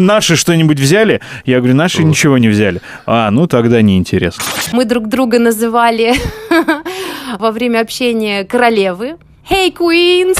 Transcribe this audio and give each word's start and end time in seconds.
Наши 0.00 0.36
что-нибудь 0.36 0.80
взяли? 0.80 1.20
Я 1.44 1.58
говорю, 1.58 1.74
наши 1.74 2.02
ничего 2.02 2.38
не 2.38 2.48
взяли. 2.48 2.80
А, 3.06 3.30
ну 3.30 3.46
тогда 3.46 3.82
неинтересно. 3.82 4.42
Мы 4.72 4.86
друг 4.86 5.08
друга 5.08 5.38
называли 5.38 6.14
во 7.38 7.50
время 7.50 7.80
общения 7.80 8.44
королевы. 8.44 9.16
Hey, 9.50 9.74
Queens! 9.74 10.38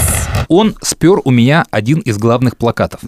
Он 0.49 0.75
спер 0.81 1.21
у 1.25 1.31
меня 1.31 1.67
один 1.71 2.01
из 2.01 2.17
главных 2.17 2.57
плакатов 2.57 3.01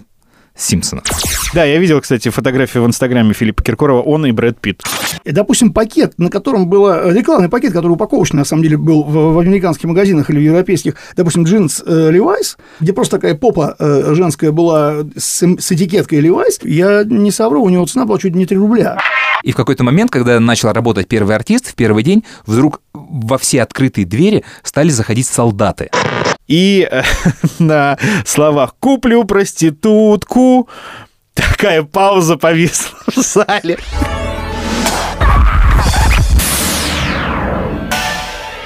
Симпсонов. 0.55 1.05
Да, 1.53 1.63
я 1.65 1.77
видел, 1.77 2.01
кстати, 2.01 2.29
фотографию 2.29 2.83
в 2.83 2.87
Инстаграме 2.87 3.33
Филиппа 3.33 3.61
Киркорова, 3.61 4.01
он 4.01 4.25
и 4.25 4.31
Брэд 4.31 4.59
Питт. 4.59 4.81
Допустим, 5.23 5.71
пакет, 5.71 6.13
на 6.17 6.31
котором 6.31 6.67
было 6.67 7.13
рекламный 7.13 7.47
пакет, 7.47 7.73
который 7.73 7.91
упаковочный, 7.91 8.39
на 8.39 8.45
самом 8.45 8.63
деле, 8.63 8.77
был 8.77 9.03
в, 9.03 9.33
в 9.33 9.39
американских 9.39 9.85
магазинах 9.85 10.31
или 10.31 10.39
в 10.39 10.41
европейских, 10.41 10.95
допустим, 11.15 11.43
джинс 11.43 11.83
э, 11.85 12.11
Levi's, 12.11 12.57
где 12.79 12.91
просто 12.91 13.17
такая 13.17 13.35
попа 13.35 13.75
э, 13.77 14.15
женская 14.15 14.51
была 14.51 15.03
с, 15.15 15.43
с 15.43 15.71
этикеткой 15.71 16.21
Levi's, 16.21 16.67
я 16.67 17.03
не 17.03 17.29
совру, 17.29 17.61
у 17.61 17.69
него 17.69 17.85
цена 17.85 18.05
была 18.05 18.17
чуть 18.17 18.33
не 18.33 18.47
3 18.47 18.57
рубля. 18.57 18.97
И 19.43 19.51
в 19.51 19.55
какой-то 19.55 19.83
момент, 19.83 20.09
когда 20.09 20.39
начал 20.39 20.71
работать 20.71 21.07
первый 21.07 21.35
артист, 21.35 21.67
в 21.67 21.75
первый 21.75 22.03
день 22.03 22.23
вдруг 22.47 22.81
во 22.93 23.37
все 23.37 23.61
открытые 23.61 24.05
двери 24.05 24.43
стали 24.63 24.89
заходить 24.89 25.27
солдаты. 25.27 25.91
И 26.47 26.87
э, 26.89 27.03
на 27.59 27.99
словах 28.25 28.75
«куплю 28.79 29.23
проститутку» 29.25 30.67
такая 31.33 31.83
пауза 31.83 32.37
повисла 32.37 32.97
в 33.07 33.19
зале. 33.19 33.77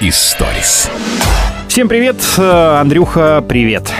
Историс. 0.00 0.90
Всем 1.68 1.88
привет, 1.88 2.16
э, 2.38 2.78
Андрюха, 2.80 3.44
привет. 3.46 3.92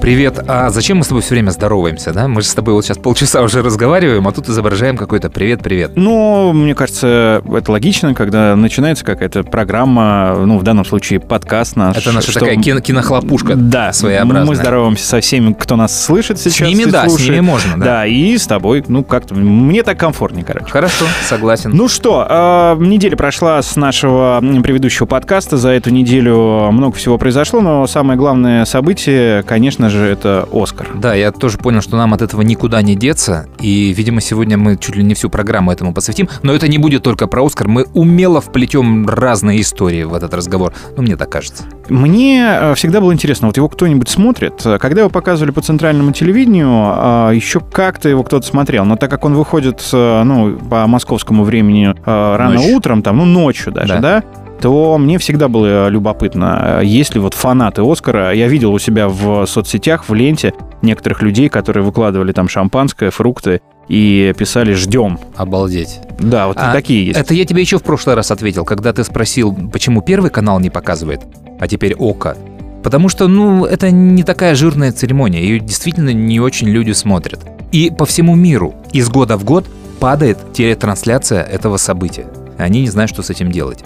Привет, 0.00 0.40
а 0.46 0.70
зачем 0.70 0.98
мы 0.98 1.04
с 1.04 1.08
тобой 1.08 1.22
все 1.22 1.30
время 1.34 1.50
здороваемся, 1.50 2.12
да? 2.12 2.28
Мы 2.28 2.42
же 2.42 2.48
с 2.48 2.54
тобой 2.54 2.74
вот 2.74 2.84
сейчас 2.84 2.98
полчаса 2.98 3.42
уже 3.42 3.62
разговариваем, 3.62 4.26
а 4.28 4.32
тут 4.32 4.48
изображаем 4.48 4.96
какой-то 4.96 5.30
привет-привет. 5.30 5.92
Ну, 5.96 6.52
мне 6.52 6.74
кажется, 6.74 7.42
это 7.52 7.72
логично, 7.72 8.14
когда 8.14 8.54
начинается 8.56 9.04
какая-то 9.04 9.42
программа, 9.44 10.36
ну, 10.44 10.58
в 10.58 10.62
данном 10.62 10.84
случае 10.84 11.18
подкаст 11.20 11.76
наш. 11.76 11.96
Это 11.96 12.12
наша 12.12 12.30
что- 12.30 12.40
такая 12.40 12.56
кино- 12.56 12.80
кинохлопушка 12.80 13.54
Да, 13.56 13.92
своеобразная. 13.92 14.44
Мы 14.46 14.54
здороваемся 14.54 15.06
со 15.06 15.20
всеми, 15.20 15.52
кто 15.54 15.76
нас 15.76 16.04
слышит 16.04 16.38
сейчас. 16.38 16.68
ними 16.68 16.82
и 16.82 16.90
да, 16.90 17.04
с 17.04 17.08
слушает. 17.10 17.30
ними 17.30 17.40
можно, 17.40 17.76
да. 17.78 17.84
Да, 17.84 18.06
и 18.06 18.36
с 18.36 18.46
тобой, 18.46 18.84
ну, 18.86 19.02
как-то, 19.02 19.34
мне 19.34 19.82
так 19.82 19.98
комфортнее, 19.98 20.44
короче. 20.44 20.66
Хорошо, 20.70 21.04
согласен. 21.28 21.70
Ну 21.72 21.88
что, 21.88 22.26
э, 22.28 22.76
неделя 22.80 23.16
прошла 23.16 23.62
с 23.62 23.76
нашего 23.76 24.40
предыдущего 24.62 25.06
подкаста. 25.06 25.56
За 25.56 25.70
эту 25.70 25.90
неделю 25.90 26.70
много 26.70 26.96
всего 26.96 27.18
произошло, 27.18 27.60
но 27.60 27.86
самое 27.86 28.18
главное 28.18 28.64
событие, 28.64 29.42
конечно 29.42 29.75
же, 29.90 30.04
это 30.06 30.48
Оскар. 30.52 30.88
Да, 30.94 31.14
я 31.14 31.30
тоже 31.32 31.58
понял, 31.58 31.80
что 31.82 31.96
нам 31.96 32.14
от 32.14 32.22
этого 32.22 32.42
никуда 32.42 32.82
не 32.82 32.94
деться, 32.96 33.46
и, 33.60 33.92
видимо, 33.96 34.20
сегодня 34.20 34.56
мы 34.58 34.76
чуть 34.76 34.96
ли 34.96 35.02
не 35.04 35.14
всю 35.14 35.30
программу 35.30 35.72
этому 35.72 35.92
посвятим, 35.94 36.28
но 36.42 36.52
это 36.54 36.68
не 36.68 36.78
будет 36.78 37.02
только 37.02 37.26
про 37.26 37.44
Оскар, 37.44 37.68
мы 37.68 37.86
умело 37.94 38.40
вплетем 38.40 39.08
разные 39.08 39.60
истории 39.60 40.04
в 40.04 40.14
этот 40.14 40.34
разговор, 40.34 40.72
ну, 40.96 41.02
мне 41.02 41.16
так 41.16 41.30
кажется. 41.30 41.64
Мне 41.88 42.46
э, 42.50 42.74
всегда 42.74 43.00
было 43.00 43.12
интересно, 43.12 43.46
вот 43.48 43.56
его 43.56 43.68
кто-нибудь 43.68 44.08
смотрит? 44.08 44.64
Э, 44.64 44.78
Когда 44.78 45.02
его 45.02 45.10
показывали 45.10 45.50
по 45.52 45.60
центральному 45.62 46.12
телевидению, 46.12 46.94
э, 47.30 47.32
еще 47.34 47.60
как-то 47.60 48.08
его 48.08 48.22
кто-то 48.24 48.46
смотрел, 48.46 48.84
но 48.84 48.96
так 48.96 49.10
как 49.10 49.24
он 49.24 49.34
выходит, 49.34 49.86
э, 49.92 50.22
ну, 50.24 50.56
по 50.58 50.86
московскому 50.86 51.44
времени 51.44 51.94
рано 52.04 52.54
Ночью. 52.56 52.76
утром, 52.76 53.02
там, 53.02 53.18
ну, 53.18 53.24
ночью 53.24 53.72
даже, 53.72 53.94
Да. 53.94 54.00
да, 54.00 54.24
то 54.60 54.98
мне 54.98 55.18
всегда 55.18 55.48
было 55.48 55.88
любопытно, 55.88 56.80
э, 56.80 56.84
есть 56.84 57.14
ли 57.14 57.20
вот 57.20 57.34
фанаты 57.34 57.82
Оскара. 57.82 58.32
Я 58.32 58.48
видел 58.48 58.72
у 58.72 58.78
себя 58.78 59.08
в 59.08 59.46
соцсетях, 59.46 60.08
в 60.08 60.14
ленте 60.14 60.54
некоторых 60.82 61.22
людей, 61.22 61.48
которые 61.48 61.84
выкладывали 61.84 62.32
там 62.32 62.48
шампанское, 62.48 63.10
фрукты 63.10 63.60
и 63.88 64.34
писали 64.36 64.72
«ждем». 64.72 65.18
Обалдеть. 65.36 66.00
Да, 66.18 66.48
вот 66.48 66.56
А, 66.58 66.72
такие 66.72 67.06
есть. 67.06 67.18
Это 67.18 67.34
я 67.34 67.44
тебе 67.44 67.60
еще 67.60 67.78
в 67.78 67.82
прошлый 67.82 68.16
раз 68.16 68.30
ответил, 68.30 68.64
когда 68.64 68.92
ты 68.92 69.04
спросил, 69.04 69.56
почему 69.72 70.02
первый 70.02 70.30
канал 70.30 70.58
не 70.60 70.70
показывает, 70.70 71.22
а 71.60 71.68
теперь 71.68 71.94
ОКО. 71.94 72.36
Потому 72.82 73.08
что, 73.08 73.26
ну, 73.28 73.64
это 73.64 73.90
не 73.90 74.22
такая 74.22 74.54
жирная 74.54 74.92
церемония, 74.92 75.40
ее 75.40 75.60
действительно 75.60 76.10
не 76.10 76.40
очень 76.40 76.68
люди 76.68 76.92
смотрят. 76.92 77.40
И 77.72 77.90
по 77.90 78.06
всему 78.06 78.34
миру 78.34 78.74
из 78.92 79.08
года 79.08 79.36
в 79.36 79.44
год 79.44 79.66
падает 79.98 80.38
телетрансляция 80.52 81.42
этого 81.42 81.78
события. 81.78 82.26
Они 82.58 82.82
не 82.82 82.88
знают, 82.88 83.10
что 83.10 83.22
с 83.22 83.30
этим 83.30 83.50
делать. 83.50 83.84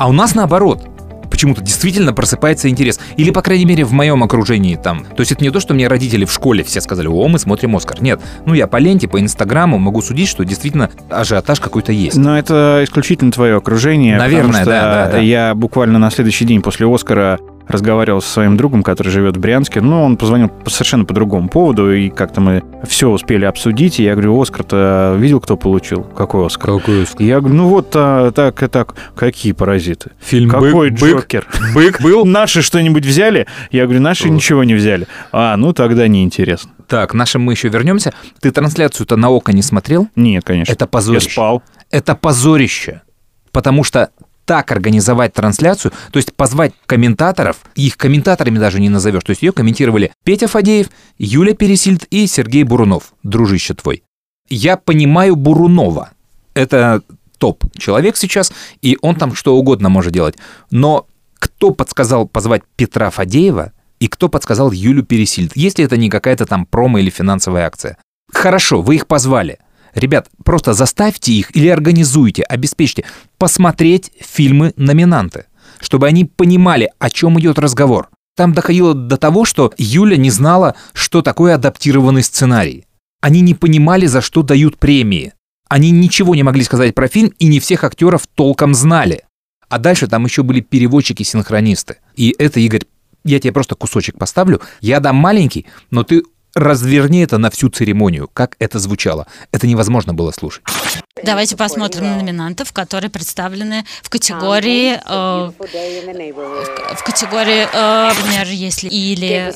А 0.00 0.08
у 0.08 0.12
нас 0.12 0.34
наоборот. 0.34 0.80
Почему-то 1.30 1.60
действительно 1.60 2.14
просыпается 2.14 2.70
интерес. 2.70 2.98
Или, 3.18 3.30
по 3.32 3.42
крайней 3.42 3.66
мере, 3.66 3.84
в 3.84 3.92
моем 3.92 4.24
окружении 4.24 4.76
там. 4.76 5.04
То 5.04 5.20
есть 5.20 5.30
это 5.30 5.44
не 5.44 5.50
то, 5.50 5.60
что 5.60 5.74
мне 5.74 5.88
родители 5.88 6.24
в 6.24 6.32
школе 6.32 6.64
все 6.64 6.80
сказали, 6.80 7.06
о, 7.06 7.28
мы 7.28 7.38
смотрим 7.38 7.76
Оскар. 7.76 8.02
Нет. 8.02 8.18
Ну, 8.46 8.54
я 8.54 8.66
по 8.66 8.78
ленте, 8.78 9.08
по 9.08 9.20
Инстаграму 9.20 9.78
могу 9.78 10.00
судить, 10.00 10.28
что 10.28 10.42
действительно 10.42 10.88
ажиотаж 11.10 11.60
какой-то 11.60 11.92
есть. 11.92 12.16
Но 12.16 12.38
это 12.38 12.80
исключительно 12.82 13.30
твое 13.30 13.56
окружение. 13.56 14.16
Наверное, 14.16 14.64
да, 14.64 14.80
да, 14.80 15.12
да. 15.12 15.18
Я 15.18 15.54
буквально 15.54 15.98
на 15.98 16.10
следующий 16.10 16.46
день 16.46 16.62
после 16.62 16.86
Оскара 16.86 17.38
разговаривал 17.68 18.20
со 18.20 18.28
своим 18.28 18.56
другом, 18.56 18.82
который 18.82 19.08
живет 19.10 19.36
в 19.36 19.40
Брянске. 19.40 19.80
Ну, 19.80 20.02
он 20.02 20.16
позвонил 20.16 20.48
по- 20.48 20.70
совершенно 20.70 21.04
по 21.04 21.14
другому 21.14 21.48
поводу, 21.48 21.92
и 21.92 22.08
как-то 22.10 22.40
мы 22.40 22.62
все 22.84 23.08
успели 23.08 23.44
обсудить. 23.44 24.00
И 24.00 24.02
я 24.02 24.12
говорю, 24.12 24.40
Оскар-то 24.40 25.14
видел, 25.18 25.40
кто 25.40 25.56
получил? 25.56 26.02
Какой 26.02 26.46
Оскар? 26.46 26.78
Какой 26.78 27.06
И 27.18 27.24
Я 27.24 27.38
говорю, 27.40 27.54
ну 27.54 27.68
вот 27.68 27.90
а, 27.94 28.32
так 28.32 28.62
и 28.62 28.66
так. 28.66 28.94
Какие 29.14 29.52
паразиты? 29.52 30.10
Фильм 30.20 30.50
Какой 30.50 30.90
«Бык»? 30.90 30.98
Джокер? 31.00 31.46
Бык 31.74 32.00
был? 32.02 32.24
Наши 32.24 32.62
что-нибудь 32.62 33.06
взяли? 33.06 33.46
Я 33.70 33.84
говорю, 33.84 34.00
наши 34.00 34.28
ничего 34.30 34.64
не 34.64 34.74
взяли. 34.74 35.06
А, 35.32 35.56
ну 35.56 35.72
тогда 35.72 36.08
неинтересно. 36.08 36.72
Так, 36.88 37.14
нашим 37.14 37.42
мы 37.42 37.52
еще 37.52 37.68
вернемся. 37.68 38.12
Ты 38.40 38.50
трансляцию-то 38.50 39.16
на 39.16 39.30
око 39.30 39.52
не 39.52 39.62
смотрел? 39.62 40.08
Нет, 40.16 40.42
конечно. 40.44 40.72
Это 40.72 40.84
Я 40.84 40.88
позорище. 40.88 41.30
спал. 41.30 41.62
Это 41.92 42.16
позорище. 42.16 43.02
Потому 43.52 43.84
что 43.84 44.10
так 44.50 44.72
организовать 44.72 45.32
трансляцию, 45.32 45.92
то 46.10 46.16
есть 46.16 46.34
позвать 46.34 46.72
комментаторов, 46.86 47.58
их 47.76 47.96
комментаторами 47.96 48.58
даже 48.58 48.80
не 48.80 48.88
назовешь. 48.88 49.22
То 49.22 49.30
есть 49.30 49.42
ее 49.42 49.52
комментировали 49.52 50.10
Петя 50.24 50.48
Фадеев, 50.48 50.88
Юля 51.18 51.54
Пересильд 51.54 52.08
и 52.10 52.26
Сергей 52.26 52.64
Бурунов, 52.64 53.12
дружище 53.22 53.74
твой. 53.74 54.02
Я 54.48 54.76
понимаю 54.76 55.36
Бурунова. 55.36 56.10
Это 56.54 57.02
топ 57.38 57.62
человек 57.78 58.16
сейчас, 58.16 58.52
и 58.82 58.98
он 59.02 59.14
там 59.14 59.36
что 59.36 59.56
угодно 59.56 59.88
может 59.88 60.12
делать. 60.12 60.34
Но 60.72 61.06
кто 61.38 61.70
подсказал 61.70 62.26
позвать 62.26 62.62
Петра 62.74 63.10
Фадеева 63.10 63.70
и 64.00 64.08
кто 64.08 64.28
подсказал 64.28 64.72
Юлю 64.72 65.04
Пересильд, 65.04 65.52
если 65.54 65.84
это 65.84 65.96
не 65.96 66.10
какая-то 66.10 66.44
там 66.44 66.66
промо 66.66 66.98
или 66.98 67.10
финансовая 67.10 67.68
акция? 67.68 67.98
Хорошо, 68.32 68.82
вы 68.82 68.96
их 68.96 69.06
позвали. 69.06 69.60
Ребят, 69.94 70.28
просто 70.44 70.72
заставьте 70.72 71.32
их 71.32 71.54
или 71.56 71.68
организуйте, 71.68 72.42
обеспечьте 72.42 73.04
посмотреть 73.38 74.12
фильмы-номинанты, 74.20 75.46
чтобы 75.80 76.06
они 76.06 76.24
понимали, 76.24 76.90
о 76.98 77.10
чем 77.10 77.38
идет 77.40 77.58
разговор. 77.58 78.08
Там 78.36 78.52
доходило 78.52 78.94
до 78.94 79.16
того, 79.16 79.44
что 79.44 79.72
Юля 79.76 80.16
не 80.16 80.30
знала, 80.30 80.74
что 80.92 81.22
такое 81.22 81.54
адаптированный 81.56 82.22
сценарий. 82.22 82.86
Они 83.20 83.40
не 83.40 83.54
понимали, 83.54 84.06
за 84.06 84.20
что 84.20 84.42
дают 84.42 84.78
премии. 84.78 85.34
Они 85.68 85.90
ничего 85.90 86.34
не 86.34 86.42
могли 86.42 86.64
сказать 86.64 86.94
про 86.94 87.06
фильм, 87.06 87.32
и 87.38 87.46
не 87.46 87.60
всех 87.60 87.84
актеров 87.84 88.26
толком 88.34 88.74
знали. 88.74 89.24
А 89.68 89.78
дальше 89.78 90.06
там 90.06 90.24
еще 90.24 90.42
были 90.42 90.60
переводчики-синхронисты. 90.60 91.98
И 92.16 92.34
это, 92.38 92.60
Игорь, 92.60 92.84
я 93.24 93.38
тебе 93.38 93.52
просто 93.52 93.74
кусочек 93.74 94.18
поставлю. 94.18 94.60
Я 94.80 95.00
дам 95.00 95.16
маленький, 95.16 95.66
но 95.90 96.02
ты 96.02 96.22
разверни 96.54 97.20
это 97.20 97.38
на 97.38 97.50
всю 97.50 97.68
церемонию, 97.68 98.28
как 98.32 98.56
это 98.58 98.78
звучало. 98.78 99.26
Это 99.52 99.66
невозможно 99.66 100.14
было 100.14 100.30
слушать. 100.30 100.62
Давайте 101.24 101.56
посмотрим 101.56 102.04
на 102.04 102.16
номинантов, 102.16 102.72
которые 102.72 103.10
представлены 103.10 103.84
в 104.00 104.08
категории, 104.08 104.92
э, 104.94 105.50
в, 106.94 107.02
категории, 107.04 107.66
э, 107.70 108.08
например, 108.14 108.46
если 108.46 108.88
или 108.88 109.52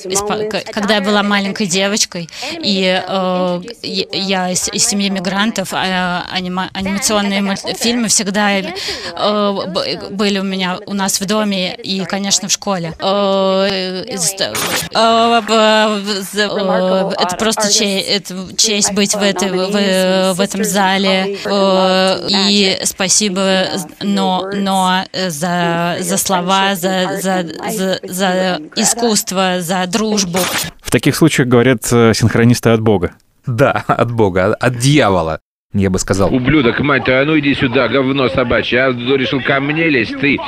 к- 0.50 0.72
когда 0.72 0.96
я 0.96 1.00
была 1.00 1.22
маленькой 1.22 1.66
девочкой 1.68 2.28
и 2.60 3.00
э, 3.08 3.60
я- 3.82 4.50
из, 4.50 4.68
из 4.68 4.84
семьи 4.86 5.08
мигрантов, 5.08 5.68
а 5.72 6.26
анима- 6.36 6.68
анимационные 6.74 7.40
мультфильмы 7.40 8.08
всегда 8.08 8.50
э, 8.58 8.70
были 10.10 10.40
у 10.40 10.44
меня 10.44 10.78
у 10.86 10.92
нас 10.92 11.20
в 11.20 11.24
доме 11.24 11.74
и, 11.76 12.04
конечно, 12.04 12.48
в 12.48 12.52
школе. 12.52 12.94
Э, 12.98 14.04
э, 14.92 16.02
з- 16.32 16.40
э, 16.40 17.12
это 17.22 17.36
просто 17.38 17.72
че- 17.72 18.00
это 18.00 18.56
честь 18.56 18.92
быть 18.92 19.14
в, 19.14 19.22
этой, 19.22 19.50
в, 19.50 20.34
в 20.34 20.40
этом 20.40 20.64
зале. 20.64 21.38
Э, 21.46 22.26
И 22.50 22.78
спасибо, 22.84 23.64
но, 24.02 24.48
но 24.54 25.04
за, 25.12 25.96
за 26.00 26.16
слова, 26.16 26.74
за, 26.74 27.18
за, 27.20 27.44
за, 27.68 27.98
за 28.02 28.60
искусство, 28.76 29.56
за 29.60 29.86
дружбу. 29.86 30.38
В 30.82 30.90
таких 30.90 31.16
случаях 31.16 31.48
говорят 31.48 31.80
э, 31.92 32.12
синхронисты 32.14 32.70
от 32.70 32.80
Бога. 32.80 33.12
Да, 33.46 33.84
от 33.86 34.10
Бога, 34.10 34.54
от 34.54 34.78
дьявола. 34.78 35.40
я 35.74 35.90
бы 35.90 35.98
сказал. 35.98 36.32
Ублюдок, 36.34 36.78
мать 36.80 37.04
твою, 37.04 37.22
а 37.22 37.24
ну 37.24 37.38
иди 37.38 37.54
сюда, 37.54 37.88
говно 37.88 38.28
собачье. 38.28 38.84
А 38.84 38.90
решил 38.90 39.40
ко 39.42 39.60
мне 39.60 39.88
лезть, 39.90 40.18
ты 40.20 40.38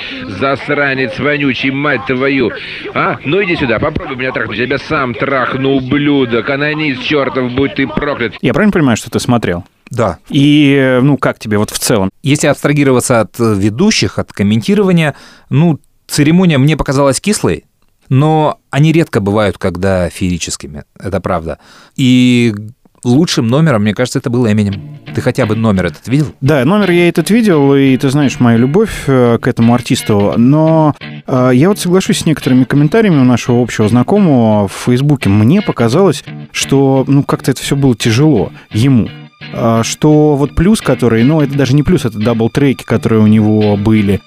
засранец 0.40 1.18
вонючий, 1.18 1.70
мать 1.70 2.06
твою. 2.06 2.52
А? 2.94 3.16
Ну 3.24 3.42
иди 3.44 3.56
сюда, 3.56 3.78
попробуй 3.78 4.16
меня 4.16 4.32
трахнуть. 4.32 4.58
Я 4.58 4.66
тебя 4.66 4.78
сам 4.78 5.14
трахну, 5.14 5.72
ублюдок. 5.76 6.48
Анонист 6.48 7.02
чертов, 7.02 7.52
будь 7.52 7.74
ты 7.74 7.86
проклят. 7.86 8.34
Я 8.40 8.52
правильно 8.54 8.72
понимаю, 8.72 8.96
что 8.96 9.10
ты 9.10 9.18
смотрел? 9.18 9.64
Да. 9.90 10.18
И, 10.28 10.98
ну, 11.02 11.16
как 11.16 11.38
тебе 11.38 11.58
вот 11.58 11.70
в 11.70 11.78
целом? 11.78 12.10
Если 12.22 12.46
абстрагироваться 12.46 13.20
от 13.20 13.38
ведущих, 13.38 14.18
от 14.18 14.32
комментирования, 14.32 15.14
ну, 15.48 15.78
церемония 16.06 16.58
мне 16.58 16.76
показалась 16.76 17.20
кислой, 17.20 17.64
но 18.08 18.58
они 18.70 18.92
редко 18.92 19.20
бывают, 19.20 19.58
когда 19.58 20.08
феерическими, 20.10 20.84
это 20.98 21.20
правда. 21.20 21.58
И 21.96 22.54
лучшим 23.04 23.46
номером, 23.46 23.82
мне 23.82 23.94
кажется, 23.94 24.18
это 24.18 24.30
был 24.30 24.46
Эминем. 24.50 24.98
Ты 25.14 25.20
хотя 25.20 25.46
бы 25.46 25.56
номер 25.56 25.86
этот 25.86 26.08
видел? 26.08 26.34
Да, 26.40 26.64
номер 26.64 26.90
я 26.90 27.08
этот 27.08 27.30
видел, 27.30 27.74
и 27.74 27.96
ты 27.96 28.10
знаешь 28.10 28.40
мою 28.40 28.58
любовь 28.58 29.04
э, 29.06 29.38
к 29.40 29.46
этому 29.46 29.74
артисту, 29.74 30.34
но 30.36 30.94
э, 31.26 31.50
я 31.54 31.68
вот 31.68 31.78
соглашусь 31.78 32.20
с 32.20 32.26
некоторыми 32.26 32.64
комментариями 32.64 33.20
у 33.20 33.24
нашего 33.24 33.62
общего 33.62 33.88
знакомого 33.88 34.68
в 34.68 34.72
Фейсбуке. 34.72 35.28
Мне 35.28 35.62
показалось, 35.62 36.24
что 36.52 37.04
ну 37.06 37.22
как-то 37.22 37.52
это 37.52 37.62
все 37.62 37.76
было 37.76 37.94
тяжело 37.94 38.52
ему 38.70 39.08
э, 39.08 39.25
что 39.82 40.36
вот 40.36 40.54
плюс, 40.54 40.80
который, 40.80 41.24
ну, 41.24 41.40
это 41.40 41.56
даже 41.56 41.74
не 41.74 41.82
плюс, 41.82 42.04
это 42.04 42.18
double-треки, 42.18 42.84
которые 42.84 43.22
у 43.22 43.26
него 43.26 43.76
были, 43.76 44.20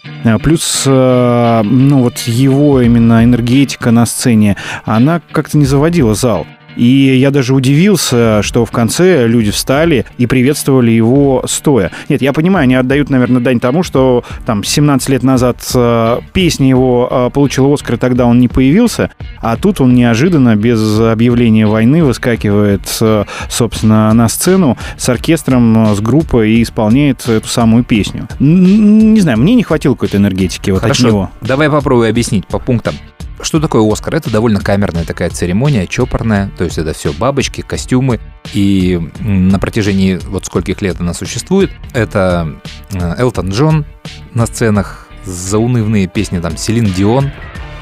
плюс, 0.44 0.84
ну, 0.86 2.02
вот 2.02 2.18
его 2.20 2.82
именно 2.82 3.24
энергетика 3.24 3.92
на 3.92 4.06
сцене, 4.06 4.58
она 4.86 5.22
как-то 5.32 5.58
не 5.58 5.66
заводила 5.66 6.14
зал. 6.16 6.46
И 6.76 6.86
я 6.86 7.32
даже 7.32 7.54
удивился, 7.54 8.42
что 8.42 8.66
в 8.66 8.72
конце 8.72 9.28
люди 9.28 9.52
встали 9.52 10.06
и 10.18 10.28
приветствовали 10.28 10.92
его 10.92 11.44
стоя. 11.48 11.92
Нет, 12.08 12.22
я 12.22 12.34
понимаю, 12.34 12.64
они 12.64 12.76
отдают, 12.76 13.10
наверное, 13.10 13.42
дань 13.42 13.60
тому, 13.60 13.84
что 13.84 14.24
там 14.46 14.64
17 14.64 15.10
лет 15.10 15.24
назад 15.24 15.58
э, 15.74 16.20
песня 16.34 16.70
его 16.70 17.08
э, 17.10 17.30
получила 17.34 17.74
Оскар, 17.74 17.96
и 17.96 17.98
тогда 17.98 18.26
он 18.26 18.40
не 18.40 18.48
появился, 18.48 19.12
а 19.42 19.58
тут 19.58 19.82
он 19.82 19.94
неожиданно, 19.94 20.56
без 20.56 21.00
объявления 21.00 21.68
войны, 21.68 22.04
выскакивает, 22.04 22.82
э, 23.02 23.26
собственно, 23.50 24.14
на 24.14 24.30
сцену 24.30 24.78
с 24.98 25.10
оркестром, 25.10 25.96
с 25.96 26.00
группой 26.00 26.52
и 26.52 26.64
исполняет 26.64 27.28
эту 27.28 27.48
самую 27.48 27.84
песню. 27.84 28.28
Не 28.40 29.20
знаю, 29.20 29.38
мне 29.38 29.56
не 29.56 29.64
хватило 29.64 29.94
какой-то 29.94 30.18
энергетики 30.18 30.72
вот 30.72 30.82
Хорошо, 30.82 31.08
от 31.08 31.12
него. 31.12 31.30
давай 31.42 31.70
попробую 31.70 32.10
объяснить 32.10 32.48
по 32.48 32.60
пунктам. 32.60 32.96
Что 33.42 33.60
такое 33.60 33.90
Оскар? 33.90 34.16
Это 34.16 34.30
довольно 34.30 34.60
камерная 34.60 35.06
такая 35.06 35.30
церемония, 35.30 35.88
чопорная, 35.88 36.52
то 36.58 36.66
есть 36.66 36.78
это 36.78 36.94
все 36.94 37.14
бабочки, 37.14 37.62
костюмы, 37.62 38.20
и 38.54 39.00
на 39.20 39.60
протяжении 39.60 40.16
вот 40.16 40.46
скольких 40.46 40.82
лет 40.82 41.00
она 41.00 41.14
существует, 41.14 41.72
это 41.94 42.60
э, 42.92 43.16
Элтон 43.18 43.50
Джон 43.50 43.86
на 44.34 44.46
сценах, 44.46 45.08
заунывные 45.24 46.08
песни 46.08 46.40
там 46.40 46.58
Селин 46.58 46.86
Дион, 46.86 47.32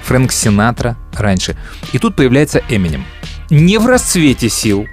Фрэнк 0.03 0.31
Синатра 0.31 0.95
раньше. 1.13 1.57
И 1.91 1.99
тут 1.99 2.15
появляется 2.15 2.61
Эминем. 2.69 3.03
Не 3.49 3.77
в 3.77 3.87
расцвете 3.87 4.49
сил, 4.49 4.85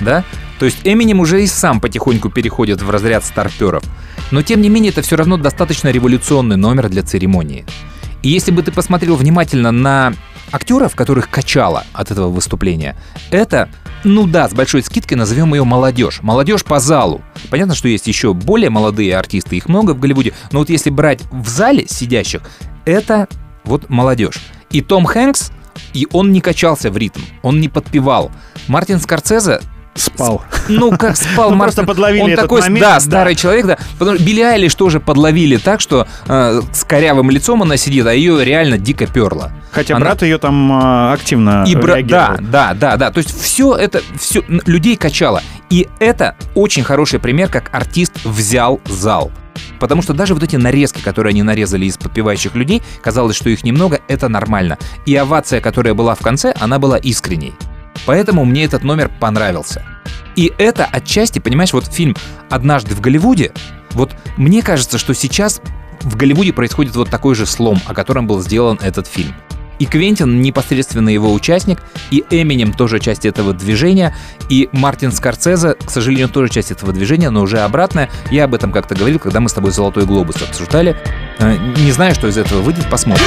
да? 0.00 0.24
То 0.58 0.66
есть 0.66 0.78
Эминем 0.84 1.20
уже 1.20 1.42
и 1.42 1.46
сам 1.46 1.80
потихоньку 1.80 2.30
переходит 2.30 2.80
в 2.80 2.88
разряд 2.88 3.24
старперов. 3.24 3.82
Но 4.30 4.42
тем 4.42 4.60
не 4.62 4.68
менее 4.68 4.92
это 4.92 5.02
все 5.02 5.16
равно 5.16 5.36
достаточно 5.36 5.88
революционный 5.88 6.56
номер 6.56 6.88
для 6.88 7.02
церемонии. 7.02 7.66
И 8.22 8.28
если 8.28 8.52
бы 8.52 8.62
ты 8.62 8.70
посмотрел 8.70 9.16
внимательно 9.16 9.72
на 9.72 10.14
актеров, 10.52 10.94
которых 10.94 11.28
качало 11.28 11.84
от 11.92 12.10
этого 12.10 12.28
выступления, 12.28 12.96
это, 13.30 13.68
ну 14.04 14.26
да, 14.26 14.48
с 14.48 14.52
большой 14.52 14.82
скидкой 14.82 15.16
назовем 15.16 15.54
ее 15.54 15.64
молодежь. 15.64 16.20
Молодежь 16.22 16.64
по 16.64 16.78
залу. 16.78 17.22
Понятно, 17.50 17.74
что 17.74 17.88
есть 17.88 18.06
еще 18.06 18.32
более 18.32 18.70
молодые 18.70 19.16
артисты, 19.16 19.56
их 19.56 19.68
много 19.68 19.92
в 19.92 20.00
Голливуде, 20.00 20.34
но 20.52 20.60
вот 20.60 20.70
если 20.70 20.90
брать 20.90 21.20
в 21.30 21.48
зале 21.48 21.86
сидящих, 21.88 22.42
это 22.84 23.28
вот 23.64 23.88
молодежь. 23.88 24.40
И 24.70 24.80
Том 24.80 25.04
Хэнкс, 25.04 25.50
и 25.92 26.06
он 26.12 26.32
не 26.32 26.40
качался 26.40 26.90
в 26.90 26.96
ритм, 26.96 27.20
он 27.42 27.60
не 27.60 27.68
подпевал. 27.68 28.30
Мартин 28.68 29.00
Скорцезе 29.00 29.60
Спал. 29.94 30.42
Ну, 30.68 30.90
как 30.96 31.16
спал 31.18 31.50
Ну, 31.50 31.56
Мартин. 31.56 31.58
просто 31.58 31.84
подловили 31.84 32.22
Он 32.22 32.30
этот 32.30 32.42
такой, 32.44 32.60
момент, 32.62 32.80
да, 32.80 32.94
да. 32.94 33.00
старый 33.00 33.34
человек, 33.34 33.66
да. 33.66 33.78
Потому 33.98 34.16
что 34.16 34.24
Билли 34.24 34.40
Айлиш 34.40 34.74
тоже 34.74 35.00
подловили 35.00 35.58
так, 35.58 35.80
что 35.80 36.06
э, 36.26 36.60
с 36.72 36.84
корявым 36.84 37.30
лицом 37.30 37.62
она 37.62 37.76
сидит, 37.76 38.06
а 38.06 38.14
ее 38.14 38.42
реально 38.44 38.78
дико 38.78 39.06
перла. 39.06 39.52
Хотя 39.70 39.96
Она- 39.96 40.06
брат 40.06 40.22
ее 40.22 40.38
там 40.38 40.72
э, 40.72 41.12
активно 41.12 41.64
И 41.66 41.74
бра- 41.76 42.00
да, 42.02 42.36
да, 42.40 42.74
да, 42.74 42.96
да. 42.96 43.10
То 43.10 43.18
есть 43.18 43.38
все 43.38 43.74
это, 43.74 44.00
все 44.18 44.42
людей 44.66 44.96
качало. 44.96 45.42
И 45.68 45.88
это 46.00 46.36
очень 46.54 46.84
хороший 46.84 47.18
пример, 47.20 47.48
как 47.50 47.68
артист 47.74 48.24
взял 48.24 48.80
зал. 48.86 49.30
Потому 49.78 50.00
что 50.00 50.14
даже 50.14 50.32
вот 50.32 50.42
эти 50.42 50.56
нарезки, 50.56 51.00
которые 51.02 51.32
они 51.32 51.42
нарезали 51.42 51.84
из 51.84 51.98
подпевающих 51.98 52.54
людей, 52.54 52.82
казалось, 53.02 53.36
что 53.36 53.50
их 53.50 53.62
немного, 53.64 54.00
это 54.08 54.28
нормально. 54.28 54.78
И 55.04 55.14
овация, 55.16 55.60
которая 55.60 55.92
была 55.92 56.14
в 56.14 56.20
конце, 56.20 56.54
она 56.58 56.78
была 56.78 56.96
искренней. 56.96 57.52
Поэтому 58.06 58.44
мне 58.44 58.64
этот 58.64 58.84
номер 58.84 59.10
понравился. 59.20 59.84
И 60.36 60.52
это 60.58 60.84
отчасти, 60.84 61.38
понимаешь, 61.38 61.72
вот 61.72 61.86
фильм 61.86 62.16
«Однажды 62.50 62.94
в 62.94 63.00
Голливуде», 63.00 63.52
вот 63.92 64.14
мне 64.36 64.62
кажется, 64.62 64.98
что 64.98 65.14
сейчас 65.14 65.60
в 66.00 66.16
Голливуде 66.16 66.52
происходит 66.52 66.96
вот 66.96 67.10
такой 67.10 67.34
же 67.34 67.46
слом, 67.46 67.80
о 67.86 67.94
котором 67.94 68.26
был 68.26 68.40
сделан 68.40 68.78
этот 68.82 69.06
фильм. 69.06 69.34
И 69.78 69.84
Квентин 69.84 70.42
непосредственно 70.42 71.08
его 71.08 71.32
участник, 71.32 71.82
и 72.10 72.24
Эминем 72.30 72.72
тоже 72.72 73.00
часть 73.00 73.26
этого 73.26 73.52
движения, 73.52 74.14
и 74.48 74.68
Мартин 74.70 75.10
Скорсезе, 75.10 75.74
к 75.74 75.90
сожалению, 75.90 76.28
тоже 76.28 76.50
часть 76.50 76.70
этого 76.70 76.92
движения, 76.92 77.30
но 77.30 77.42
уже 77.42 77.58
обратная. 77.60 78.08
Я 78.30 78.44
об 78.44 78.54
этом 78.54 78.70
как-то 78.70 78.94
говорил, 78.94 79.18
когда 79.18 79.40
мы 79.40 79.48
с 79.48 79.52
тобой 79.52 79.72
«Золотой 79.72 80.04
глобус» 80.06 80.36
обсуждали. 80.36 80.96
Э, 81.38 81.56
Не 81.78 81.90
знаю, 81.90 82.14
что 82.14 82.28
из 82.28 82.38
этого 82.38 82.62
выйдет, 82.62 82.88
посмотрим. 82.88 83.26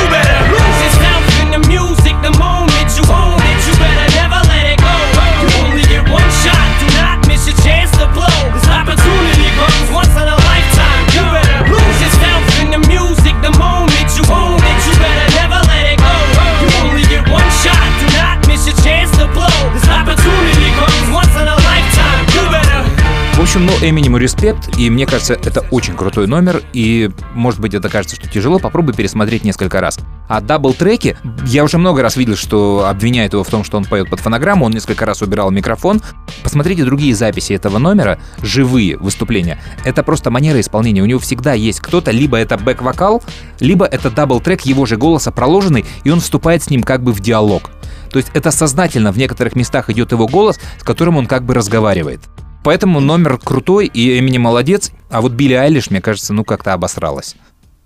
Общем, 23.46 23.68
ну, 23.68 23.74
Эминему 23.88 24.18
респект, 24.18 24.76
и 24.80 24.90
мне 24.90 25.06
кажется, 25.06 25.36
это 25.36 25.64
очень 25.70 25.94
крутой 25.94 26.26
номер, 26.26 26.64
и, 26.74 27.12
может 27.36 27.60
быть, 27.60 27.76
это 27.76 27.90
кажется, 27.90 28.16
что 28.16 28.28
тяжело, 28.28 28.58
попробуй 28.58 28.96
пересмотреть 28.96 29.44
несколько 29.44 29.80
раз. 29.80 30.00
А 30.28 30.42
double-треки, 30.42 31.16
я 31.46 31.64
уже 31.64 31.78
много 31.78 32.02
раз 32.02 32.16
видел, 32.16 32.36
что 32.38 32.88
обвиняют 32.90 33.34
его 33.34 33.44
в 33.44 33.48
том, 33.48 33.64
что 33.64 33.78
он 33.78 33.86
поет 33.86 34.10
под 34.10 34.20
фонограмму, 34.20 34.66
он 34.66 34.72
несколько 34.72 35.06
раз 35.06 35.22
убирал 35.22 35.52
микрофон. 35.52 36.02
Посмотрите 36.42 36.86
другие 36.86 37.14
записи 37.14 37.54
этого 37.54 37.78
номера, 37.78 38.18
живые 38.42 38.98
выступления. 38.98 39.62
Это 39.84 40.02
просто 40.02 40.32
манера 40.32 40.60
исполнения. 40.60 41.04
У 41.04 41.06
него 41.06 41.20
всегда 41.20 41.54
есть 41.54 41.82
кто-то, 41.82 42.10
либо 42.10 42.38
это 42.38 42.58
бэк-вокал, 42.58 43.24
либо 43.60 43.86
это 43.86 44.10
double-трек 44.10 44.62
его 44.62 44.88
же 44.88 44.98
голоса 44.98 45.32
проложенный, 45.32 45.86
и 46.04 46.10
он 46.10 46.20
вступает 46.20 46.64
с 46.64 46.72
ним 46.72 46.82
как 46.82 47.04
бы 47.04 47.14
в 47.14 47.20
диалог. 47.20 47.70
То 48.10 48.18
есть 48.18 48.32
это 48.34 48.50
сознательно 48.50 49.12
в 49.12 49.20
некоторых 49.20 49.56
местах 49.56 49.92
идет 49.92 50.14
его 50.14 50.28
голос, 50.28 50.60
с 50.80 50.84
которым 50.84 51.18
он 51.18 51.28
как 51.28 51.44
бы 51.44 51.54
разговаривает. 51.54 52.22
Поэтому 52.66 53.00
номер 53.00 53.38
крутой, 53.38 53.86
и 53.86 54.18
Эмини 54.18 54.40
молодец, 54.40 54.92
а 55.12 55.22
вот 55.22 55.34
Билли 55.34 55.54
Айлиш, 55.54 55.92
мне 55.92 56.02
кажется, 56.02 56.34
ну 56.34 56.44
как-то 56.44 56.74
обосралась. 56.74 57.36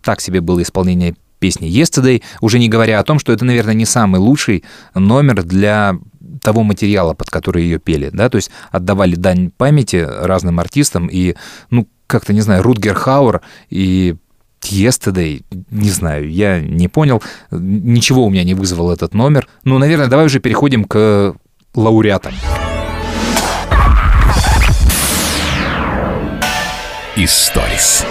Так 0.01 0.21
себе 0.21 0.39
было 0.39 0.61
исполнение 0.61 1.15
песни 1.39 1.67
Yesterday, 1.67 2.23
уже 2.39 2.59
не 2.59 2.69
говоря 2.69 3.01
о 3.01 3.03
том, 3.03 3.19
что 3.19 3.33
это, 3.33 3.43
наверное, 3.43 3.73
не 3.73 3.83
самый 3.83 4.21
лучший 4.21 4.63
номер 4.95 5.43
для 5.43 5.97
того 6.41 6.63
материала, 6.63 7.13
под 7.13 7.29
который 7.29 7.63
ее 7.63 7.77
пели, 7.77 8.09
да, 8.13 8.29
то 8.29 8.37
есть 8.37 8.51
отдавали 8.71 9.15
дань 9.15 9.51
памяти 9.51 9.97
разным 9.97 10.61
артистам, 10.61 11.07
и, 11.07 11.35
ну, 11.69 11.85
как-то, 12.07 12.31
не 12.31 12.39
знаю, 12.39 12.63
Рутгер 12.63 12.95
Хауэр 12.95 13.41
и 13.69 14.15
Yesterday, 14.61 15.43
не 15.71 15.89
знаю, 15.89 16.31
я 16.31 16.61
не 16.61 16.87
понял, 16.87 17.21
ничего 17.51 18.25
у 18.25 18.29
меня 18.29 18.45
не 18.45 18.53
вызвал 18.53 18.91
этот 18.91 19.13
номер. 19.13 19.49
Ну, 19.65 19.77
наверное, 19.77 20.07
давай 20.07 20.27
уже 20.27 20.39
переходим 20.39 20.85
к 20.85 21.35
лауреатам. 21.75 22.33
Историс. 27.21 28.05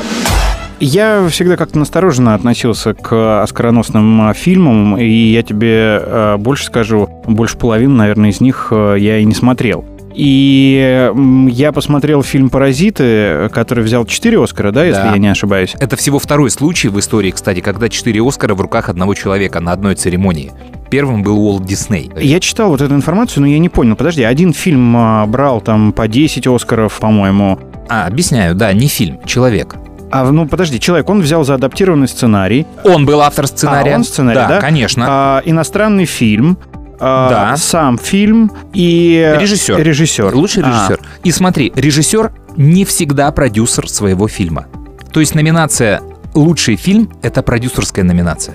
Я 0.80 1.26
всегда 1.30 1.56
как-то 1.56 1.78
настороженно 1.78 2.34
относился 2.34 2.92
к 2.92 3.42
оскароносным 3.42 4.28
а, 4.28 4.34
фильмам, 4.34 4.98
и 4.98 5.08
я 5.08 5.42
тебе 5.42 5.98
э, 6.02 6.36
больше 6.36 6.66
скажу, 6.66 7.08
больше 7.26 7.56
половины, 7.56 7.94
наверное, 7.94 8.28
из 8.28 8.42
них 8.42 8.68
э, 8.70 8.96
я 8.98 9.16
и 9.16 9.24
не 9.24 9.34
смотрел. 9.34 9.86
И 10.14 11.10
я 11.48 11.72
посмотрел 11.72 12.22
фильм 12.22 12.50
«Паразиты», 12.50 13.48
который 13.50 13.82
взял 13.82 14.04
4 14.04 14.42
Оскара, 14.42 14.72
да, 14.72 14.84
если 14.84 15.00
Да. 15.02 15.12
я 15.12 15.18
не 15.18 15.28
ошибаюсь. 15.28 15.74
Это 15.80 15.96
всего 15.96 16.18
второй 16.18 16.50
случай 16.50 16.88
в 16.88 16.98
истории, 16.98 17.30
кстати, 17.30 17.60
когда 17.60 17.88
четыре 17.88 18.20
Оскара 18.26 18.54
в 18.54 18.60
руках 18.60 18.90
одного 18.90 19.14
человека 19.14 19.60
на 19.60 19.72
одной 19.72 19.94
церемонии. 19.94 20.52
Первым 20.90 21.22
был 21.22 21.38
Уолт 21.38 21.64
Дисней. 21.64 22.10
Я 22.20 22.40
читал 22.40 22.70
вот 22.70 22.80
эту 22.82 22.94
информацию, 22.94 23.42
но 23.42 23.46
я 23.46 23.58
не 23.58 23.68
понял. 23.68 23.94
Подожди, 23.94 24.22
один 24.22 24.52
фильм 24.52 24.94
а, 24.96 25.26
брал 25.26 25.60
там 25.60 25.92
по 25.92 26.08
10 26.08 26.46
Оскаров, 26.46 26.98
по-моему. 26.98 27.58
А, 27.88 28.06
объясняю, 28.06 28.54
да, 28.54 28.72
не 28.72 28.86
фильм, 28.88 29.20
человек. 29.24 29.76
А, 30.10 30.30
ну, 30.30 30.46
подожди, 30.48 30.80
человек, 30.80 31.08
он 31.10 31.20
взял 31.20 31.44
за 31.44 31.54
адаптированный 31.54 32.08
сценарий. 32.08 32.66
Он 32.84 33.04
был 33.04 33.20
автор 33.20 33.46
сценария. 33.46 33.92
А, 33.92 33.96
он 33.96 34.04
сценарий, 34.04 34.38
да? 34.38 34.48
Да, 34.48 34.60
конечно. 34.60 35.06
А, 35.08 35.42
иностранный 35.44 36.06
фильм. 36.06 36.58
а, 37.00 37.28
Да. 37.50 37.56
Сам 37.56 37.98
фильм 37.98 38.50
и... 38.72 39.36
Режиссер. 39.38 39.80
Режиссер. 39.82 40.34
Лучший 40.34 40.62
А, 40.64 40.68
режиссер. 40.68 41.00
И 41.24 41.30
смотри, 41.30 41.72
режиссер 41.74 42.32
не 42.56 42.84
всегда 42.84 43.30
продюсер 43.32 43.88
своего 43.88 44.28
фильма. 44.28 44.66
То 45.12 45.20
есть 45.20 45.34
номинация 45.34 46.00
«Лучший 46.34 46.76
фильм»— 46.76 47.10
это 47.22 47.42
продюсерская 47.42 48.04
номинация. 48.04 48.54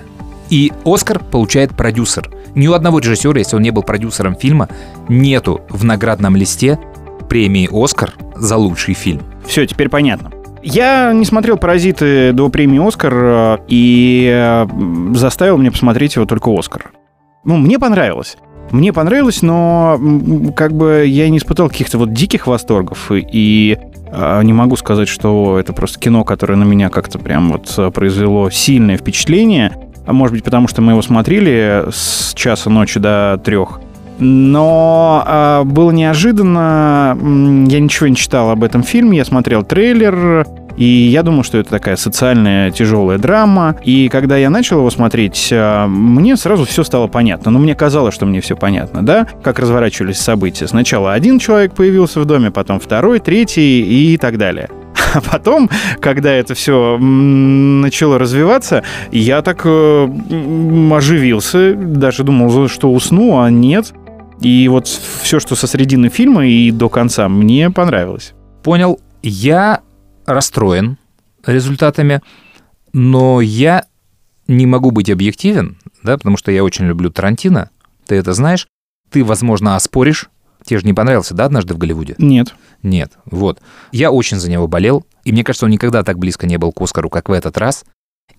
И 0.50 0.72
«Оскар» 0.84 1.18
получает 1.18 1.74
продюсер. 1.76 2.30
Ни 2.54 2.66
у 2.68 2.74
одного 2.74 2.98
режиссера, 3.00 3.38
если 3.38 3.56
он 3.56 3.62
не 3.62 3.70
был 3.70 3.82
продюсером 3.82 4.36
фильма, 4.36 4.68
нету 5.08 5.62
в 5.68 5.84
наградном 5.84 6.36
листе 6.36 6.78
премии 7.34 7.68
«Оскар» 7.72 8.14
за 8.36 8.56
лучший 8.56 8.94
фильм. 8.94 9.22
Все, 9.44 9.66
теперь 9.66 9.88
понятно. 9.88 10.30
Я 10.62 11.12
не 11.12 11.24
смотрел 11.24 11.56
«Паразиты» 11.56 12.32
до 12.32 12.48
премии 12.48 12.78
«Оскар» 12.86 13.12
э, 13.12 13.58
и 13.66 14.30
э, 14.32 14.66
заставил 15.16 15.58
мне 15.58 15.72
посмотреть 15.72 16.14
его 16.14 16.26
только 16.26 16.56
«Оскар». 16.56 16.92
Ну, 17.44 17.56
мне 17.56 17.80
понравилось. 17.80 18.36
Мне 18.70 18.92
понравилось, 18.92 19.42
но 19.42 20.00
как 20.54 20.74
бы 20.74 21.06
я 21.08 21.28
не 21.28 21.38
испытал 21.38 21.68
каких-то 21.68 21.98
вот 21.98 22.12
диких 22.12 22.46
восторгов 22.46 23.10
и, 23.10 23.78
э, 24.12 24.42
не 24.44 24.52
могу 24.52 24.76
сказать, 24.76 25.08
что 25.08 25.58
это 25.58 25.72
просто 25.72 25.98
кино, 25.98 26.22
которое 26.22 26.54
на 26.54 26.62
меня 26.62 26.88
как-то 26.88 27.18
прям 27.18 27.50
вот 27.50 27.92
произвело 27.92 28.48
сильное 28.48 28.96
впечатление. 28.96 29.72
А 30.06 30.12
может 30.12 30.36
быть, 30.36 30.44
потому 30.44 30.68
что 30.68 30.82
мы 30.82 30.92
его 30.92 31.02
смотрели 31.02 31.86
с 31.90 32.32
часа 32.34 32.70
ночи 32.70 33.00
до 33.00 33.42
трех. 33.44 33.80
Но 34.18 35.22
а, 35.26 35.64
было 35.64 35.90
неожиданно. 35.90 37.16
Я 37.68 37.80
ничего 37.80 38.08
не 38.08 38.16
читал 38.16 38.50
об 38.50 38.62
этом 38.62 38.82
фильме. 38.82 39.18
Я 39.18 39.24
смотрел 39.24 39.62
трейлер. 39.62 40.46
И 40.76 40.84
я 40.84 41.22
думал, 41.22 41.44
что 41.44 41.58
это 41.58 41.70
такая 41.70 41.94
социальная 41.94 42.70
тяжелая 42.72 43.18
драма. 43.18 43.76
И 43.84 44.08
когда 44.08 44.36
я 44.36 44.50
начал 44.50 44.78
его 44.78 44.90
смотреть, 44.90 45.50
а, 45.52 45.86
мне 45.86 46.36
сразу 46.36 46.64
все 46.64 46.84
стало 46.84 47.06
понятно. 47.06 47.50
Но 47.50 47.58
мне 47.58 47.74
казалось, 47.74 48.14
что 48.14 48.26
мне 48.26 48.40
все 48.40 48.56
понятно, 48.56 49.04
да? 49.04 49.26
Как 49.42 49.58
разворачивались 49.58 50.18
события. 50.18 50.66
Сначала 50.66 51.12
один 51.12 51.38
человек 51.38 51.74
появился 51.74 52.20
в 52.20 52.24
доме, 52.24 52.50
потом 52.50 52.80
второй, 52.80 53.20
третий 53.20 54.12
и 54.12 54.16
так 54.16 54.38
далее. 54.38 54.68
А 55.14 55.20
потом, 55.20 55.70
когда 56.00 56.32
это 56.32 56.54
все 56.54 56.98
начало 56.98 58.18
развиваться, 58.18 58.82
я 59.12 59.42
так 59.42 59.62
э, 59.64 60.08
оживился, 60.92 61.74
даже 61.74 62.24
думал, 62.24 62.68
что 62.68 62.92
усну, 62.92 63.38
а 63.40 63.48
нет. 63.48 63.92
И 64.44 64.68
вот 64.68 64.86
все, 64.86 65.40
что 65.40 65.56
со 65.56 65.66
середины 65.66 66.10
фильма 66.10 66.46
и 66.46 66.70
до 66.70 66.90
конца, 66.90 67.30
мне 67.30 67.70
понравилось. 67.70 68.34
Понял, 68.62 69.00
я 69.22 69.80
расстроен 70.26 70.98
результатами, 71.46 72.20
но 72.92 73.40
я 73.40 73.86
не 74.46 74.66
могу 74.66 74.90
быть 74.90 75.08
объективен, 75.08 75.78
да, 76.02 76.18
потому 76.18 76.36
что 76.36 76.52
я 76.52 76.62
очень 76.62 76.84
люблю 76.84 77.08
Тарантино, 77.08 77.70
ты 78.06 78.16
это 78.16 78.34
знаешь. 78.34 78.68
Ты, 79.10 79.24
возможно, 79.24 79.76
оспоришь. 79.76 80.28
Тебе 80.62 80.80
же 80.80 80.84
не 80.84 80.92
понравился, 80.92 81.32
да, 81.32 81.46
однажды 81.46 81.72
в 81.72 81.78
Голливуде? 81.78 82.14
Нет. 82.18 82.54
Нет, 82.82 83.12
вот. 83.24 83.62
Я 83.92 84.10
очень 84.10 84.38
за 84.38 84.50
него 84.50 84.68
болел, 84.68 85.06
и 85.24 85.32
мне 85.32 85.42
кажется, 85.42 85.64
он 85.64 85.70
никогда 85.70 86.02
так 86.02 86.18
близко 86.18 86.46
не 86.46 86.58
был 86.58 86.70
к 86.70 86.82
Оскару, 86.82 87.08
как 87.08 87.30
в 87.30 87.32
этот 87.32 87.56
раз. 87.56 87.86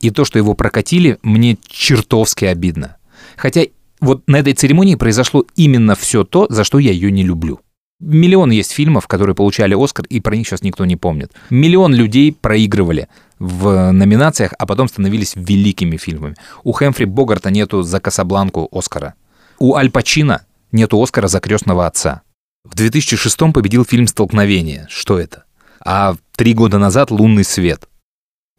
И 0.02 0.12
то, 0.12 0.24
что 0.24 0.38
его 0.38 0.54
прокатили, 0.54 1.18
мне 1.24 1.58
чертовски 1.66 2.46
обидно. 2.46 2.98
Хотя 3.38 3.64
вот 4.06 4.24
на 4.28 4.38
этой 4.38 4.54
церемонии 4.54 4.96
произошло 4.96 5.46
именно 5.56 5.96
все 5.96 6.24
то, 6.24 6.48
за 6.50 6.64
что 6.64 6.80
я 6.80 6.92
ее 6.92 7.12
не 7.12 7.24
люблю. 7.24 7.60
Миллион 8.00 8.52
есть 8.52 8.72
фильмов, 8.72 9.08
которые 9.08 9.36
получали 9.36 9.74
Оскар, 9.74 10.06
и 10.10 10.20
про 10.20 10.36
них 10.36 10.48
сейчас 10.48 10.62
никто 10.62 10.86
не 10.86 10.98
помнит. 10.98 11.32
Миллион 11.50 11.94
людей 11.94 12.34
проигрывали 12.34 13.08
в 13.40 13.92
номинациях, 13.92 14.54
а 14.60 14.66
потом 14.66 14.90
становились 14.90 15.34
великими 15.36 15.98
фильмами. 15.98 16.36
У 16.64 16.74
Хэмфри 16.74 17.06
Богарта 17.06 17.52
нету 17.52 17.84
за 17.84 18.00
Касабланку 18.00 18.68
Оскара. 18.72 19.14
У 19.60 19.76
Аль 19.76 19.90
Пачино 19.90 20.46
нету 20.72 21.02
Оскара 21.02 21.28
за 21.28 21.40
крестного 21.40 21.88
отца. 21.88 22.22
В 22.66 22.76
2006 22.76 23.54
победил 23.54 23.86
фильм 23.86 24.08
«Столкновение». 24.08 24.88
Что 24.90 25.18
это? 25.18 25.46
А 25.80 26.16
три 26.36 26.54
года 26.54 26.80
назад 26.80 27.12
«Лунный 27.12 27.44
свет». 27.44 27.88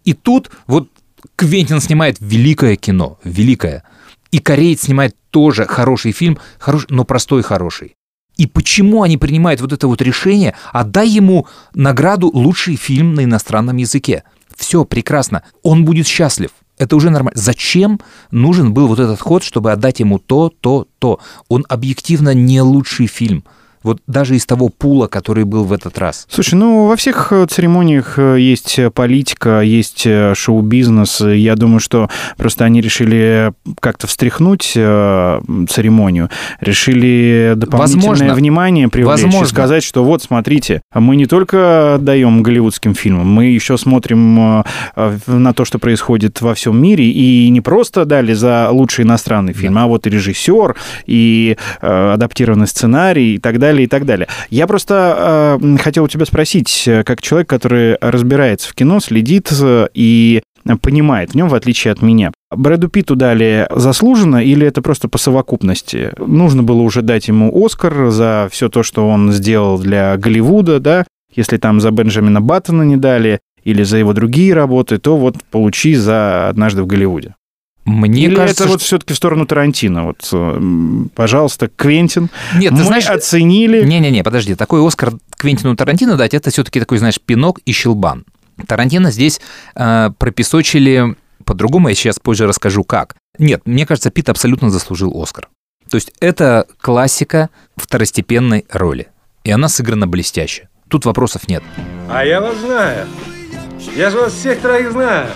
И 0.05 0.15
тут 0.15 0.51
вот 0.67 0.89
Квентин 1.35 1.81
снимает 1.81 2.17
великое 2.21 2.77
кино, 2.77 3.19
великое. 3.25 3.83
И 4.31 4.39
кореец 4.39 4.83
снимает 4.83 5.17
тоже 5.31 5.67
хороший 5.67 6.13
фильм, 6.13 6.39
хороший, 6.59 6.87
но 6.91 7.05
простой 7.05 7.43
хороший. 7.43 7.95
И 8.37 8.47
почему 8.47 9.03
они 9.03 9.17
принимают 9.17 9.61
вот 9.61 9.73
это 9.73 9.89
вот 9.89 10.03
решение, 10.03 10.55
отдай 10.73 11.09
ему 11.09 11.47
награду 11.75 12.31
«Лучший 12.33 12.77
фильм 12.77 13.15
на 13.15 13.25
иностранном 13.25 13.77
языке». 13.79 14.25
Все 14.55 14.85
прекрасно, 14.85 15.43
он 15.63 15.85
будет 15.85 16.07
счастлив. 16.07 16.51
Это 16.79 16.97
уже 16.97 17.11
нормально. 17.11 17.39
Зачем 17.41 18.01
нужен 18.31 18.75
был 18.75 18.87
вот 18.89 18.99
этот 18.99 19.21
ход, 19.21 19.43
чтобы 19.43 19.73
отдать 19.73 20.01
ему 20.01 20.19
то, 20.19 20.51
то, 20.61 20.87
то? 20.99 21.21
Он 21.49 21.65
объективно 21.69 22.35
не 22.35 22.61
лучший 22.61 23.07
фильм. 23.07 23.45
Вот 23.87 24.01
даже 24.09 24.35
из 24.35 24.45
того 24.47 24.69
пула, 24.69 25.07
который 25.07 25.45
был 25.45 25.63
в 25.63 25.73
этот 25.73 25.97
раз. 25.97 26.27
Слушай, 26.29 26.55
ну 26.55 26.89
во 26.89 26.97
всех 26.97 27.33
э, 27.33 27.47
церемониях 27.49 28.19
э, 28.19 28.37
есть 28.41 28.81
э, 28.81 28.91
политика, 28.91 29.61
есть 29.61 30.09
шоу-бизнес. 30.35 31.21
Я 31.21 31.55
думаю, 31.55 31.79
что 31.79 32.11
просто 32.37 32.65
они 32.65 32.81
решили 32.81 33.53
как-то 33.79 34.09
встряхнуть 34.09 34.73
церемонию, 34.73 36.31
решили 36.59 37.53
дополнительное 37.55 38.09
Возможно. 38.09 38.35
внимание 38.35 38.89
привлечь 38.89 39.21
и 39.21 39.25
Возможно. 39.27 39.47
сказать, 39.47 39.85
что 39.85 40.03
вот 40.03 40.21
смотрите, 40.21 40.83
мы 40.93 41.15
не 41.15 41.27
только 41.27 41.95
отдаем 41.95 42.43
голливудским 42.43 42.95
фильмам, 42.95 43.29
мы 43.29 43.45
еще 43.45 43.79
смотрим 43.79 44.65
на 45.27 45.53
то, 45.55 45.65
что 45.65 45.79
происходит 45.79 46.41
во 46.41 46.55
всем 46.55 46.83
мире, 46.83 47.05
и 47.09 47.49
не 47.51 47.61
просто 47.61 48.05
дали 48.05 48.33
за 48.33 48.69
лучший 48.71 49.05
иностранный 49.05 49.53
фильм, 49.53 49.79
а 49.79 49.87
вот 49.87 50.09
и 50.09 50.11
режиссер, 50.11 50.75
и 51.07 51.57
адаптированный 51.81 52.67
сценарий, 52.67 53.35
и 53.35 53.39
так 53.39 53.61
далее, 53.61 53.76
и 53.85 53.87
так 53.87 54.05
далее. 54.07 54.29
Я 54.51 54.67
просто 54.67 55.59
э, 55.61 55.77
хотел 55.79 56.05
у 56.05 56.09
тебя 56.09 56.25
спросить, 56.25 56.85
э, 56.87 57.03
как 57.05 57.23
человек, 57.23 57.49
который 57.49 57.97
разбирается 58.01 58.71
в 58.71 58.75
кино, 58.75 59.01
следит 59.01 59.51
э, 59.61 59.89
и 59.95 60.43
понимает 60.83 61.31
в 61.31 61.35
нем, 61.35 61.49
в 61.49 61.55
отличие 61.55 61.93
от 61.93 62.03
меня. 62.03 62.33
Брэду 62.51 62.89
Питту 62.89 63.15
дали 63.15 63.69
заслуженно 63.71 64.43
или 64.43 64.67
это 64.67 64.83
просто 64.83 65.09
по 65.09 65.19
совокупности? 65.19 66.13
Нужно 66.19 66.63
было 66.63 66.83
уже 66.83 67.03
дать 67.03 67.29
ему 67.29 67.53
Оскар 67.65 68.11
за 68.11 68.49
все 68.51 68.69
то, 68.69 68.83
что 68.83 69.09
он 69.09 69.31
сделал 69.33 69.79
для 69.79 70.17
Голливуда, 70.17 70.81
да? 70.81 71.05
Если 71.35 71.59
там 71.59 71.81
за 71.81 71.91
Бенджамина 71.91 72.41
Баттона 72.41 72.83
не 72.83 72.97
дали 72.97 73.41
или 73.63 73.83
за 73.83 73.99
его 73.99 74.13
другие 74.13 74.55
работы, 74.55 74.99
то 74.99 75.17
вот 75.17 75.37
получи 75.51 75.95
за 75.95 76.49
«Однажды 76.49 76.83
в 76.83 76.87
Голливуде». 76.87 77.35
Мне 77.87 78.25
Или 78.25 78.35
кажется, 78.35 78.65
это 78.65 78.73
вот 78.73 78.81
что- 78.81 78.87
все-таки 78.87 79.15
в 79.15 79.17
сторону 79.17 79.47
Тарантино? 79.47 80.07
Вот, 80.07 80.29
э, 80.33 80.61
пожалуйста, 81.15 81.69
Квентин, 81.69 82.31
Нет, 82.57 82.71
ты 82.71 82.79
мы 82.79 82.85
знаешь, 82.85 83.09
оценили... 83.09 83.85
Не-не-не, 83.85 84.25
подожди, 84.25 84.57
такой 84.57 84.85
Оскар 84.87 85.13
Квентину 85.37 85.77
Тарантино 85.77 86.17
дать, 86.17 86.35
это 86.35 86.51
все-таки 86.51 86.81
такой, 86.81 86.99
знаешь, 86.99 87.21
пинок 87.25 87.61
и 87.65 87.73
щелбан. 87.73 88.25
Тарантино 88.67 89.13
здесь 89.13 89.41
э, 89.77 90.11
пропесочили 90.19 91.15
по-другому, 91.45 91.89
я 91.89 91.95
сейчас 91.95 92.19
позже 92.19 92.47
расскажу 92.49 92.83
как. 92.83 93.15
Нет, 93.39 93.63
мне 93.67 93.87
кажется, 93.87 94.11
Пит 94.11 94.29
абсолютно 94.29 94.71
заслужил 94.71 95.17
Оскар. 95.23 95.49
То 95.89 95.97
есть 95.97 96.11
это 96.21 96.67
классика 96.81 97.51
второстепенной 97.77 98.65
роли. 98.71 99.09
И 99.45 99.51
она 99.53 99.69
сыграна 99.69 100.09
блестяще. 100.09 100.69
Тут 100.89 101.05
вопросов 101.05 101.47
нет. 101.47 101.63
А 102.11 102.25
я 102.25 102.41
вас 102.41 102.57
знаю. 102.59 103.07
Я 103.97 104.11
же 104.11 104.19
вас 104.19 104.33
всех 104.33 104.61
троих 104.61 104.91
знаю. 104.91 105.29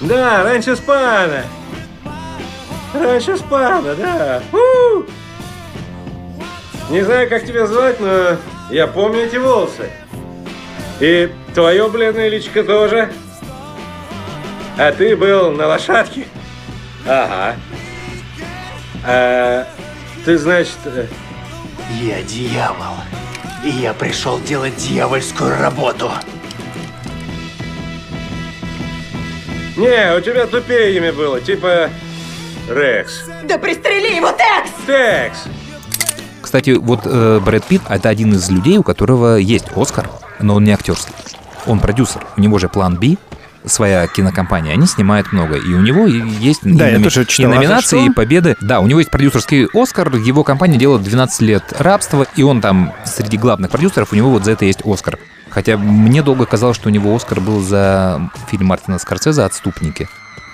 Да, 0.00 0.44
раньше 0.44 0.76
спана. 0.76 1.44
Раньше 2.92 3.36
спана, 3.36 3.94
да. 3.94 4.42
У! 4.52 5.04
Не 6.92 7.02
знаю, 7.02 7.28
как 7.28 7.44
тебя 7.44 7.66
звать, 7.66 7.98
но 8.00 8.36
я 8.70 8.86
помню 8.86 9.22
эти 9.22 9.36
волосы. 9.36 9.90
И 11.00 11.32
твое 11.54 11.88
бледное 11.88 12.28
личико 12.28 12.62
тоже. 12.62 13.12
А 14.78 14.92
ты 14.92 15.16
был 15.16 15.52
на 15.52 15.66
лошадке? 15.66 16.26
Ага. 17.06 17.56
А, 19.04 19.66
ты, 20.24 20.36
значит, 20.36 20.76
э, 20.84 21.06
Я 22.00 22.22
дьявол. 22.22 22.96
И 23.64 23.70
я 23.70 23.94
пришел 23.94 24.38
делать 24.40 24.76
дьявольскую 24.76 25.58
работу. 25.58 26.10
Не, 29.76 30.16
у 30.16 30.20
тебя 30.20 30.46
тупее 30.46 30.96
имя 30.96 31.12
было, 31.12 31.40
типа 31.40 31.90
Рекс. 32.68 33.24
Да 33.44 33.58
пристрели 33.58 34.16
его, 34.16 34.28
Текс! 34.28 34.70
Текс! 34.86 35.38
Кстати, 36.40 36.70
вот 36.70 37.00
э, 37.04 37.40
Брэд 37.44 37.64
Питт— 37.64 37.82
это 37.88 38.08
один 38.08 38.32
из 38.32 38.48
людей, 38.48 38.78
у 38.78 38.82
которого 38.82 39.36
есть 39.36 39.66
Оскар, 39.76 40.08
но 40.40 40.54
он 40.54 40.64
не 40.64 40.72
актерский. 40.72 41.12
Он 41.66 41.80
продюсер. 41.80 42.24
У 42.36 42.40
него 42.40 42.58
же 42.58 42.68
план 42.68 42.96
«Б», 42.96 43.16
своя 43.66 44.06
кинокомпания, 44.06 44.72
они 44.72 44.86
снимают 44.86 45.32
много. 45.32 45.56
И 45.56 45.74
у 45.74 45.80
него 45.80 46.06
есть 46.06 46.60
Да, 46.62 46.88
и, 46.88 46.98
я 46.98 47.02
тоже 47.02 47.24
читал. 47.24 47.52
и 47.52 47.54
А 47.54 47.58
номинации, 47.58 47.98
что? 47.98 48.06
и 48.06 48.10
победы. 48.10 48.56
Да, 48.60 48.80
у 48.80 48.86
него 48.86 49.00
есть 49.00 49.10
продюсерский 49.10 49.66
Оскар, 49.74 50.14
его 50.16 50.44
компания 50.44 50.78
делает 50.78 51.02
12 51.02 51.40
лет 51.42 51.64
рабства, 51.78 52.26
и 52.36 52.42
он 52.42 52.60
там 52.60 52.92
среди 53.04 53.36
главных 53.36 53.70
продюсеров, 53.70 54.12
у 54.12 54.16
него 54.16 54.30
вот 54.30 54.44
за 54.44 54.52
это 54.52 54.64
есть 54.64 54.80
Оскар. 54.84 55.18
Хотя 55.50 55.76
мне 55.76 56.22
долго 56.22 56.44
казалось, 56.46 56.76
что 56.76 56.88
у 56.88 56.92
него 56.92 57.14
Оскар 57.14 57.40
был 57.40 57.60
за 57.60 58.30
фильм 58.48 58.66
Мартина 58.66 58.98
Скорсезе 58.98 59.42
«Отступники». 59.42 60.08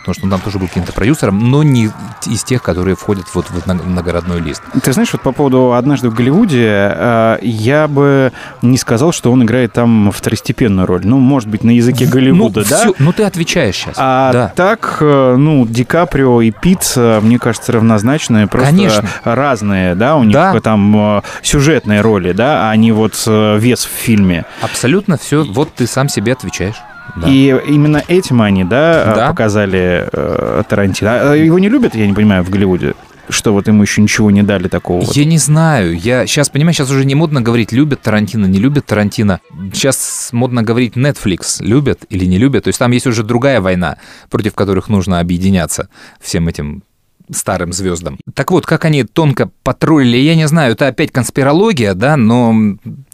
Потому 0.05 0.15
что 0.15 0.25
он 0.25 0.31
там 0.31 0.41
тоже 0.41 0.59
был 0.59 0.67
каким-то 0.67 0.93
продюсером, 0.93 1.39
но 1.51 1.63
не 1.63 1.89
из 2.27 2.43
тех, 2.43 2.61
которые 2.61 2.97
входят 2.97 3.27
вот 3.35 3.47
в 3.51 3.67
наградной 3.87 4.41
лист. 4.41 4.61
Ты 4.83 4.93
знаешь, 4.93 5.13
вот 5.13 5.23
по 5.23 5.31
поводу 5.31 5.75
«Однажды 5.75 6.11
в 6.11 6.15
Голливуде», 6.15 6.67
э, 6.69 7.39
я 7.43 7.87
бы 7.87 8.33
не 8.63 8.79
сказал, 8.79 9.13
что 9.13 9.31
он 9.31 9.45
играет 9.45 9.73
там 9.73 10.11
второстепенную 10.11 10.87
роль. 10.89 11.03
Ну, 11.05 11.19
может 11.19 11.49
быть, 11.49 11.63
на 11.63 11.71
языке 11.71 12.07
Голливуда, 12.07 12.61
ну, 12.61 12.67
да? 12.69 12.79
всё- 12.79 12.95
ну, 12.99 13.13
ты 13.13 13.23
отвечаешь 13.23 13.77
сейчас. 13.77 13.95
А 13.97 14.33
да. 14.33 14.53
так, 14.57 14.99
э, 15.01 15.37
ну, 15.39 15.67
Ди 15.67 15.85
Каприо 15.85 16.41
и 16.41 16.51
Питт, 16.51 16.95
мне 16.97 17.39
кажется, 17.39 17.71
равнозначные, 17.71 18.49
просто 18.49 18.71
Конечно. 18.71 19.09
разные, 19.23 19.95
да, 19.95 20.17
у 20.17 20.25
них 20.25 20.35
Да. 20.35 20.61
там 20.61 21.19
э, 21.19 21.23
сюжетные 21.43 22.01
роли, 22.01 22.33
да, 22.33 22.69
а 22.71 22.77
не 22.77 22.91
вот 22.91 23.15
вес 23.27 23.85
в 23.85 23.89
фильме. 23.91 24.47
Абсолютно 24.63 25.17
все. 25.17 25.45
Вот 25.45 25.73
ты 25.75 25.87
сам 25.87 26.09
себе 26.09 26.33
отвечаешь. 26.33 26.75
Да. 27.17 27.29
И 27.29 27.49
именно 27.69 28.03
этим 28.09 28.41
они, 28.41 28.65
да, 28.65 29.03
э, 29.03 29.15
Да. 29.17 29.29
показали 29.29 30.09
показали 30.09 30.63
Тарантино. 30.69 31.33
А 31.33 31.35
его 31.35 31.59
не 31.59 31.69
любят, 31.69 31.95
я 31.95 32.07
не 32.07 32.13
понимаю, 32.13 32.43
в 32.43 32.51
Голливуде? 32.51 32.95
Что 33.29 33.53
вот 33.53 33.69
ему 33.69 33.83
еще 33.83 34.03
ничего 34.03 34.31
не 34.31 34.43
дали 34.43 34.69
такого? 34.69 35.05
Я 35.13 35.25
не 35.25 35.39
знаю. 35.39 35.97
Я 35.97 36.27
сейчас, 36.27 36.49
понимаешь, 36.49 36.77
сейчас 36.77 36.91
уже 36.91 37.05
не 37.05 37.15
модно 37.15 37.41
говорить, 37.41 37.73
любят 37.73 38.03
Тарантино, 38.03 38.47
не 38.47 38.59
любят 38.59 38.87
Тарантино. 38.87 39.41
Сейчас 39.73 40.31
модно 40.33 40.63
говорить 40.63 40.95
Netflix, 40.97 41.63
любят 41.63 42.01
или 42.09 42.25
не 42.25 42.39
любят. 42.39 42.65
То 42.65 42.69
есть 42.69 42.79
там 42.79 42.91
есть 42.91 43.07
уже 43.07 43.23
другая 43.23 43.61
война, 43.61 43.97
против 44.29 44.55
которых 44.55 44.89
нужно 44.89 45.21
объединяться 45.21 45.89
всем 46.21 46.49
этим 46.49 46.83
старым 47.31 47.73
звездам. 47.73 48.19
Так 48.35 48.51
вот, 48.51 48.67
как 48.67 48.85
они 48.85 49.05
тонко 49.05 49.51
потроллили, 49.63 50.17
я 50.17 50.35
не 50.35 50.49
знаю, 50.49 50.73
это 50.73 50.89
опять 50.89 51.13
конспирология, 51.13 51.95
да, 51.95 52.17
но 52.17 52.55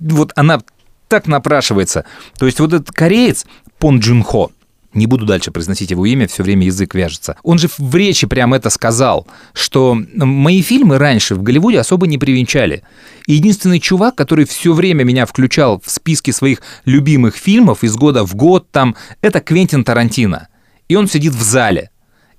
вот 0.00 0.32
она 0.34 0.60
так 1.08 1.26
напрашивается. 1.26 2.04
То 2.38 2.46
есть 2.46 2.60
вот 2.60 2.72
этот 2.72 2.90
кореец 2.90 3.46
Пон 3.78 4.00
Джун 4.00 4.22
Хо, 4.22 4.50
не 4.94 5.06
буду 5.06 5.26
дальше 5.26 5.50
произносить 5.50 5.90
его 5.90 6.06
имя, 6.06 6.26
все 6.26 6.42
время 6.42 6.66
язык 6.66 6.94
вяжется. 6.94 7.36
Он 7.42 7.58
же 7.58 7.68
в 7.76 7.94
речи 7.94 8.26
прям 8.26 8.54
это 8.54 8.70
сказал, 8.70 9.26
что 9.52 9.96
мои 10.14 10.62
фильмы 10.62 10.98
раньше 10.98 11.34
в 11.34 11.42
Голливуде 11.42 11.78
особо 11.78 12.06
не 12.06 12.18
привенчали. 12.18 12.82
И 13.26 13.34
единственный 13.34 13.80
чувак, 13.80 14.14
который 14.14 14.46
все 14.46 14.72
время 14.72 15.04
меня 15.04 15.26
включал 15.26 15.80
в 15.84 15.90
списки 15.90 16.30
своих 16.30 16.62
любимых 16.86 17.36
фильмов 17.36 17.84
из 17.84 17.94
года 17.96 18.24
в 18.26 18.34
год, 18.34 18.70
там, 18.70 18.96
это 19.20 19.40
Квентин 19.40 19.84
Тарантино. 19.84 20.48
И 20.88 20.96
он 20.96 21.06
сидит 21.06 21.34
в 21.34 21.42
зале. 21.42 21.90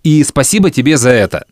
И 0.03 0.24
спасибо 0.24 0.72
тебе 0.72 0.98
за 0.98 1.12
это. 1.12 1.46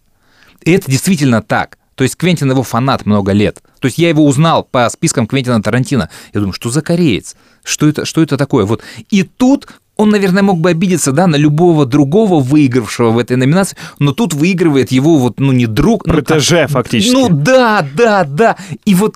И 0.63 0.71
это 0.71 0.89
действительно 0.89 1.41
так. 1.41 1.77
То 1.95 2.03
есть 2.03 2.15
Квентин 2.15 2.49
его 2.49 2.63
фанат 2.63 3.05
много 3.05 3.31
лет. 3.31 3.61
То 3.79 3.85
есть 3.87 3.97
я 3.97 4.09
его 4.09 4.25
узнал 4.25 4.63
по 4.63 4.89
спискам 4.89 5.27
Квентина 5.27 5.61
Тарантино. 5.61 6.09
Я 6.33 6.39
думаю, 6.39 6.53
что 6.53 6.69
за 6.69 6.81
кореец? 6.81 7.35
Что 7.63 7.87
это, 7.87 8.05
что 8.05 8.21
это 8.21 8.37
такое? 8.37 8.65
Вот. 8.65 8.81
И 9.09 9.23
тут 9.23 9.67
он, 9.97 10.09
наверное, 10.11 10.43
мог 10.43 10.59
бы 10.59 10.69
обидеться, 10.69 11.11
да, 11.11 11.27
на 11.27 11.35
любого 11.35 11.85
другого 11.85 12.39
выигравшего 12.39 13.09
в 13.09 13.17
этой 13.17 13.35
номинации, 13.35 13.75
но 13.99 14.13
тут 14.13 14.33
выигрывает 14.33 14.91
его 14.91 15.17
вот, 15.17 15.39
ну, 15.39 15.51
не 15.51 15.65
друг... 15.65 16.05
ну, 16.05 16.13
Протеже, 16.13 16.61
как- 16.63 16.69
фактически. 16.71 17.13
Ну, 17.13 17.29
да, 17.29 17.85
да, 17.95 18.23
да. 18.23 18.57
И 18.85 18.93
вот 18.93 19.15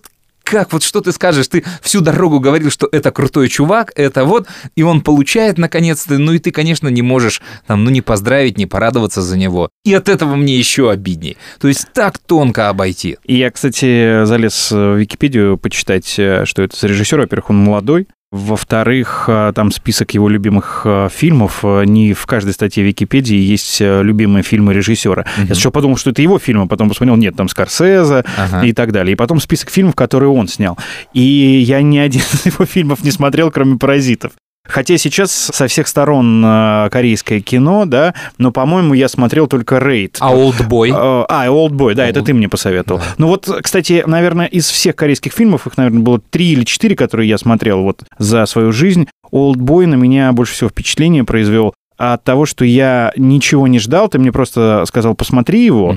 как, 0.51 0.73
вот 0.73 0.83
что 0.83 0.99
ты 0.99 1.13
скажешь? 1.13 1.47
Ты 1.47 1.63
всю 1.81 2.01
дорогу 2.01 2.41
говорил, 2.41 2.69
что 2.69 2.89
это 2.91 3.11
крутой 3.11 3.47
чувак, 3.47 3.93
это 3.95 4.25
вот, 4.25 4.47
и 4.75 4.83
он 4.83 4.99
получает 4.99 5.57
наконец-то, 5.57 6.17
ну 6.17 6.33
и 6.33 6.39
ты, 6.39 6.51
конечно, 6.51 6.89
не 6.89 7.01
можешь 7.01 7.41
там, 7.67 7.85
ну 7.85 7.89
не 7.89 8.01
поздравить, 8.01 8.57
не 8.57 8.65
порадоваться 8.65 9.21
за 9.21 9.37
него. 9.37 9.69
И 9.85 9.93
от 9.93 10.09
этого 10.09 10.35
мне 10.35 10.57
еще 10.57 10.91
обидней. 10.91 11.37
То 11.61 11.69
есть 11.69 11.87
так 11.93 12.17
тонко 12.17 12.67
обойти. 12.67 13.17
И 13.23 13.37
я, 13.37 13.49
кстати, 13.49 14.25
залез 14.25 14.71
в 14.71 14.97
Википедию 14.97 15.57
почитать, 15.57 16.19
э, 16.19 16.43
что 16.43 16.63
это 16.63 16.77
за 16.77 16.87
режиссер. 16.87 17.21
Во-первых, 17.21 17.51
он 17.51 17.57
молодой. 17.57 18.07
Во-вторых, 18.31 19.25
э, 19.27 19.51
там 19.53 19.71
список 19.71 20.13
его 20.13 20.29
любимых 20.29 20.83
э, 20.85 21.09
фильмов. 21.11 21.59
Э, 21.63 21.83
Не 21.85 22.13
в 22.13 22.25
каждой 22.25 22.53
статье 22.53 22.81
Википедии 22.81 23.35
есть 23.35 23.81
любимые 23.81 24.41
фильмы 24.43 24.73
режиссера. 24.73 25.25
Я 25.37 25.45
сначала 25.47 25.71
подумал, 25.73 25.97
что 25.97 26.11
это 26.11 26.21
его 26.21 26.39
фильм, 26.39 26.61
а 26.61 26.67
потом 26.67 26.87
посмотрел, 26.87 27.17
нет, 27.17 27.35
там 27.35 27.49
Скорсезе 27.49 28.23
Ага. 28.37 28.65
и 28.65 28.71
так 28.71 28.93
далее. 28.93 29.13
И 29.13 29.15
потом 29.15 29.41
список 29.41 29.69
фильмов, 29.69 29.95
которые 29.95 30.29
он 30.29 30.47
снял. 30.47 30.77
И 31.13 31.21
я 31.21 31.81
ни 31.81 31.97
один 31.97 32.21
из 32.21 32.45
его 32.45 32.65
фильмов 32.65 33.03
не 33.03 33.11
смотрел, 33.11 33.51
кроме 33.51 33.77
«Паразитов». 33.77 34.31
Хотя 34.71 34.97
сейчас 34.97 35.31
со 35.31 35.67
всех 35.67 35.87
сторон 35.87 36.43
э, 36.45 36.89
корейское 36.91 37.41
кино, 37.41 37.85
да, 37.85 38.13
но, 38.37 38.51
по-моему, 38.51 38.93
я 38.93 39.07
смотрел 39.07 39.47
только 39.47 39.79
«Рейд». 39.79 40.17
А 40.19 40.33
«Олдбой»? 40.33 40.91
Э, 40.91 41.25
А, 41.27 41.49
«Олдбой», 41.49 41.93
да, 41.95 42.07
это 42.07 42.21
ты 42.21 42.33
мне 42.33 42.47
посоветовал. 42.49 43.01
Ну 43.17 43.27
вот, 43.27 43.49
кстати, 43.61 44.03
наверное, 44.05 44.45
из 44.47 44.69
всех 44.69 44.95
корейских 44.95 45.33
фильмов, 45.33 45.67
их, 45.67 45.77
наверное, 45.77 46.01
было 46.01 46.19
три 46.19 46.53
или 46.53 46.63
четыре, 46.63 46.95
которые 46.95 47.27
я 47.27 47.37
смотрел 47.37 47.83
вот 47.83 48.03
за 48.17 48.45
свою 48.45 48.71
жизнь, 48.71 49.07
«Олдбой» 49.29 49.85
на 49.85 49.95
меня 49.95 50.31
больше 50.31 50.53
всего 50.53 50.69
впечатление 50.69 51.23
произвел 51.23 51.73
от 51.97 52.23
того, 52.23 52.45
что 52.45 52.65
я 52.65 53.13
ничего 53.15 53.67
не 53.67 53.77
ждал, 53.77 54.09
ты 54.09 54.17
мне 54.17 54.31
просто 54.31 54.83
сказал, 54.87 55.13
посмотри 55.13 55.63
его, 55.63 55.95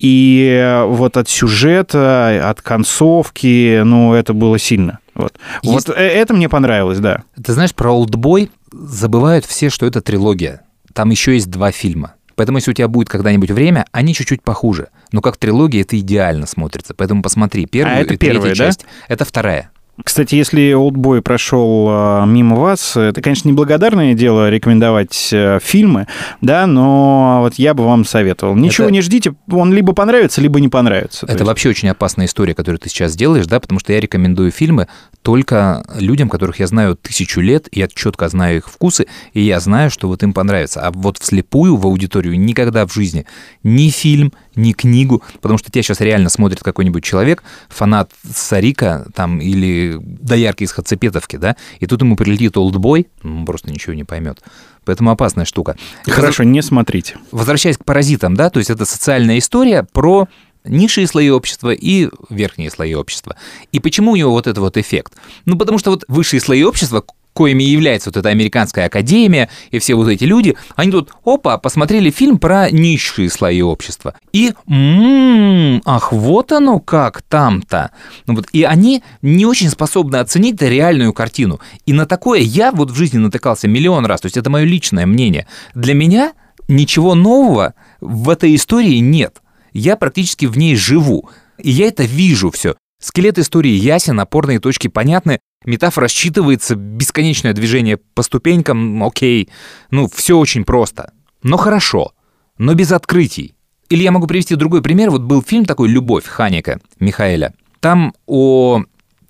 и 0.00 0.58
э, 0.60 0.84
вот 0.84 1.16
от 1.16 1.28
сюжета, 1.28 2.50
от 2.50 2.60
концовки, 2.60 3.82
ну, 3.84 4.14
это 4.14 4.32
было 4.34 4.58
сильно. 4.58 4.98
Вот, 5.14 5.34
Есть- 5.62 5.88
вот 5.88 5.96
э, 5.96 6.00
это 6.00 6.34
мне 6.34 6.48
понравилось, 6.48 6.98
да. 6.98 7.22
Ты 7.42 7.52
знаешь, 7.52 7.74
про 7.74 7.92
«Олдбой» 7.92 8.50
забывают 8.72 9.44
все, 9.44 9.70
что 9.70 9.86
это 9.86 10.00
трилогия. 10.00 10.62
Там 10.92 11.10
еще 11.10 11.34
есть 11.34 11.50
два 11.50 11.70
фильма. 11.70 12.14
Поэтому, 12.36 12.58
если 12.58 12.72
у 12.72 12.74
тебя 12.74 12.88
будет 12.88 13.08
когда-нибудь 13.08 13.50
время, 13.50 13.86
они 13.92 14.12
чуть-чуть 14.14 14.42
похуже. 14.42 14.88
Но 15.12 15.20
как 15.20 15.36
трилогия 15.36 15.82
это 15.82 15.98
идеально 15.98 16.46
смотрится. 16.46 16.94
Поэтому 16.94 17.22
посмотри 17.22 17.66
первую 17.66 17.96
А 17.96 18.00
это 18.00 18.14
и 18.14 18.16
третью 18.16 18.34
первая, 18.40 18.50
да? 18.50 18.64
часть. 18.66 18.86
Это 19.08 19.24
вторая. 19.24 19.70
Кстати, 20.02 20.34
если 20.34 20.72
«Олдбой» 20.72 21.22
прошел 21.22 21.86
э, 21.88 22.24
мимо 22.26 22.56
вас, 22.56 22.96
это, 22.96 23.22
конечно, 23.22 23.48
неблагодарное 23.48 24.14
дело 24.14 24.50
рекомендовать 24.50 25.28
э, 25.32 25.60
фильмы, 25.62 26.08
да, 26.40 26.66
но 26.66 27.38
вот 27.42 27.54
я 27.54 27.74
бы 27.74 27.84
вам 27.84 28.04
советовал. 28.04 28.56
Ничего 28.56 28.86
Это- 28.86 28.92
не 28.94 29.02
ждите, 29.02 29.34
он 29.50 29.72
либо 29.72 29.92
понравится, 29.92 30.40
либо 30.40 30.58
не 30.58 30.68
понравится. 30.68 31.20
То 31.20 31.26
Это 31.26 31.34
есть- 31.34 31.46
вообще 31.46 31.68
очень 31.68 31.88
опасная 31.88 32.26
история, 32.26 32.54
которую 32.54 32.80
ты 32.80 32.88
сейчас 32.88 33.14
делаешь, 33.14 33.46
да, 33.46 33.60
потому 33.60 33.78
что 33.78 33.92
я 33.92 34.00
рекомендую 34.00 34.50
фильмы 34.50 34.88
только 35.22 35.84
людям, 35.98 36.28
которых 36.28 36.58
я 36.58 36.66
знаю 36.66 36.96
тысячу 36.96 37.40
лет, 37.40 37.68
я 37.70 37.86
четко 37.86 38.28
знаю 38.28 38.56
их 38.58 38.68
вкусы, 38.68 39.06
и 39.32 39.40
я 39.42 39.60
знаю, 39.60 39.90
что 39.90 40.08
вот 40.08 40.22
им 40.24 40.32
понравится. 40.32 40.80
А 40.86 40.90
вот 40.90 41.18
вслепую 41.18 41.76
в 41.76 41.86
аудиторию 41.86 42.38
никогда 42.38 42.84
в 42.86 42.92
жизни 42.92 43.26
ни 43.62 43.88
фильм, 43.90 44.32
ни 44.56 44.72
книгу, 44.72 45.22
потому 45.40 45.56
что 45.58 45.70
тебя 45.70 45.82
сейчас 45.82 46.00
реально 46.00 46.28
смотрит 46.30 46.62
какой-нибудь 46.62 47.02
человек, 47.04 47.42
фанат 47.68 48.10
Сарика 48.34 49.06
там 49.14 49.38
или 49.38 49.83
доярки 49.98 50.64
из 50.64 50.72
Хацепетовки, 50.72 51.36
да, 51.36 51.56
и 51.80 51.86
тут 51.86 52.00
ему 52.02 52.16
прилетит 52.16 52.56
олдбой, 52.56 53.08
ну, 53.22 53.38
он 53.38 53.46
просто 53.46 53.70
ничего 53.70 53.94
не 53.94 54.04
поймет. 54.04 54.42
Поэтому 54.84 55.10
опасная 55.10 55.44
штука. 55.44 55.76
Хорошо, 56.06 56.42
не 56.42 56.62
смотрите. 56.62 57.16
Возвращаясь 57.30 57.78
к 57.78 57.84
паразитам, 57.84 58.34
да, 58.34 58.50
то 58.50 58.58
есть 58.58 58.70
это 58.70 58.84
социальная 58.84 59.38
история 59.38 59.86
про 59.92 60.28
низшие 60.64 61.06
слои 61.06 61.30
общества 61.30 61.70
и 61.70 62.08
верхние 62.30 62.70
слои 62.70 62.94
общества. 62.94 63.36
И 63.72 63.80
почему 63.80 64.12
у 64.12 64.16
него 64.16 64.32
вот 64.32 64.46
этот 64.46 64.58
вот 64.58 64.76
эффект? 64.76 65.14
Ну, 65.44 65.56
потому 65.56 65.78
что 65.78 65.90
вот 65.90 66.04
высшие 66.08 66.40
слои 66.40 66.62
общества, 66.62 67.04
коими 67.34 67.62
является 67.64 68.08
вот 68.08 68.16
эта 68.16 68.30
американская 68.30 68.86
академия 68.86 69.50
и 69.70 69.78
все 69.78 69.94
вот 69.94 70.08
эти 70.08 70.24
люди, 70.24 70.56
они 70.76 70.92
тут, 70.92 71.10
опа, 71.24 71.58
посмотрели 71.58 72.10
фильм 72.10 72.38
про 72.38 72.70
низшие 72.70 73.28
слои 73.28 73.60
общества. 73.60 74.14
И, 74.32 74.54
м 74.68 75.82
ах, 75.84 76.12
вот 76.12 76.52
оно 76.52 76.80
как 76.80 77.22
там-то. 77.22 77.90
Ну 78.26 78.36
вот, 78.36 78.46
и 78.52 78.62
они 78.62 79.02
не 79.20 79.44
очень 79.44 79.68
способны 79.68 80.16
оценить 80.16 80.62
реальную 80.62 81.12
картину. 81.12 81.60
И 81.84 81.92
на 81.92 82.06
такое 82.06 82.40
я 82.40 82.72
вот 82.72 82.90
в 82.90 82.96
жизни 82.96 83.18
натыкался 83.18 83.68
миллион 83.68 84.06
раз. 84.06 84.22
То 84.22 84.26
есть 84.26 84.36
это 84.36 84.48
мое 84.48 84.64
личное 84.64 85.04
мнение. 85.04 85.46
Для 85.74 85.94
меня 85.94 86.32
ничего 86.68 87.14
нового 87.14 87.74
в 88.00 88.30
этой 88.30 88.54
истории 88.54 88.98
нет. 88.98 89.42
Я 89.72 89.96
практически 89.96 90.46
в 90.46 90.56
ней 90.56 90.76
живу. 90.76 91.28
И 91.58 91.70
я 91.70 91.88
это 91.88 92.04
вижу 92.04 92.50
все. 92.50 92.76
Скелет 93.00 93.38
истории 93.38 93.72
ясен, 93.72 94.18
опорные 94.18 94.60
точки 94.60 94.88
понятны, 94.88 95.40
метафора 95.64 96.06
считывается, 96.06 96.74
бесконечное 96.74 97.52
движение 97.52 97.96
по 97.96 98.22
ступенькам, 98.22 99.02
окей. 99.02 99.48
Ну, 99.90 100.08
все 100.12 100.38
очень 100.38 100.64
просто. 100.64 101.12
Но 101.42 101.56
хорошо. 101.56 102.12
Но 102.58 102.74
без 102.74 102.92
открытий. 102.92 103.54
Или 103.88 104.02
я 104.02 104.12
могу 104.12 104.26
привести 104.26 104.54
другой 104.54 104.82
пример. 104.82 105.10
Вот 105.10 105.22
был 105.22 105.42
фильм 105.42 105.64
такой 105.64 105.88
«Любовь» 105.88 106.24
Ханика 106.24 106.80
Михаэля. 107.00 107.54
Там 107.80 108.14
о 108.26 108.82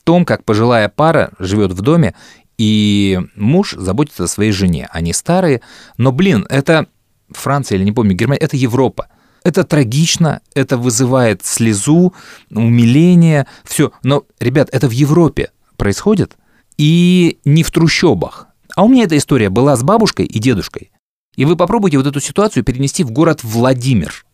том, 0.04 0.24
как 0.24 0.44
пожилая 0.44 0.88
пара 0.88 1.32
живет 1.38 1.72
в 1.72 1.80
доме, 1.80 2.14
и 2.56 3.20
муж 3.34 3.72
заботится 3.72 4.24
о 4.24 4.28
своей 4.28 4.52
жене. 4.52 4.88
Они 4.92 5.12
старые, 5.12 5.60
но, 5.96 6.12
блин, 6.12 6.46
это 6.48 6.86
Франция 7.30 7.76
или 7.76 7.84
не 7.84 7.92
помню, 7.92 8.14
Германия, 8.14 8.40
это 8.40 8.56
Европа. 8.56 9.08
Это 9.42 9.64
трагично, 9.64 10.40
это 10.54 10.78
вызывает 10.78 11.44
слезу, 11.44 12.14
умиление, 12.50 13.46
все. 13.64 13.92
Но, 14.02 14.24
ребят, 14.40 14.68
это 14.72 14.88
в 14.88 14.92
Европе 14.92 15.50
происходит, 15.76 16.36
и 16.76 17.38
не 17.44 17.62
в 17.62 17.70
трущобах. 17.70 18.48
А 18.74 18.84
у 18.84 18.88
меня 18.88 19.04
эта 19.04 19.16
история 19.16 19.50
была 19.50 19.76
с 19.76 19.82
бабушкой 19.82 20.26
и 20.26 20.38
дедушкой. 20.38 20.90
И 21.36 21.44
вы 21.44 21.56
попробуйте 21.56 21.98
вот 21.98 22.06
эту 22.06 22.20
ситуацию 22.20 22.64
перенести 22.64 23.04
в 23.04 23.10
город 23.10 23.40
Владимир. 23.42 24.24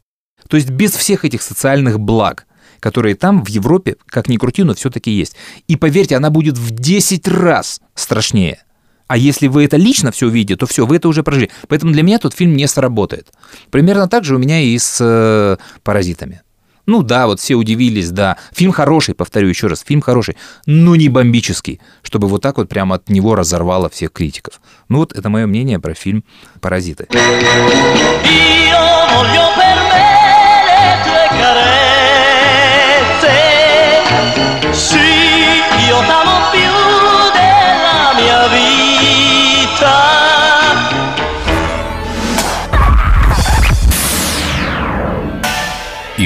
То 0.49 0.57
есть 0.57 0.71
без 0.71 0.93
всех 0.93 1.25
этих 1.25 1.43
социальных 1.43 2.01
благ, 2.01 2.47
которые 2.81 3.15
там 3.15 3.45
в 3.45 3.49
Европе, 3.49 3.97
как 4.07 4.29
ни 4.29 4.37
крути, 4.37 4.63
но 4.63 4.75
все-таки 4.75 5.11
есть. 5.11 5.37
И 5.69 5.77
поверьте, 5.77 6.17
она 6.17 6.31
будет 6.31 6.57
в 6.57 6.71
10 6.71 7.29
раз 7.29 7.81
страшнее. 7.95 8.63
А 9.07 9.17
если 9.17 9.49
вы 9.49 9.65
это 9.65 9.77
лично 9.77 10.13
все 10.13 10.27
увидите, 10.27 10.57
то 10.57 10.67
все, 10.67 10.87
вы 10.87 10.97
это 10.97 11.09
уже 11.09 11.23
прожили. 11.23 11.51
Поэтому 11.69 11.93
для 11.93 12.03
меня 12.03 12.19
тот 12.19 12.33
фильм 12.33 12.55
не 12.55 12.69
сработает. 12.69 13.33
Примерно 13.71 14.09
так 14.09 14.25
же 14.25 14.37
у 14.37 14.39
меня 14.39 14.61
и 14.61 14.79
с 14.79 14.99
э, 15.01 15.57
«Паразитами». 15.83 16.43
Ну 16.87 17.03
да, 17.03 17.27
вот 17.27 17.41
все 17.41 17.55
удивились, 17.55 18.11
да. 18.11 18.37
Фильм 18.53 18.73
хороший, 18.73 19.15
повторю 19.15 19.49
еще 19.49 19.67
раз, 19.67 19.85
фильм 19.87 20.01
хороший, 20.01 20.37
но 20.67 20.97
не 20.97 21.09
бомбический, 21.09 21.81
чтобы 22.03 22.29
вот 22.29 22.43
так 22.43 22.57
вот 22.59 22.69
прямо 22.69 22.97
от 22.97 23.09
него 23.09 23.35
разорвало 23.35 23.89
всех 23.89 24.13
критиков. 24.13 24.61
Ну 24.89 24.99
вот 24.99 25.13
это 25.13 25.29
мое 25.29 25.47
мнение 25.47 25.79
про 25.79 25.95
фильм 25.95 26.25
«Паразиты». 26.61 27.07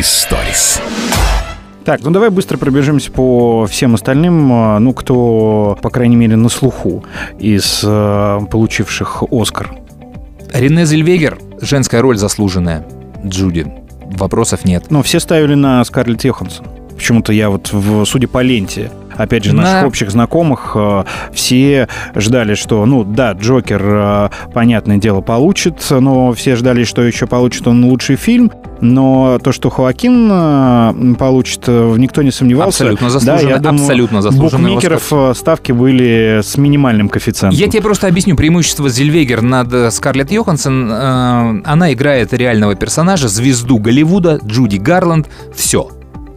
Историс. 0.05 0.83
Так, 1.87 2.03
ну 2.03 2.11
давай 2.11 2.29
быстро 2.29 2.59
пробежимся 2.59 3.11
по 3.11 3.64
всем 3.64 3.95
остальным, 3.95 4.53
э, 4.53 4.79
ну, 4.79 4.93
кто, 4.93 5.79
по 5.81 5.88
крайней 5.88 6.17
мере, 6.17 6.37
на 6.37 6.51
слуху 6.51 7.03
из 7.38 7.81
э, 7.83 8.40
получивших 8.51 9.23
Оскар. 9.31 9.75
Рене 10.53 10.85
Зельвегер, 10.85 11.38
женская 11.59 12.03
роль 12.03 12.19
заслуженная. 12.19 12.87
Джуди. 13.25 13.67
Вопросов 14.03 14.67
нет. 14.67 14.90
Но 14.90 15.03
все 15.03 15.21
ставили 15.21 15.55
на 15.55 15.83
Скарлетт 15.85 16.25
Йоханссон. 16.25 16.67
Почему-то 16.95 17.33
я 17.33 17.49
вот, 17.49 17.73
в, 17.73 18.05
судя 18.05 18.29
по 18.29 18.43
ленте, 18.43 18.93
опять 19.16 19.44
же, 19.44 19.55
наших 19.55 19.83
На- 19.83 19.87
общих 19.87 20.11
знакомых, 20.11 20.72
э, 20.74 21.05
все 21.33 21.88
ждали, 22.14 22.55
что, 22.55 22.85
ну, 22.87 23.05
да, 23.05 23.33
Джокер, 23.33 23.83
э, 23.85 24.29
понятное 24.53 24.98
дело, 24.98 25.20
получит, 25.20 25.85
но 25.90 26.33
все 26.33 26.57
ждали, 26.57 26.85
что 26.85 27.03
еще 27.03 27.27
получит 27.27 27.66
он 27.66 27.85
лучший 27.85 28.16
фильм, 28.16 28.50
но 28.81 29.38
то, 29.42 29.53
что 29.53 29.70
Хоакин 29.70 30.29
э, 30.31 31.14
получит, 31.18 31.66
никто 31.68 32.22
не 32.22 32.31
сомневался. 32.31 32.85
Абсолютно 32.85 33.07
да, 33.09 33.12
заслуженно, 33.12 33.48
я 33.48 33.59
думаю, 33.59 33.81
абсолютно 33.83 34.22
заслуженный 34.22 34.74
букмекеров 34.74 35.37
ставки 35.37 35.72
были 35.72 36.40
с 36.42 36.57
минимальным 36.57 37.09
коэффициентом. 37.09 37.59
Я 37.59 37.68
тебе 37.68 37.83
просто 37.83 38.07
объясню 38.07 38.37
преимущество 38.37 38.88
Зельвегер 38.88 39.42
над 39.42 39.92
Скарлетт 39.92 40.31
Йоханссон. 40.33 40.92
Она 40.92 41.92
играет 41.92 42.33
реального 42.33 42.74
персонажа, 42.74 43.29
звезду 43.29 43.79
Голливуда, 43.79 44.38
Джуди 44.44 44.77
Гарланд. 44.77 45.29
Все. 45.55 45.88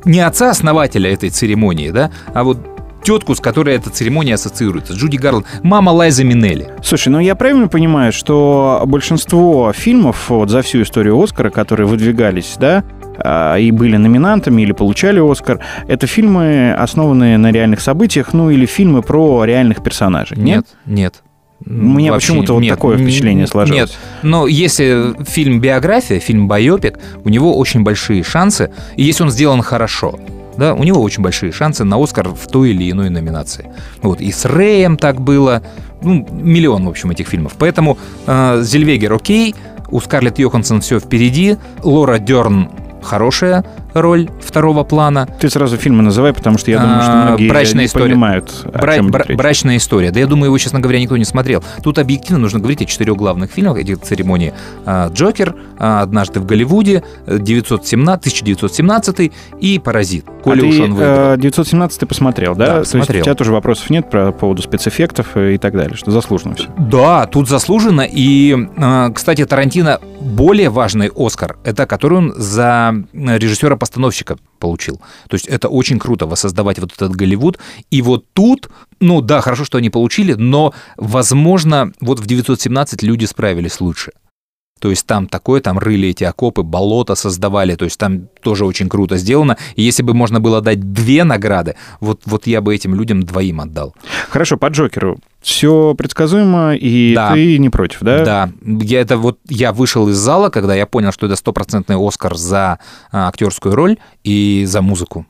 Не 0.08 0.22
отца-основателя 0.22 1.14
этой 1.14 1.30
церемонии, 1.30 1.92
да, 1.92 2.12
а 2.34 2.44
вот 2.44 2.58
тетку, 3.04 3.36
с 3.36 3.40
которой 3.40 3.76
эта 3.76 3.90
церемония 3.90 4.34
ассоциируется. 4.34 4.94
Джуди 4.94 5.18
Гарланд. 5.18 5.46
Мама 5.64 5.92
Лайза 5.92 6.24
Минелли. 6.24 6.70
Слушай, 6.84 7.10
ну 7.10 7.20
я 7.20 7.36
правильно 7.36 7.68
понимаю, 7.68 8.12
что 8.12 8.84
большинство 8.86 9.72
фильмов 9.74 10.30
вот 10.30 10.50
за 10.50 10.62
всю 10.62 10.82
историю 10.82 11.22
Оскара, 11.22 11.50
которые 11.50 11.88
выдвигались, 11.88 12.56
да, 12.60 12.84
а, 13.18 13.56
и 13.56 13.72
были 13.72 13.98
номинантами 13.98 14.62
или 14.62 14.72
получали 14.72 15.20
Оскар, 15.20 15.60
это 15.88 16.08
фильмы, 16.08 16.74
основанные 16.74 17.38
на 17.38 17.52
реальных 17.52 17.82
событиях, 17.82 18.34
ну 18.34 18.50
или 18.50 18.66
фильмы 18.66 19.02
про 19.02 19.46
реальных 19.46 19.84
персонажей. 19.84 20.38
Нет? 20.38 20.66
Нет. 20.86 21.24
У 21.66 21.72
меня 21.72 22.14
почему-то 22.14 22.54
вот 22.54 22.62
нет. 22.62 22.76
такое 22.76 22.98
впечатление 22.98 23.48
сложилось. 23.48 23.82
Нет, 23.82 23.98
но 24.22 24.48
если 24.48 25.16
фильм 25.26 25.60
биография, 25.60 26.20
фильм 26.20 26.48
байопик, 26.48 27.00
у 27.24 27.30
него 27.30 27.58
очень 27.58 27.84
большие 27.84 28.24
шансы, 28.24 28.72
и 28.96 29.04
если 29.04 29.24
он 29.24 29.32
сделан 29.32 29.62
хорошо, 29.62 30.20
да, 30.58 30.74
у 30.74 30.84
него 30.84 31.02
очень 31.02 31.24
большие 31.24 31.52
шансы 31.52 31.84
на 31.84 32.02
Оскар 32.02 32.30
в 32.30 32.48
той 32.48 32.72
или 32.72 32.90
иной 32.92 33.10
номинации. 33.10 33.72
Вот, 34.02 34.22
и 34.22 34.32
с 34.32 34.46
Рэем 34.46 34.98
так 34.98 35.22
было, 35.22 35.62
ну, 36.02 36.28
миллион, 36.32 36.86
в 36.86 36.90
общем, 36.90 37.12
этих 37.12 37.28
фильмов. 37.28 37.54
Поэтому 37.58 37.98
э, 38.26 38.62
Зельвегер 38.64 39.14
окей, 39.14 39.56
у 39.90 40.00
Скарлетт 40.00 40.40
Йоханссон 40.40 40.82
все 40.82 41.00
впереди, 41.00 41.58
Лора 41.84 42.18
Дерн 42.18 42.70
хорошая 43.02 43.64
роль 44.02 44.30
второго 44.42 44.84
плана. 44.84 45.28
Ты 45.40 45.50
сразу 45.50 45.78
фильмы 45.78 46.04
называй, 46.04 46.34
потому 46.34 46.58
что 46.58 46.72
я 46.72 46.80
думаю, 46.80 47.02
что 47.02 47.12
А, 47.12 47.26
многие 47.28 47.48
«Брачная 47.50 47.82
не 47.82 47.88
история». 47.88 48.06
понимают, 48.06 48.52
о 48.66 48.78
Бра- 48.78 48.96
чем 48.96 49.08
бра- 49.12 49.26
брачная 49.36 49.78
история. 49.78 50.12
Да 50.12 50.20
я 50.20 50.28
думаю, 50.28 50.46
его, 50.48 50.58
честно 50.58 50.80
говоря, 50.80 51.00
никто 51.00 51.18
не 51.18 51.26
смотрел. 51.26 51.64
Тут 51.84 51.98
объективно 52.00 52.40
нужно 52.40 52.60
говорить 52.60 52.82
о 52.82 52.86
четырех 52.86 53.16
главных 53.16 53.52
фильмах 53.52 53.78
этих 53.78 54.00
церемоний. 54.02 54.54
А, 54.86 55.10
Джокер, 55.10 55.56
а, 55.78 56.02
Однажды 56.02 56.40
в 56.40 56.46
Голливуде, 56.46 57.04
э, 57.26 57.38
917, 57.40 58.34
1917 58.34 59.32
и 59.60 59.80
Паразит. 59.80 60.26
Коли 60.44 60.62
а 60.62 60.66
уж 60.70 60.80
он 60.80 60.94
выиграл. 60.94 61.34
э, 61.34 61.38
917 61.38 62.00
ты 62.00 62.06
посмотрел, 62.06 62.56
да? 62.56 62.66
Да, 62.68 62.74
То 62.84 62.98
есть 62.98 63.10
у 63.10 63.14
тебя 63.14 63.36
тоже 63.36 63.52
вопросов 63.52 63.90
нет 63.90 64.10
про 64.10 64.32
поводу 64.32 64.62
спецэффектов 64.62 65.36
и 65.38 65.58
так 65.58 65.74
далее, 65.74 65.96
что 65.96 66.12
заслуженно 66.12 66.56
все. 66.56 66.68
Да, 66.78 67.26
тут 67.26 67.48
заслуженно. 67.50 68.08
И, 68.10 68.56
кстати, 69.14 69.46
Тарантино 69.46 70.00
более 70.22 70.70
важный 70.70 71.12
Оскар, 71.16 71.58
это 71.64 71.86
который 71.86 72.18
он 72.18 72.34
за 72.36 72.96
режиссера-постановщика 73.88 74.38
получил. 74.60 75.00
То 75.30 75.36
есть 75.36 75.48
это 75.48 75.70
очень 75.70 76.00
круто 76.00 76.26
воссоздавать 76.26 76.80
вот 76.80 76.92
этот 76.94 77.16
Голливуд. 77.16 77.60
И 77.92 78.02
вот 78.02 78.26
тут, 78.34 78.70
ну 79.00 79.22
да, 79.22 79.42
хорошо, 79.42 79.66
что 79.66 79.78
они 79.78 79.90
получили, 79.90 80.34
но, 80.34 80.74
возможно, 80.98 81.92
вот 82.02 82.20
в 82.20 82.26
917 82.26 83.04
люди 83.04 83.26
справились 83.26 83.82
лучше. 83.82 84.12
То 84.80 84.90
есть 84.90 85.08
там 85.08 85.28
такое, 85.28 85.60
там 85.60 85.80
рыли 85.80 86.10
эти 86.10 86.24
окопы, 86.24 86.62
болото 86.62 87.16
создавали, 87.16 87.76
то 87.76 87.86
есть 87.86 87.98
там 87.98 88.28
тоже 88.44 88.64
очень 88.64 88.90
круто 88.90 89.18
сделано. 89.18 89.58
И 89.76 89.82
если 89.82 90.04
бы 90.04 90.14
можно 90.14 90.40
было 90.40 90.62
дать 90.62 90.94
две 90.94 91.24
награды, 91.24 91.76
вот, 92.00 92.22
вот 92.26 92.48
я 92.48 92.62
бы 92.62 92.76
этим 92.76 92.94
людям 92.94 93.24
двоим 93.24 93.60
отдал. 93.60 93.96
Хорошо, 94.30 94.58
по 94.58 94.68
Джокеру. 94.68 95.18
Все 95.42 95.94
предсказуемо, 95.96 96.76
и 96.76 97.14
Да. 97.14 97.34
ты 97.34 97.58
не 97.58 97.70
против, 97.70 98.00
да? 98.02 98.26
Да, 98.26 98.50
я 98.62 99.02
это 99.02 99.18
вот 99.18 99.40
я 99.48 99.72
вышел 99.72 100.10
из 100.10 100.18
зала, 100.18 100.50
когда 100.50 100.76
я 100.76 100.86
понял, 100.86 101.12
что 101.12 101.26
это 101.28 101.36
стопроцентный 101.36 101.96
Оскар 101.96 102.36
за 102.36 102.80
а, 103.12 103.28
актерскую 103.28 103.76
роль 103.76 103.98
и 104.24 104.66
за 104.68 104.82
музыку. 104.82 105.26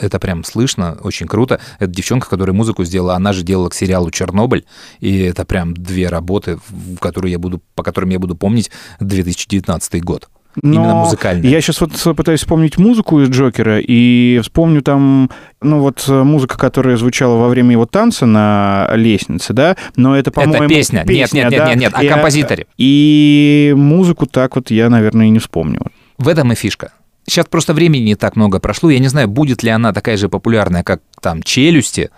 Это 0.00 0.18
прям 0.18 0.44
слышно, 0.44 0.98
очень 1.02 1.26
круто. 1.26 1.60
Это 1.78 1.90
девчонка, 1.90 2.28
которая 2.28 2.54
музыку 2.54 2.84
сделала, 2.84 3.14
она 3.14 3.32
же 3.32 3.42
делала 3.42 3.70
к 3.70 3.74
сериалу 3.74 4.10
«Чернобыль», 4.10 4.66
и 5.00 5.18
это 5.20 5.46
прям 5.46 5.74
две 5.74 6.08
работы, 6.08 6.58
в 6.68 6.98
которые 6.98 7.32
я 7.32 7.38
буду, 7.38 7.62
по 7.74 7.82
которым 7.82 8.10
я 8.10 8.18
буду 8.18 8.36
помнить 8.36 8.70
2019 9.00 10.02
год. 10.04 10.28
Именно 10.62 10.88
Но 10.88 11.04
музыкальные. 11.04 11.50
Я 11.50 11.60
сейчас 11.60 11.80
вот 11.80 11.92
пытаюсь 12.16 12.40
вспомнить 12.40 12.78
музыку 12.78 13.20
из 13.20 13.28
Джокера, 13.28 13.78
и 13.80 14.40
вспомню 14.42 14.82
там, 14.82 15.30
ну 15.62 15.80
вот 15.80 16.04
э, 16.08 16.22
музыка, 16.22 16.58
которая 16.58 16.96
звучала 16.96 17.36
во 17.36 17.48
время 17.48 17.72
его 17.72 17.86
танца 17.86 18.26
на 18.26 18.90
лестнице, 18.94 19.52
да, 19.52 19.76
но 19.96 20.16
это, 20.16 20.30
по-моему, 20.30 20.68
песня. 20.68 21.04
Нет, 21.06 21.32
нет, 21.32 21.50
нет, 21.50 21.50
да? 21.50 21.68
нет, 21.68 21.78
нет, 21.78 21.92
о 21.94 22.02
И, 22.02 22.08
композиторе. 22.08 22.66
И 22.76 23.74
музыку 23.76 24.26
так 24.26 24.56
вот 24.56 24.70
я, 24.70 24.88
наверное, 24.90 25.26
и 25.26 25.30
не 25.30 25.38
вспомню. 25.38 25.80
В 26.16 26.28
этом 26.28 26.52
и 26.52 26.54
фишка. 26.54 26.92
Сейчас 27.28 27.46
просто 27.46 27.74
времени 27.74 28.02
не 28.02 28.14
так 28.14 28.36
много 28.36 28.58
прошло. 28.58 28.88
Я 28.88 28.98
не 28.98 29.08
знаю, 29.08 29.28
будет 29.28 29.62
ли 29.62 29.70
она 29.70 29.92
такая 29.92 30.16
же 30.16 30.28
популярная, 30.28 30.82
как 30.82 31.02
там 31.20 31.42
«Челюсти». 31.42 32.10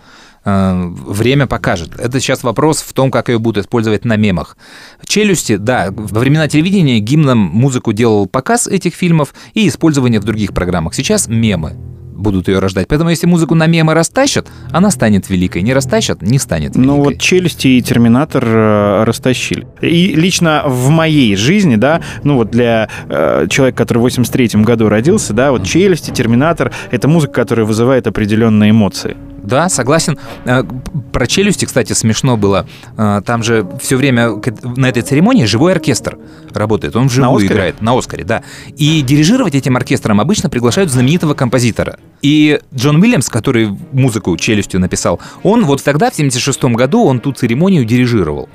Э, 0.43 0.87
Время 0.87 1.47
покажет. 1.47 1.99
Это 1.99 2.19
сейчас 2.19 2.43
вопрос 2.43 2.81
в 2.81 2.93
том, 2.93 3.11
как 3.11 3.29
ее 3.29 3.39
будут 3.39 3.65
использовать 3.65 4.05
на 4.05 4.15
мемах. 4.15 4.57
«Челюсти», 5.05 5.57
да, 5.57 5.89
во 5.91 6.19
времена 6.19 6.47
телевидения 6.47 6.99
гимном 6.99 7.37
музыку 7.37 7.93
делал 7.93 8.27
показ 8.27 8.67
этих 8.67 8.93
фильмов 8.95 9.33
и 9.53 9.67
использование 9.67 10.19
в 10.19 10.23
других 10.23 10.53
программах. 10.53 10.95
Сейчас 10.95 11.27
мемы 11.27 11.75
будут 12.21 12.47
ее 12.47 12.59
рождать. 12.59 12.87
Поэтому 12.87 13.09
если 13.09 13.27
музыку 13.27 13.55
на 13.55 13.67
мемы 13.67 13.93
растащат, 13.93 14.47
она 14.71 14.91
станет 14.91 15.29
великой. 15.29 15.63
Не 15.63 15.73
растащат, 15.73 16.21
не 16.21 16.39
станет 16.39 16.75
великой. 16.75 16.87
Ну 16.87 17.03
вот 17.03 17.19
«Челюсти» 17.19 17.67
и 17.67 17.81
«Терминатор» 17.81 18.43
э, 18.45 19.03
растащили. 19.03 19.67
И 19.81 20.13
лично 20.15 20.63
в 20.65 20.89
моей 20.89 21.35
жизни, 21.35 21.75
да, 21.75 22.01
ну 22.23 22.35
вот 22.35 22.51
для 22.51 22.89
э, 23.09 23.47
человека, 23.49 23.77
который 23.77 23.99
в 23.99 24.01
83 24.01 24.61
году 24.61 24.87
родился, 24.87 25.33
да, 25.33 25.51
вот 25.51 25.63
«Челюсти», 25.63 26.11
«Терминатор»— 26.11 26.71
это 26.91 27.07
музыка, 27.07 27.33
которая 27.33 27.65
вызывает 27.65 28.07
определенные 28.07 28.71
эмоции. 28.71 29.17
Да, 29.43 29.69
согласен. 29.69 30.17
Э, 30.45 30.63
Про 31.11 31.27
челюсти, 31.27 31.65
кстати, 31.65 31.93
смешно 31.93 32.37
было. 32.37 32.65
Э, 32.97 33.21
Там 33.25 33.43
же 33.43 33.67
все 33.81 33.95
время 33.97 34.39
на 34.75 34.87
этой 34.87 35.01
церемонии 35.03 35.45
живой 35.45 35.73
оркестр 35.73 36.17
работает. 36.53 36.95
Он 36.95 37.07
вживую 37.07 37.37
Оскаре? 37.37 37.53
играет. 37.53 37.81
На 37.81 37.97
Оскаре, 37.97 38.23
да. 38.23 38.43
И 38.77 39.01
дирижировать 39.01 39.55
этим 39.55 39.75
оркестром 39.77 40.19
обычно 40.21 40.49
приглашают 40.49 40.91
знаменитого 40.91 41.33
композитора. 41.33 41.97
И 42.21 42.59
Джон 42.75 43.01
Уильямс, 43.01 43.29
который 43.29 43.75
музыку 43.91 44.35
челюстью 44.37 44.79
написал, 44.79 45.19
он 45.43 45.65
вот 45.65 45.83
тогда, 45.83 46.11
в 46.11 46.15
76 46.15 46.63
году, 46.75 47.03
он 47.05 47.19
ту 47.19 47.31
церемонию 47.31 47.85
дирижировал. 47.85 48.47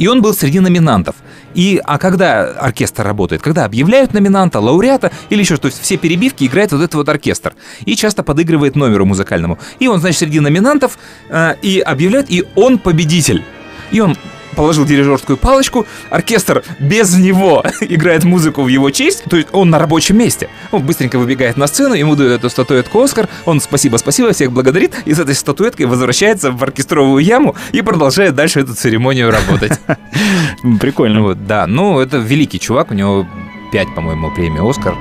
И 0.00 0.08
он 0.08 0.22
был 0.22 0.32
среди 0.32 0.60
номинантов. 0.60 1.14
И, 1.54 1.78
а 1.84 1.98
когда 1.98 2.44
оркестр 2.52 3.04
работает? 3.04 3.42
Когда 3.42 3.66
объявляют 3.66 4.14
номинанта, 4.14 4.58
лауреата 4.58 5.12
или 5.28 5.40
еще 5.40 5.56
что, 5.56 5.62
то 5.62 5.66
есть 5.68 5.82
все 5.82 5.98
перебивки 5.98 6.44
играет 6.44 6.72
вот 6.72 6.80
этот 6.80 6.94
вот 6.94 7.08
оркестр. 7.10 7.52
И 7.84 7.94
часто 7.96 8.22
подыгрывает 8.22 8.76
номеру 8.76 9.04
музыкальному. 9.04 9.58
И 9.78 9.88
он, 9.88 10.00
значит, 10.00 10.20
среди 10.20 10.40
номинантов 10.40 10.98
э, 11.28 11.54
и 11.60 11.80
объявляет, 11.80 12.30
и 12.30 12.44
он 12.56 12.78
победитель. 12.78 13.44
И 13.90 14.00
он 14.00 14.16
положил 14.56 14.84
дирижерскую 14.84 15.36
палочку, 15.36 15.86
оркестр 16.10 16.62
без 16.78 17.16
него 17.16 17.64
играет 17.80 18.24
музыку 18.24 18.62
в 18.62 18.68
его 18.68 18.90
честь, 18.90 19.24
то 19.28 19.36
есть 19.36 19.48
он 19.52 19.70
на 19.70 19.78
рабочем 19.78 20.18
месте. 20.18 20.48
Он 20.72 20.82
быстренько 20.82 21.18
выбегает 21.18 21.56
на 21.56 21.66
сцену, 21.66 21.94
ему 21.94 22.16
дают 22.16 22.32
эту 22.32 22.50
статуэтку 22.50 23.02
Оскар, 23.02 23.28
он 23.44 23.60
спасибо, 23.60 23.96
спасибо, 23.96 24.32
всех 24.32 24.52
благодарит, 24.52 24.94
и 25.04 25.14
с 25.14 25.18
этой 25.18 25.34
статуэткой 25.34 25.86
возвращается 25.86 26.50
в 26.50 26.62
оркестровую 26.62 27.22
яму 27.22 27.54
и 27.72 27.82
продолжает 27.82 28.34
дальше 28.34 28.60
эту 28.60 28.74
церемонию 28.74 29.30
работать. 29.30 29.78
Прикольно. 30.80 31.22
Вот, 31.22 31.46
да, 31.46 31.66
ну 31.66 32.00
это 32.00 32.18
великий 32.18 32.58
чувак, 32.58 32.90
у 32.90 32.94
него 32.94 33.26
5, 33.72 33.94
по-моему, 33.94 34.30
премий 34.34 34.60
Оскар. 34.68 34.94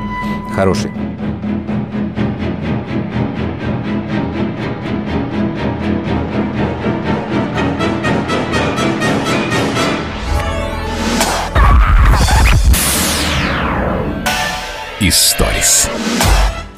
Хороший. 0.55 0.91
Историс. 15.09 15.89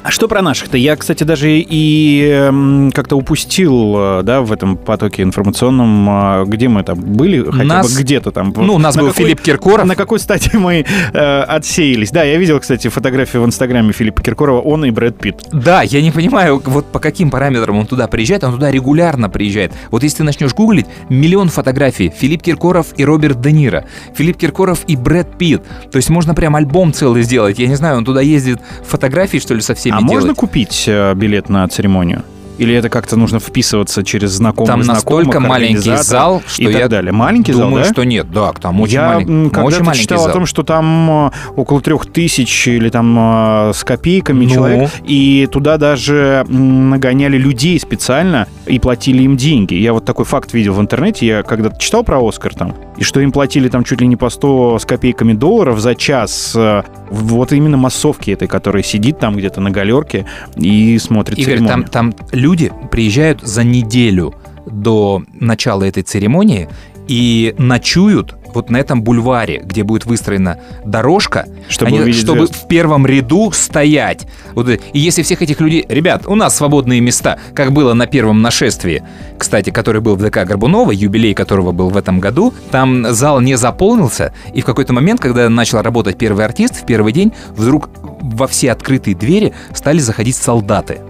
А 0.04 0.10
что 0.10 0.26
про 0.26 0.42
наших-то? 0.42 0.76
Я, 0.76 0.96
кстати, 0.96 1.22
даже 1.22 1.48
и 1.52 2.24
эм, 2.28 2.90
как-то 2.92 3.16
упустил, 3.16 3.94
э, 3.96 4.20
да, 4.24 4.40
в 4.40 4.50
этом 4.50 4.76
потоке 4.76 5.22
информационном, 5.22 6.42
э, 6.42 6.44
где 6.46 6.68
мы 6.68 6.82
там 6.82 6.98
были, 7.00 7.44
хотя 7.44 7.62
Нас- 7.64 7.94
бы 7.94 8.00
где-то 8.02 8.32
там. 8.32 8.52
Ну, 8.56 8.74
у 8.74 8.78
нас 8.78 8.96
На 8.96 9.02
был 9.02 9.08
какой- 9.10 9.24
Филипп 9.26 9.40
Киркоров. 9.40 9.86
На 9.86 9.94
какой 9.94 10.18
стадии 10.18 10.56
мы 10.56 10.84
э, 11.12 11.40
отсеялись? 11.42 12.10
Да, 12.10 12.24
я 12.24 12.36
видел, 12.36 12.58
кстати, 12.58 12.88
фотографию 12.88 13.42
в 13.42 13.46
Инстаграме 13.46 13.92
Филиппа 13.92 14.22
Киркорова, 14.22 14.60
он 14.60 14.84
и 14.84 14.90
Брэд 14.90 15.18
Питт. 15.18 15.44
Да, 15.52 15.82
я 15.82 16.02
не 16.02 16.10
понимаю, 16.10 16.60
вот 16.64 16.86
по 16.86 16.98
каким 16.98 17.30
параметрам 17.30 17.76
он 17.78 17.86
туда 17.86 18.08
приезжает, 18.08 18.42
он 18.42 18.54
туда 18.54 18.72
регулярно 18.72 19.30
приезжает. 19.30 19.72
Вот 19.92 20.02
если 20.02 20.18
ты 20.18 20.24
начнешь 20.24 20.52
гуглить, 20.52 20.86
миллион 21.10 21.48
фотографий 21.48 22.10
Филипп 22.10 22.42
Киркоров 22.42 22.88
и 22.96 23.04
Роберт 23.04 23.40
Де 23.40 23.52
Ниро, 23.52 23.84
Филипп 24.16 24.36
Киркоров 24.36 24.80
и 24.88 24.96
Брэд 24.96 25.38
Питт. 25.38 25.62
То 25.92 25.96
есть 25.96 26.10
можно 26.10 26.34
прям 26.34 26.56
альбом 26.56 26.92
целый 26.92 27.22
сделать. 27.22 27.60
Я 27.60 27.68
не 27.68 27.76
знаю, 27.76 27.98
он 27.98 28.04
туда 28.04 28.20
ездит 28.20 28.58
фотографии, 28.84 29.38
что 29.38 29.54
ли, 29.54 29.60
со 29.60 29.74
всеми 29.76 29.91
а 29.92 29.98
делать. 29.98 30.12
можно 30.12 30.34
купить 30.34 30.84
э, 30.86 31.14
билет 31.14 31.48
на 31.48 31.66
церемонию? 31.68 32.22
Или 32.58 32.74
это 32.74 32.90
как-то 32.90 33.16
нужно 33.16 33.40
вписываться 33.40 34.04
через 34.04 34.30
знакомых 34.32 34.68
Там 34.70 34.82
знакомых, 34.82 35.24
настолько 35.26 35.40
маленький 35.40 35.96
зал, 35.96 36.42
что 36.46 36.62
и 36.62 36.66
так 36.66 36.74
я 36.76 36.88
далее. 36.88 37.10
Маленький 37.10 37.52
зал, 37.52 37.62
думаю, 37.62 37.84
да? 37.84 37.90
что 37.90 38.04
нет. 38.04 38.30
Да, 38.30 38.52
там 38.52 38.80
очень 38.80 38.94
я 38.94 39.08
маленький, 39.14 39.58
очень 39.60 39.78
когда-то 39.78 39.98
читал 39.98 40.18
зал. 40.18 40.28
о 40.28 40.32
том, 40.32 40.46
что 40.46 40.62
там 40.62 41.28
э, 41.28 41.30
около 41.56 41.80
трех 41.80 42.06
тысяч 42.06 42.68
или 42.68 42.90
там 42.90 43.16
э, 43.18 43.72
с 43.74 43.82
копейками 43.82 44.44
Ну? 44.44 44.50
человек, 44.50 44.90
и 45.04 45.48
туда 45.50 45.78
даже 45.78 46.44
нагоняли 46.48 47.38
людей 47.38 47.80
специально 47.80 48.46
и 48.66 48.78
платили 48.78 49.22
им 49.22 49.36
деньги. 49.36 49.74
Я 49.74 49.92
вот 49.92 50.04
такой 50.04 50.24
факт 50.24 50.52
видел 50.52 50.74
в 50.74 50.80
интернете, 50.80 51.26
я 51.26 51.42
когда-то 51.42 51.78
читал 51.78 52.04
про 52.04 52.26
Оскар 52.26 52.54
там, 52.54 52.74
и 52.96 53.02
что 53.02 53.20
им 53.20 53.32
платили 53.32 53.68
там 53.68 53.84
чуть 53.84 54.00
ли 54.00 54.06
не 54.06 54.16
по 54.16 54.30
100 54.30 54.78
с 54.78 54.84
копейками 54.84 55.32
долларов 55.32 55.80
за 55.80 55.94
час 55.94 56.54
э, 56.54 56.82
вот 57.10 57.52
именно 57.52 57.76
массовки 57.76 58.30
этой, 58.30 58.48
которая 58.48 58.82
сидит 58.82 59.18
там 59.18 59.36
где-то 59.36 59.60
на 59.60 59.70
галерке 59.70 60.26
и 60.56 60.98
смотрит 60.98 61.38
Игорь, 61.38 61.58
там, 61.58 61.66
церемонию. 61.66 61.88
там 61.88 62.14
люди 62.32 62.72
приезжают 62.90 63.42
за 63.42 63.64
неделю 63.64 64.34
до 64.66 65.22
начала 65.32 65.84
этой 65.84 66.02
церемонии 66.02 66.68
и 67.08 67.54
ночуют 67.58 68.34
вот 68.54 68.68
на 68.68 68.76
этом 68.76 69.02
бульваре, 69.02 69.62
где 69.64 69.82
будет 69.82 70.04
выстроена 70.04 70.58
дорожка, 70.84 71.46
Чтобы 71.70 71.96
они- 72.00 72.12
чтобы 72.12 72.46
звезд. 72.46 72.64
в 72.64 72.68
первом 72.68 73.06
ряду 73.06 73.50
стоять. 73.52 74.26
Вот, 74.54 74.68
и 74.68 74.80
если 74.98 75.22
всех 75.22 75.40
этих 75.40 75.58
людей... 75.60 75.86
Ребят, 75.88 76.26
у 76.26 76.34
нас 76.34 76.54
свободные 76.56 77.00
места, 77.00 77.38
как 77.54 77.72
было 77.72 77.94
на 77.94 78.06
первом 78.06 78.42
нашествии, 78.42 79.02
кстати, 79.38 79.70
который 79.70 80.02
был 80.02 80.16
в 80.16 80.22
ДК 80.22 80.44
Горбунова, 80.44 80.90
юбилей 80.90 81.32
которого 81.32 81.72
был 81.72 81.88
в 81.88 81.96
этом 81.96 82.20
году, 82.20 82.52
там 82.70 83.06
зал 83.14 83.40
не 83.40 83.56
заполнился, 83.56 84.34
и 84.52 84.60
в 84.60 84.66
какой-то 84.66 84.92
момент, 84.92 85.18
когда 85.20 85.48
начал 85.48 85.80
работать 85.80 86.18
первый 86.18 86.44
артист, 86.44 86.82
в 86.82 86.84
первый 86.84 87.14
день, 87.14 87.32
вдруг 87.56 87.88
во 88.20 88.46
все 88.46 88.70
открытые 88.70 89.16
двери 89.16 89.54
стали 89.74 89.98
заходить 89.98 90.36
солдаты. 90.36 91.00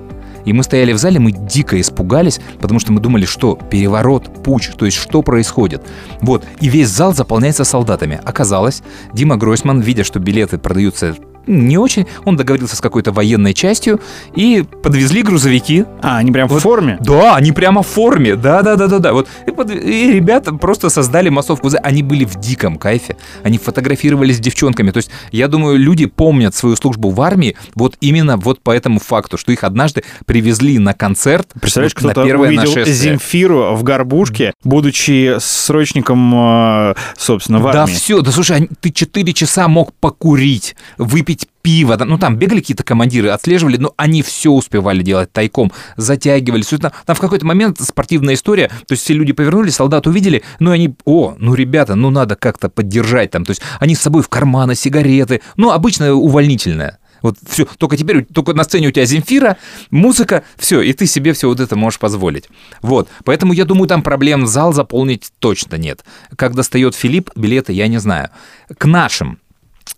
И 0.44 0.52
мы 0.52 0.62
стояли 0.62 0.92
в 0.92 0.98
зале, 0.98 1.18
мы 1.18 1.32
дико 1.32 1.80
испугались, 1.80 2.40
потому 2.60 2.80
что 2.80 2.92
мы 2.92 3.00
думали, 3.00 3.24
что 3.24 3.58
переворот, 3.70 4.42
путь, 4.42 4.72
то 4.76 4.84
есть 4.84 4.96
что 4.96 5.22
происходит. 5.22 5.82
Вот, 6.20 6.44
и 6.60 6.68
весь 6.68 6.88
зал 6.88 7.14
заполняется 7.14 7.64
солдатами. 7.64 8.20
Оказалось, 8.24 8.82
Дима 9.12 9.36
Гройсман, 9.36 9.80
видя, 9.80 10.04
что 10.04 10.18
билеты 10.18 10.58
продаются 10.58 11.16
не 11.46 11.78
очень, 11.78 12.06
он 12.24 12.36
договорился 12.36 12.76
с 12.76 12.80
какой-то 12.80 13.12
военной 13.12 13.54
частью 13.54 14.00
и 14.34 14.64
подвезли 14.82 15.22
грузовики. 15.22 15.84
А, 16.02 16.18
они 16.18 16.30
прям 16.32 16.48
в 16.48 16.58
форме? 16.58 16.98
Да, 17.00 17.36
они 17.36 17.52
прямо 17.52 17.82
в 17.82 17.86
форме, 17.86 18.36
да-да-да-да-да. 18.36 19.12
Вот, 19.12 19.28
и, 19.46 19.50
под- 19.50 19.70
и 19.70 20.12
ребята 20.12 20.52
просто 20.54 20.88
создали 20.90 21.28
массовку. 21.28 21.68
Они 21.82 22.02
были 22.02 22.24
в 22.24 22.36
диком 22.38 22.76
кайфе, 22.76 23.16
они 23.42 23.58
фотографировались 23.58 24.36
с 24.36 24.40
девчонками. 24.40 24.90
То 24.90 24.98
есть, 24.98 25.10
я 25.30 25.48
думаю, 25.48 25.78
люди 25.78 26.06
помнят 26.06 26.54
свою 26.54 26.76
службу 26.76 27.10
в 27.10 27.20
армии 27.20 27.56
вот 27.74 27.96
именно 28.00 28.36
вот 28.36 28.60
по 28.60 28.70
этому 28.70 29.00
факту, 29.00 29.36
что 29.38 29.52
их 29.52 29.64
однажды 29.64 30.02
привезли 30.26 30.78
на 30.78 30.94
концерт 30.94 31.48
Представляешь, 31.60 31.92
вот 31.94 32.02
на 32.04 32.10
кто-то 32.12 32.26
первое 32.26 32.48
увидел 32.48 32.62
нашествие. 32.64 32.94
Земфиру 32.94 33.74
в 33.74 33.82
горбушке, 33.82 34.52
будучи 34.64 35.36
срочником, 35.38 36.32
э, 36.34 36.94
собственно, 37.16 37.58
в 37.58 37.72
Да 37.72 37.82
армии. 37.84 37.94
все, 37.94 38.20
да 38.20 38.30
слушай, 38.30 38.68
ты 38.80 38.90
4 38.90 39.32
часа 39.32 39.68
мог 39.68 39.92
покурить, 39.94 40.76
выпить 40.98 41.31
пиво, 41.62 41.96
да, 41.96 42.04
ну 42.04 42.18
там 42.18 42.36
бегали 42.36 42.60
какие-то 42.60 42.84
командиры, 42.84 43.30
отслеживали, 43.30 43.76
но 43.76 43.92
они 43.96 44.22
все 44.22 44.50
успевали 44.50 45.02
делать 45.02 45.32
тайком, 45.32 45.72
затягивали, 45.96 46.64
это. 46.72 46.92
там 47.06 47.16
в 47.16 47.20
какой-то 47.20 47.46
момент 47.46 47.80
спортивная 47.80 48.34
история, 48.34 48.68
то 48.68 48.92
есть 48.92 49.02
все 49.02 49.14
люди 49.14 49.32
повернулись, 49.32 49.74
солдат 49.74 50.06
увидели, 50.06 50.42
ну 50.58 50.72
и 50.72 50.74
они, 50.74 50.94
о, 51.04 51.34
ну 51.38 51.54
ребята, 51.54 51.94
ну 51.94 52.10
надо 52.10 52.36
как-то 52.36 52.68
поддержать 52.68 53.30
там, 53.30 53.44
то 53.44 53.50
есть 53.50 53.62
они 53.80 53.94
с 53.94 54.00
собой 54.00 54.22
в 54.22 54.28
карманы, 54.28 54.74
сигареты, 54.74 55.40
ну 55.56 55.70
обычно 55.70 56.14
увольнительное. 56.14 56.98
Вот 57.22 57.36
все, 57.48 57.66
только 57.78 57.96
теперь 57.96 58.24
только 58.24 58.52
на 58.52 58.64
сцене 58.64 58.88
у 58.88 58.90
тебя 58.90 59.04
Земфира, 59.04 59.56
музыка, 59.90 60.42
все, 60.56 60.80
и 60.80 60.92
ты 60.92 61.06
себе 61.06 61.32
все 61.32 61.48
вот 61.48 61.60
это 61.60 61.76
можешь 61.76 62.00
позволить. 62.00 62.48
Вот, 62.82 63.08
поэтому 63.24 63.52
я 63.52 63.64
думаю, 63.64 63.88
там 63.88 64.02
проблем 64.02 64.46
зал 64.46 64.72
заполнить 64.72 65.30
точно 65.38 65.76
нет. 65.76 66.04
Как 66.36 66.54
достает 66.54 66.94
Филипп 66.94 67.30
билеты, 67.36 67.72
я 67.72 67.86
не 67.86 67.98
знаю. 67.98 68.30
К 68.76 68.84
нашим. 68.86 69.38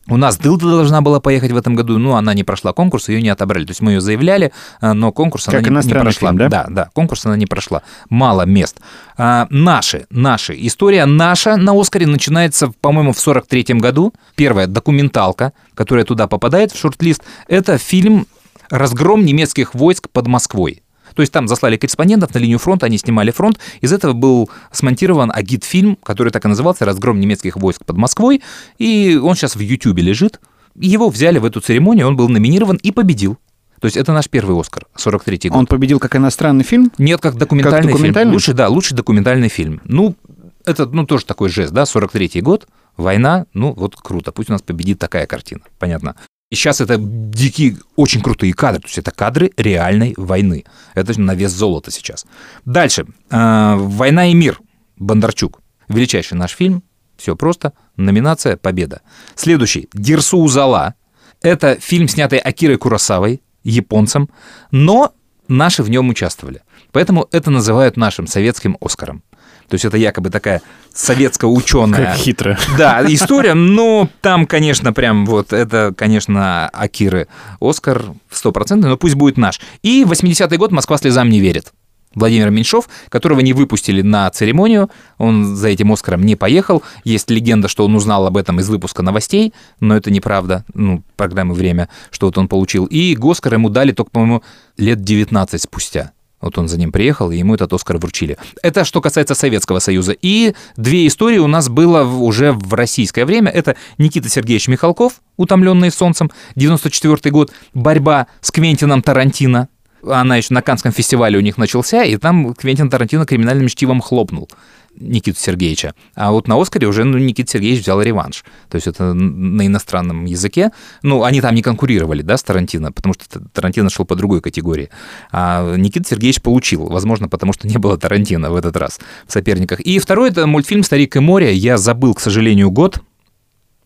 У 0.09 0.17
нас 0.19 0.37
Дылда 0.37 0.69
должна 0.69 1.01
была 1.01 1.19
поехать 1.19 1.53
в 1.53 1.57
этом 1.57 1.75
году, 1.75 1.99
но 1.99 2.17
она 2.17 2.35
не 2.35 2.45
прошла 2.45 2.73
конкурс, 2.73 3.09
ее 3.09 3.23
не 3.23 3.31
отобрали. 3.31 3.65
То 3.65 3.71
есть 3.71 3.81
мы 3.81 3.93
ее 3.93 4.01
заявляли, 4.01 4.53
а, 4.81 4.93
но 4.93 5.13
конкурс 5.13 5.49
она 5.49 5.59
Как 5.59 5.63
не, 5.63 5.71
не 5.71 5.75
иностранный 5.75 6.05
прошла. 6.05 6.29
фильм, 6.29 6.39
да? 6.39 6.49
Да, 6.49 6.67
да, 6.69 6.91
конкурс 6.93 7.25
она 7.25 7.37
не 7.37 7.47
прошла. 7.47 7.83
Мало 8.11 8.43
мест. 8.43 8.81
А, 9.17 9.47
наши, 9.51 10.07
наши. 10.11 10.55
История 10.59 11.07
наша 11.07 11.57
на 11.57 11.79
Оскаре 11.79 12.07
начинается, 12.07 12.71
по-моему, 12.81 13.13
в 13.13 13.19
43 13.19 13.81
году. 13.81 14.13
Первая 14.37 14.67
документалка, 14.67 15.53
которая 15.75 16.05
туда 16.05 16.27
попадает 16.27 16.73
в 16.73 16.79
шорт-лист, 16.79 17.23
это 17.49 17.79
фильм 17.79 18.27
«Разгром 18.71 19.25
немецких 19.25 19.75
войск 19.75 20.11
под 20.11 20.27
Москвой». 20.27 20.84
То 21.15 21.23
есть 21.23 21.33
там 21.33 21.49
заслали 21.49 21.77
корреспондентов 21.77 22.35
на 22.35 22.39
линию 22.39 22.59
фронта, 22.59 22.87
они 22.87 22.99
снимали 22.99 23.31
фронт. 23.31 23.59
Из 23.81 23.93
этого 23.93 24.13
был 24.13 24.51
смонтирован 24.73 25.31
агит-фильм, 25.35 25.97
который 26.03 26.31
так 26.31 26.45
и 26.45 26.49
назывался 26.49 26.85
«Разгром 26.85 27.21
немецких 27.21 27.57
войск 27.57 27.85
под 27.85 27.97
Москвой». 27.97 28.43
И 28.79 29.19
он 29.23 29.35
сейчас 29.37 29.57
в 29.57 29.61
Ютьюбе 29.61 30.03
лежит. 30.03 30.41
Его 30.75 31.09
взяли 31.09 31.39
в 31.39 31.45
эту 31.45 31.61
церемонию, 31.61 32.09
он 32.09 32.17
был 32.17 32.29
номинирован 32.29 32.77
и 32.77 32.91
победил. 32.91 33.39
То 33.81 33.87
есть 33.87 33.97
это 33.97 34.13
наш 34.13 34.29
первый 34.29 34.59
Оскар, 34.59 34.87
43-й 34.97 35.51
год. 35.51 35.59
Он 35.59 35.67
победил 35.67 36.01
как 36.01 36.17
иностранный 36.17 36.65
фильм? 36.65 36.91
Нет, 36.99 37.21
как 37.21 37.37
документальный, 37.37 37.83
Как 37.83 37.93
документальный? 37.93 38.31
фильм. 38.31 38.35
Лучше, 38.35 38.53
да, 38.55 38.69
лучший 38.69 38.97
документальный 38.97 39.49
фильм. 39.49 39.83
Ну, 39.85 40.17
это, 40.65 40.87
ну, 40.87 41.07
тоже 41.07 41.27
такой 41.27 41.49
жест, 41.51 41.73
да, 41.73 41.83
43-й 41.83 42.41
год, 42.41 42.67
война, 42.97 43.47
ну, 43.53 43.73
вот 43.73 43.97
круто, 43.97 44.33
пусть 44.33 44.49
у 44.49 44.53
нас 44.53 44.63
победит 44.63 44.99
такая 44.99 45.27
картина, 45.27 45.61
понятно. 45.79 46.17
И 46.55 46.57
сейчас 46.57 46.81
это 46.81 46.99
дикие, 46.99 47.79
очень 47.97 48.21
крутые 48.21 48.55
кадры, 48.55 48.81
то 48.81 48.87
есть 48.87 48.99
это 48.99 49.11
кадры 49.11 49.51
реальной 49.57 50.15
войны. 50.17 50.65
Это 50.95 51.21
на 51.21 51.35
вес 51.35 51.51
золота 51.51 51.91
сейчас. 51.91 52.27
Дальше. 52.65 53.07
А, 53.29 53.75
«Война 53.75 54.29
и 54.29 54.35
мир», 54.35 54.61
Бондарчук. 54.97 55.61
Величайший 55.89 56.39
наш 56.39 56.53
фильм, 56.53 56.85
все 57.17 57.35
просто, 57.35 57.73
номинация 57.97 58.57
«Победа». 58.57 59.03
Следующий, 59.35 59.89
«Дерсу 59.93 60.39
Узала». 60.39 60.95
Это 61.43 61.75
фильм, 61.81 62.07
снятый 62.07 62.39
Акирой 62.39 62.77
Курасавой, 62.77 63.43
японцем, 63.65 64.31
но 64.71 65.13
наши 65.49 65.83
в 65.83 65.91
нем 65.91 66.09
участвовали. 66.09 66.63
Поэтому 66.93 67.27
это 67.33 67.51
называют 67.51 67.97
нашим 67.97 68.29
советским 68.29 68.77
Оскаром. 68.81 69.25
То 69.69 69.75
есть 69.75 69.85
это 69.85 69.97
якобы 69.97 70.31
такая 70.31 70.63
советская 70.93 71.51
ученая. 71.51 72.07
Как 72.07 72.17
хитро. 72.17 72.59
Да, 72.79 73.05
история, 73.07 73.55
но 73.55 74.09
там, 74.21 74.47
конечно, 74.47 74.93
прям 74.93 75.27
вот 75.27 75.53
это, 75.53 75.93
конечно, 75.97 76.69
Акиры 76.69 77.29
Оскар 77.61 78.05
стопроцентный, 78.31 78.89
но 78.89 78.97
пусть 78.97 79.15
будет 79.15 79.37
наш. 79.37 79.61
И 79.83 80.05
80-й 80.05 80.57
год 80.57 80.71
«Москва 80.73 80.99
слезам 80.99 81.29
не 81.29 81.41
верит». 81.41 81.73
Владимир 82.15 82.51
Меньшов, 82.51 82.89
которого 83.09 83.41
не 83.41 83.53
выпустили 83.53 84.01
на 84.01 84.31
церемонию, 84.31 84.91
он 85.19 85.57
за 85.57 85.69
этим 85.69 85.93
Оскаром 85.93 86.23
не 86.23 86.37
поехал. 86.37 86.83
Есть 87.03 87.31
легенда, 87.31 87.69
что 87.69 87.85
он 87.85 87.95
узнал 87.97 88.27
об 88.27 88.37
этом 88.37 88.61
из 88.61 88.69
выпуска 88.69 89.03
новостей, 89.03 89.53
но 89.81 89.97
это 89.97 90.11
неправда, 90.11 90.65
ну, 90.75 91.03
программы 91.17 91.55
«Время», 91.55 91.89
что 92.11 92.27
вот 92.27 92.39
он 92.39 92.49
получил. 92.49 92.87
И 92.87 93.19
Оскар 93.21 93.55
ему 93.55 93.69
дали 93.69 93.93
только, 93.93 94.13
по-моему, 94.13 94.43
лет 94.77 95.03
19 95.03 95.61
спустя. 95.61 96.13
Вот 96.45 96.59
он 96.59 96.69
за 96.69 96.79
ним 96.79 96.93
приехал, 96.93 97.31
и 97.31 97.39
ему 97.39 97.55
этот 97.55 97.73
Оскар 97.73 97.97
вручили. 97.97 98.37
Это 98.63 98.85
что 98.85 99.01
касается 99.01 99.35
Советского 99.35 99.79
Союза. 99.79 100.15
И 100.21 100.55
две 100.77 101.07
истории 101.07 101.39
у 101.39 101.47
нас 101.47 101.71
было 101.71 102.05
уже 102.05 102.53
в 102.53 102.75
российское 102.75 103.25
время. 103.25 103.51
Это 103.51 103.77
Никита 103.97 104.29
Сергеевич 104.29 104.69
Михалков, 104.69 105.23
«Утомленный 105.39 105.91
солнцем», 105.91 106.31
94 106.57 107.33
год, 107.33 107.51
борьба 107.73 108.27
с 108.43 108.51
Квентином 108.51 109.01
Тарантино. 109.01 109.69
Она 110.07 110.37
еще 110.37 110.53
на 110.53 110.61
Канском 110.61 110.93
фестивале 110.93 111.39
у 111.39 111.41
них 111.41 111.57
начался, 111.57 112.05
и 112.05 112.19
там 112.19 112.53
Квентин 112.53 112.91
Тарантино 112.91 113.25
криминальным 113.25 113.69
чтивом 113.69 114.03
хлопнул 114.03 114.51
Никиту 114.99 115.39
Сергеевича. 115.39 115.95
А 116.15 116.33
вот 116.33 116.49
на 116.49 116.61
Оскаре 116.61 116.87
уже 116.87 117.05
ну, 117.05 117.19
Никита 117.19 117.51
Сергеевич 117.51 117.83
взял 117.83 118.01
реванш. 118.01 118.45
То 118.69 118.77
есть 118.77 118.87
это 118.87 119.13
на 119.15 119.67
иностранном 119.67 120.25
языке. 120.25 120.71
Ну, 121.03 121.25
они 121.25 121.41
там 121.41 121.55
не 121.55 121.63
конкурировали, 121.63 122.23
да, 122.23 122.37
с 122.37 122.43
Тарантино, 122.43 122.93
потому 122.93 123.15
что 123.15 123.41
Тарантино 123.53 123.91
шел 123.91 124.05
по 124.05 124.15
другой 124.15 124.41
категории. 124.41 124.91
А 125.33 125.77
Никита 125.77 126.09
Сергеевич 126.09 126.43
получил, 126.43 126.87
возможно, 126.87 127.29
потому 127.29 127.53
что 127.53 127.67
не 127.69 127.79
было 127.79 127.99
Тарантино 127.99 128.51
в 128.51 128.57
этот 128.57 128.77
раз 128.77 129.01
в 129.27 129.33
соперниках. 129.33 129.81
И 129.81 129.99
второй 129.99 130.31
это 130.31 130.47
мультфильм 130.47 130.83
«Старик 130.83 131.17
и 131.17 131.21
море». 131.21 131.55
Я 131.55 131.79
забыл, 131.79 132.15
к 132.15 132.21
сожалению, 132.21 132.71
год. 132.71 133.01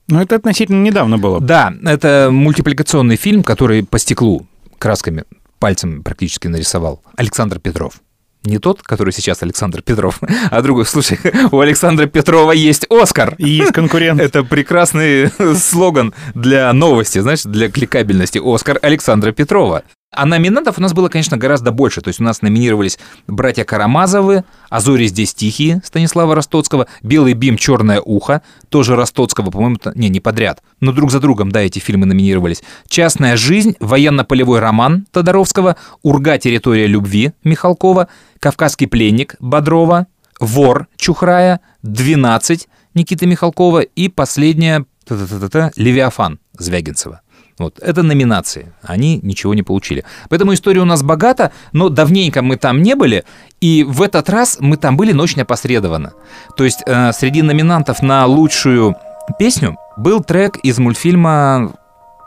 Ну, 0.09 0.21
это 0.21 0.37
относительно 0.37 0.83
недавно 0.83 1.18
было. 1.18 1.40
Да, 1.40 1.73
это 1.85 2.31
мультипликационный 2.33 3.16
фильм, 3.16 3.42
который 3.42 3.83
по 3.83 3.99
стеклу 3.99 4.47
красками, 4.79 5.25
пальцем 5.59 6.03
практически 6.03 6.49
нарисовал 6.49 7.03
Александр 7.16 7.59
Петров. 7.59 8.01
Не 8.44 8.59
тот, 8.59 8.83
который 8.83 9.12
сейчас 9.12 9.42
Александр 9.42 9.83
Петров, 9.83 10.20
а 10.51 10.62
другой. 10.62 10.87
Слушай, 10.87 11.18
у 11.53 11.61
Александра 11.61 12.07
Петрова 12.07 12.53
есть 12.53 12.87
Оскар. 12.88 13.35
И 13.38 13.48
есть 13.48 13.72
конкурент. 13.72 14.20
Это 14.20 14.44
прекрасный 14.44 15.31
слоган 15.57 16.14
для 16.35 16.72
новости, 16.72 17.18
знаешь, 17.18 17.42
для 17.42 17.70
кликабельности. 17.70 18.40
Оскар 18.42 18.79
Александра 18.83 19.33
Петрова. 19.33 19.83
А 20.11 20.25
номинантов 20.27 20.79
у 20.79 20.81
нас 20.81 20.94
было, 20.94 21.09
конечно, 21.09 21.37
гораздо 21.37 21.71
больше. 21.71 22.01
То 22.01 22.09
есть 22.09 22.18
у 22.18 22.25
нас 22.25 22.40
номинировались 22.42 22.99
братья 23.27 23.64
Карамазовы, 23.64 24.44
«А 24.71 24.81
зори 24.81 25.07
здесь 25.07 25.35
тихие» 25.35 25.83
Станислава 25.85 26.35
Ростоцкого, 26.35 26.87
«Белый 27.03 27.35
бим, 27.35 27.57
черное 27.57 28.01
ухо» 28.01 28.42
тоже 28.68 28.97
Ростоцкого, 28.97 29.51
по-моему, 29.51 29.77
не, 29.94 30.09
не 30.09 30.21
подряд, 30.21 30.62
но 30.81 30.92
друг 30.92 31.12
за 31.12 31.21
другом, 31.21 31.53
да, 31.53 31.61
эти 31.61 31.79
фильмы 31.79 32.07
номинировались. 32.07 32.62
«Частная 32.88 33.37
жизнь», 33.37 33.77
«Военно-полевой 33.81 34.61
роман» 34.61 35.07
Тодоровского, 35.12 35.77
«Урга. 36.03 36.38
Территория 36.38 36.87
любви» 36.87 37.33
Михалкова, 37.44 38.09
«Кавказский 38.40 38.88
пленник» 38.88 39.37
Бодрова, 39.40 40.07
«Вор» 40.40 40.88
Чухрая, 40.97 41.61
«12» 41.85 42.66
Никиты 42.94 43.27
Михалкова 43.27 43.81
и 43.83 44.09
последняя 44.09 44.85
«Левиафан» 45.09 46.40
Звягинцева. 46.59 47.21
Вот, 47.59 47.79
это 47.81 48.03
номинации. 48.03 48.73
Они 48.83 49.18
ничего 49.23 49.55
не 49.55 49.62
получили. 49.62 50.05
Поэтому 50.29 50.55
история 50.55 50.81
у 50.81 50.85
нас 50.85 51.03
богата, 51.03 51.51
но 51.73 51.88
давненько 51.88 52.40
мы 52.42 52.57
там 52.57 52.83
не 52.83 52.94
были, 52.94 53.25
и 53.61 53.85
в 53.85 54.03
этот 54.03 54.31
раз 54.31 54.59
мы 54.61 54.77
там 54.77 54.97
были, 54.97 55.12
но 55.12 55.23
очень 55.25 55.42
опосредованно. 55.42 56.12
То 56.57 56.64
есть 56.64 56.83
э, 56.87 57.12
среди 57.12 57.42
номинантов 57.42 58.01
на 58.03 58.27
лучшую 58.27 58.94
песню 59.38 59.77
был 59.97 60.23
трек 60.23 60.57
из 60.59 60.79
мультфильма 60.79 61.73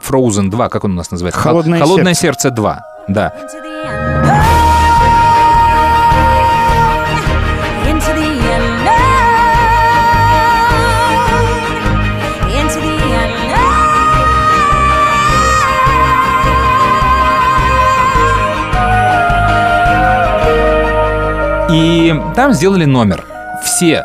Frozen 0.06 0.50
2, 0.50 0.70
как 0.70 0.84
он 0.84 0.92
у 0.92 0.96
нас 0.96 1.12
называется? 1.12 1.40
Хол- 1.40 1.52
«Холодное 1.52 1.80
Холодное 1.80 2.14
сердце 2.14 2.50
2. 2.52 2.82
Да. 3.08 3.34
И 21.72 22.14
там 22.36 22.54
сделали 22.54 22.86
номер. 22.86 23.26
Все 23.64 24.04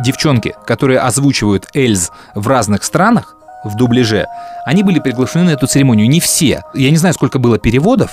девчонки, 0.00 0.54
которые 0.66 1.00
озвучивают 1.00 1.66
Эльз 1.74 2.10
в 2.34 2.46
разных 2.48 2.84
странах, 2.84 3.36
в 3.64 3.76
дубляже, 3.76 4.26
они 4.66 4.82
были 4.82 4.98
приглашены 4.98 5.44
на 5.44 5.50
эту 5.50 5.66
церемонию. 5.66 6.08
Не 6.08 6.20
все. 6.20 6.62
Я 6.74 6.90
не 6.90 6.96
знаю, 6.96 7.14
сколько 7.14 7.38
было 7.38 7.58
переводов. 7.58 8.10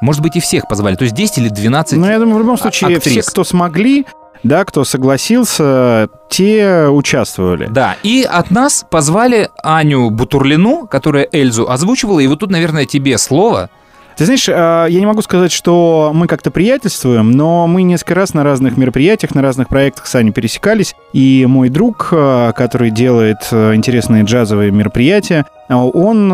Может 0.00 0.22
быть, 0.22 0.36
и 0.36 0.40
всех 0.40 0.66
позвали. 0.66 0.96
То 0.96 1.04
есть 1.04 1.14
10 1.14 1.38
или 1.38 1.48
12 1.48 1.98
Но 1.98 2.06
Ну, 2.06 2.12
я 2.12 2.18
думаю, 2.18 2.36
в 2.36 2.40
любом 2.40 2.58
случае, 2.58 2.96
актрис. 2.96 3.22
все, 3.24 3.30
кто 3.30 3.44
смогли, 3.44 4.06
да, 4.42 4.64
кто 4.64 4.84
согласился, 4.84 6.08
те 6.30 6.86
участвовали. 6.88 7.66
Да, 7.66 7.96
и 8.02 8.22
от 8.28 8.50
нас 8.50 8.86
позвали 8.88 9.50
Аню 9.62 10.10
Бутурлину, 10.10 10.86
которая 10.86 11.28
Эльзу 11.30 11.70
озвучивала. 11.70 12.20
И 12.20 12.26
вот 12.26 12.40
тут, 12.40 12.50
наверное, 12.50 12.86
тебе 12.86 13.18
слово. 13.18 13.68
Ты 14.16 14.24
знаешь, 14.24 14.48
а, 14.48 14.86
я 14.86 15.00
не 15.00 15.06
могу 15.06 15.22
сказать, 15.22 15.52
что 15.52 16.10
мы 16.14 16.26
как-то 16.26 16.50
приятельствуем, 16.50 17.30
но 17.30 17.66
мы 17.66 17.82
несколько 17.82 18.14
раз 18.14 18.34
на 18.34 18.44
разных 18.44 18.76
мероприятиях, 18.76 19.34
на 19.34 19.42
разных 19.42 19.68
проектах 19.68 20.06
с 20.06 20.14
Аней 20.14 20.32
пересекались. 20.32 20.94
И 21.12 21.46
мой 21.48 21.68
друг, 21.70 22.10
а, 22.12 22.52
который 22.52 22.90
делает 22.90 23.38
а, 23.50 23.74
интересные 23.74 24.24
джазовые 24.24 24.70
мероприятия, 24.70 25.46
а, 25.68 25.84
он 25.84 26.30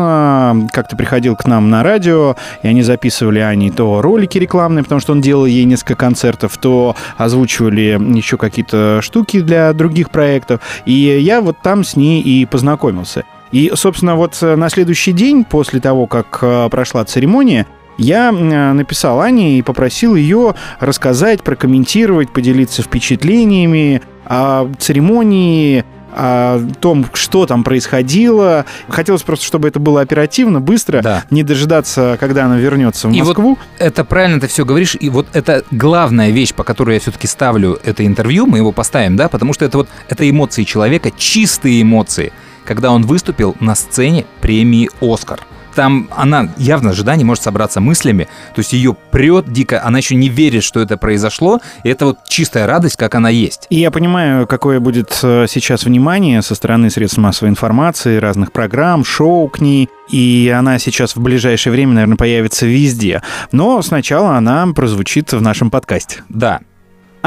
как-то 0.71 0.95
приходил 0.97 1.35
к 1.35 1.45
нам 1.45 1.69
на 1.69 1.83
радио, 1.83 2.35
и 2.63 2.67
они 2.67 2.81
записывали 2.81 3.39
Ане 3.39 3.71
то 3.71 4.01
ролики 4.01 4.37
рекламные, 4.37 4.83
потому 4.83 4.99
что 4.99 5.13
он 5.13 5.21
делал 5.21 5.45
ей 5.45 5.65
несколько 5.65 5.95
концертов, 5.95 6.57
то 6.57 6.95
озвучивали 7.17 7.99
еще 8.15 8.37
какие-то 8.37 8.99
штуки 9.01 9.41
для 9.41 9.71
других 9.73 10.09
проектов. 10.09 10.61
И 10.85 10.93
я 10.93 11.41
вот 11.41 11.57
там 11.61 11.83
с 11.83 11.95
ней 11.95 12.21
и 12.21 12.45
познакомился. 12.45 13.23
И, 13.51 13.71
собственно, 13.75 14.15
вот 14.15 14.37
э, 14.41 14.55
на 14.55 14.69
следующий 14.69 15.11
день, 15.13 15.43
после 15.43 15.79
того, 15.79 16.07
как 16.07 16.39
э, 16.41 16.67
прошла 16.69 17.05
церемония, 17.05 17.65
я 17.97 18.29
э, 18.29 18.73
написал 18.73 19.21
Ане 19.21 19.57
и 19.57 19.61
попросил 19.61 20.15
ее 20.15 20.55
рассказать, 20.79 21.41
прокомментировать, 21.43 22.31
поделиться 22.31 22.81
впечатлениями 22.83 24.01
о 24.25 24.67
церемонии, 24.77 25.83
о 26.11 26.59
том, 26.79 27.05
что 27.13 27.45
там 27.45 27.63
происходило. 27.63 28.65
Хотелось 28.89 29.21
просто, 29.21 29.45
чтобы 29.45 29.67
это 29.67 29.79
было 29.79 30.01
оперативно, 30.01 30.59
быстро, 30.59 31.01
Да. 31.01 31.23
не 31.29 31.43
дожидаться, 31.43 32.17
когда 32.19 32.45
она 32.45 32.57
вернется 32.57 33.07
в 33.07 33.11
И 33.11 33.21
вот 33.21 33.29
Москву. 33.37 33.57
Это 33.77 34.03
правильно 34.03 34.39
ты 34.39 34.47
все 34.47 34.65
говоришь. 34.65 34.95
И 34.99 35.09
вот 35.09 35.27
это 35.33 35.63
главная 35.71 36.31
вещь, 36.31 36.53
по 36.53 36.63
которой 36.63 36.95
я 36.95 36.99
все-таки 36.99 37.27
ставлю 37.27 37.79
это 37.83 38.05
интервью, 38.05 38.47
мы 38.47 38.57
его 38.57 38.71
поставим, 38.71 39.15
да, 39.15 39.29
потому 39.29 39.53
что 39.53 39.65
это 39.65 39.77
вот 39.77 39.89
это 40.09 40.27
эмоции 40.29 40.63
человека, 40.63 41.11
чистые 41.15 41.81
эмоции, 41.83 42.33
когда 42.67 42.91
он 42.91 43.03
выступил 43.03 43.55
на 43.59 43.73
сцене 43.73 44.25
премии 44.41 44.89
«Оскар». 45.01 45.39
Там 45.73 46.09
она 46.15 46.49
явно 46.57 46.89
ожидание 46.89 47.19
не 47.19 47.23
может 47.25 47.43
собраться 47.43 47.79
мыслями, 47.79 48.27
то 48.55 48.59
есть 48.61 48.73
ее 48.73 48.95
прет 49.11 49.53
дико, 49.53 49.79
она 49.85 49.99
еще 49.99 50.15
не 50.15 50.27
верит, 50.27 50.63
что 50.63 50.79
это 50.79 50.97
произошло, 50.97 51.59
и 51.83 51.89
это 51.89 52.07
вот 52.07 52.17
чистая 52.27 52.65
радость, 52.65 52.95
как 52.95 53.13
она 53.13 53.29
есть. 53.29 53.67
И 53.69 53.79
я 53.79 53.91
понимаю, 53.91 54.47
какое 54.47 54.79
будет 54.79 55.19
э, 55.21 55.45
сейчас 55.47 55.83
внимание 55.83 56.41
со 56.41 56.55
стороны 56.55 56.89
средств 56.89 57.19
массовой 57.19 57.49
информации, 57.49 58.17
разных 58.17 58.53
программ, 58.53 59.05
шоу 59.05 59.47
к 59.49 59.61
ней. 59.61 59.87
И 60.09 60.51
она 60.57 60.79
сейчас 60.79 61.15
в 61.15 61.21
ближайшее 61.21 61.71
время, 61.71 61.93
наверное, 61.93 62.17
появится 62.17 62.65
везде. 62.65 63.21
Но 63.51 63.79
сначала 63.83 64.35
она 64.35 64.65
прозвучит 64.73 65.31
в 65.31 65.41
нашем 65.41 65.69
подкасте. 65.69 66.23
Да, 66.27 66.61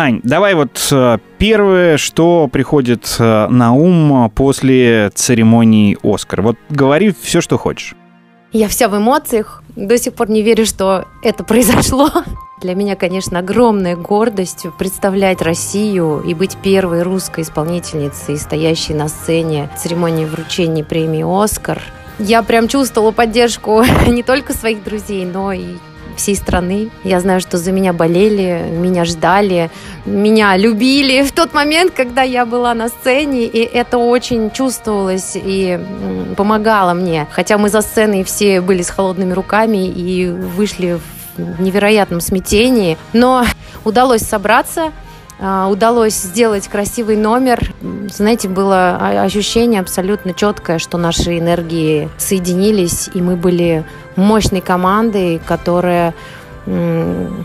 Ань, 0.01 0.21
давай 0.23 0.55
вот 0.55 0.89
э, 0.93 1.19
первое, 1.37 1.99
что 1.99 2.49
приходит 2.51 3.17
э, 3.19 3.49
на 3.49 3.75
ум 3.75 4.31
после 4.35 5.11
церемонии 5.15 5.99
«Оскар». 6.03 6.41
Вот 6.41 6.57
говори 6.71 7.15
все, 7.21 7.43
что 7.43 7.59
хочешь. 7.59 7.95
Я 8.51 8.69
вся 8.69 8.89
в 8.89 8.97
эмоциях. 8.97 9.63
До 9.77 9.99
сих 9.99 10.15
пор 10.15 10.31
не 10.31 10.41
верю, 10.41 10.65
что 10.65 11.05
это 11.23 11.45
произошло. 11.45 12.09
Для 12.63 12.75
меня, 12.75 12.97
конечно, 12.97 13.41
огромная 13.41 13.95
гордость 13.95 14.65
представлять 14.79 15.43
Россию 15.43 16.23
и 16.27 16.33
быть 16.33 16.57
первой 16.57 17.03
русской 17.03 17.43
исполнительницей, 17.43 18.39
стоящей 18.39 18.95
на 18.95 19.09
сцене 19.09 19.69
церемонии 19.77 20.25
вручения 20.25 20.83
премии 20.83 21.45
«Оскар». 21.45 21.79
Я 22.19 22.43
прям 22.43 22.69
чувствовала 22.69 23.11
поддержку 23.11 23.85
не 24.09 24.23
только 24.23 24.55
своих 24.55 24.83
друзей, 24.83 25.27
но 25.27 25.53
и 25.53 25.75
всей 26.16 26.37
страны. 26.37 26.90
Я 27.05 27.20
знаю, 27.20 27.40
что 27.40 27.59
за 27.59 27.73
меня 27.73 27.92
болели, 27.92 28.64
меня 28.70 29.05
ждали, 29.05 29.70
меня 30.05 30.57
любили 30.57 31.23
в 31.23 31.33
тот 31.33 31.55
момент, 31.55 31.92
когда 31.94 32.23
я 32.23 32.46
была 32.46 32.75
на 32.75 32.88
сцене, 32.88 33.44
и 33.44 33.59
это 33.59 33.99
очень 33.99 34.51
чувствовалось 34.51 35.33
и 35.35 35.79
помогало 36.37 36.94
мне. 36.94 37.27
Хотя 37.31 37.59
мы 37.59 37.68
за 37.68 37.83
сценой 37.83 38.25
все 38.25 38.61
были 38.61 38.83
с 38.83 38.90
холодными 38.90 39.33
руками 39.33 39.88
и 39.88 40.29
вышли 40.29 40.99
в 41.37 41.61
невероятном 41.61 42.20
смятении, 42.20 42.99
но 43.12 43.44
удалось 43.85 44.23
собраться, 44.23 44.92
удалось 45.40 46.14
сделать 46.14 46.68
красивый 46.68 47.16
номер. 47.16 47.72
Знаете, 48.11 48.48
было 48.48 48.96
ощущение 49.22 49.81
абсолютно 49.81 50.35
четкое, 50.35 50.79
что 50.79 50.98
наши 50.98 51.38
энергии 51.38 52.11
соединились, 52.18 53.09
и 53.14 53.22
мы 53.22 53.37
были 53.37 53.85
мощной 54.16 54.61
командой, 54.61 55.40
которая 55.46 56.15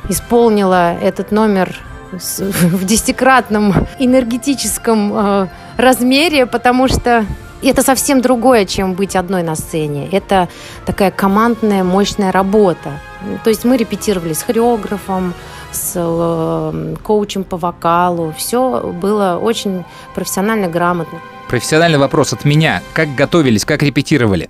исполнила 0.09 0.93
этот 0.95 1.31
номер 1.31 1.79
в 2.11 2.85
десятикратном 2.85 3.73
энергетическом 3.99 5.13
э, 5.13 5.47
размере, 5.77 6.45
потому 6.45 6.87
что 6.87 7.25
это 7.63 7.81
совсем 7.81 8.21
другое, 8.21 8.65
чем 8.65 8.93
быть 8.93 9.15
одной 9.15 9.43
на 9.43 9.55
сцене. 9.55 10.07
Это 10.11 10.49
такая 10.85 11.11
командная, 11.11 11.83
мощная 11.83 12.31
работа. 12.31 12.99
То 13.43 13.49
есть 13.49 13.65
мы 13.65 13.77
репетировали 13.77 14.33
с 14.33 14.43
хореографом, 14.43 15.33
с 15.71 15.93
э, 15.95 16.95
коучем 17.03 17.43
по 17.43 17.57
вокалу. 17.57 18.33
Все 18.37 18.81
было 18.81 19.39
очень 19.41 19.83
профессионально, 20.13 20.67
грамотно. 20.67 21.19
Профессиональный 21.47 21.99
вопрос 21.99 22.33
от 22.33 22.45
меня. 22.45 22.81
Как 22.93 23.13
готовились, 23.15 23.65
как 23.65 23.83
репетировали? 23.83 24.49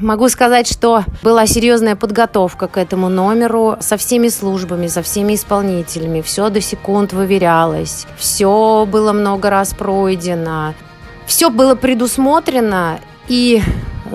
Могу 0.00 0.28
сказать, 0.28 0.68
что 0.68 1.04
была 1.22 1.46
серьезная 1.46 1.96
подготовка 1.96 2.68
к 2.68 2.76
этому 2.76 3.08
номеру 3.08 3.76
со 3.80 3.96
всеми 3.96 4.28
службами, 4.28 4.86
со 4.86 5.02
всеми 5.02 5.34
исполнителями. 5.34 6.20
Все 6.20 6.50
до 6.50 6.60
секунд 6.60 7.12
выверялось, 7.12 8.06
все 8.16 8.86
было 8.90 9.12
много 9.12 9.50
раз 9.50 9.74
пройдено, 9.74 10.74
все 11.26 11.50
было 11.50 11.74
предусмотрено 11.74 13.00
и 13.26 13.62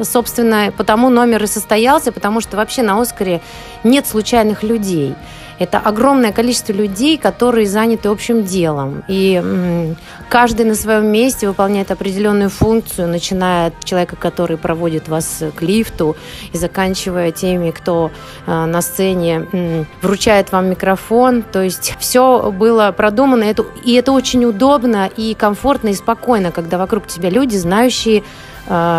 собственно, 0.03 0.73
потому 0.75 1.09
номер 1.09 1.43
и 1.43 1.47
состоялся, 1.47 2.11
потому 2.11 2.41
что 2.41 2.57
вообще 2.57 2.81
на 2.83 2.99
Оскаре 3.01 3.41
нет 3.83 4.07
случайных 4.07 4.63
людей. 4.63 5.15
Это 5.59 5.77
огромное 5.77 6.31
количество 6.31 6.71
людей, 6.71 7.17
которые 7.17 7.67
заняты 7.67 8.07
общим 8.07 8.45
делом. 8.45 9.03
И 9.09 9.93
каждый 10.29 10.65
на 10.65 10.73
своем 10.73 11.07
месте 11.07 11.49
выполняет 11.49 11.91
определенную 11.91 12.49
функцию, 12.49 13.09
начиная 13.09 13.67
от 13.67 13.83
человека, 13.83 14.15
который 14.15 14.57
проводит 14.57 15.09
вас 15.09 15.43
к 15.55 15.61
лифту, 15.61 16.15
и 16.53 16.57
заканчивая 16.57 17.31
теми, 17.31 17.71
кто 17.71 18.09
э, 18.47 18.65
на 18.65 18.81
сцене 18.81 19.85
вручает 20.01 20.53
вам 20.53 20.69
микрофон. 20.69 21.43
То 21.43 21.61
есть 21.61 21.93
все 21.99 22.51
было 22.51 22.93
продумано, 22.95 23.53
и 23.83 23.93
это 23.93 24.11
очень 24.13 24.45
удобно 24.45 25.09
и 25.17 25.33
комфортно 25.33 25.89
и 25.89 25.93
спокойно, 25.93 26.51
когда 26.51 26.77
вокруг 26.77 27.05
тебя 27.07 27.29
люди, 27.29 27.57
знающие, 27.57 28.23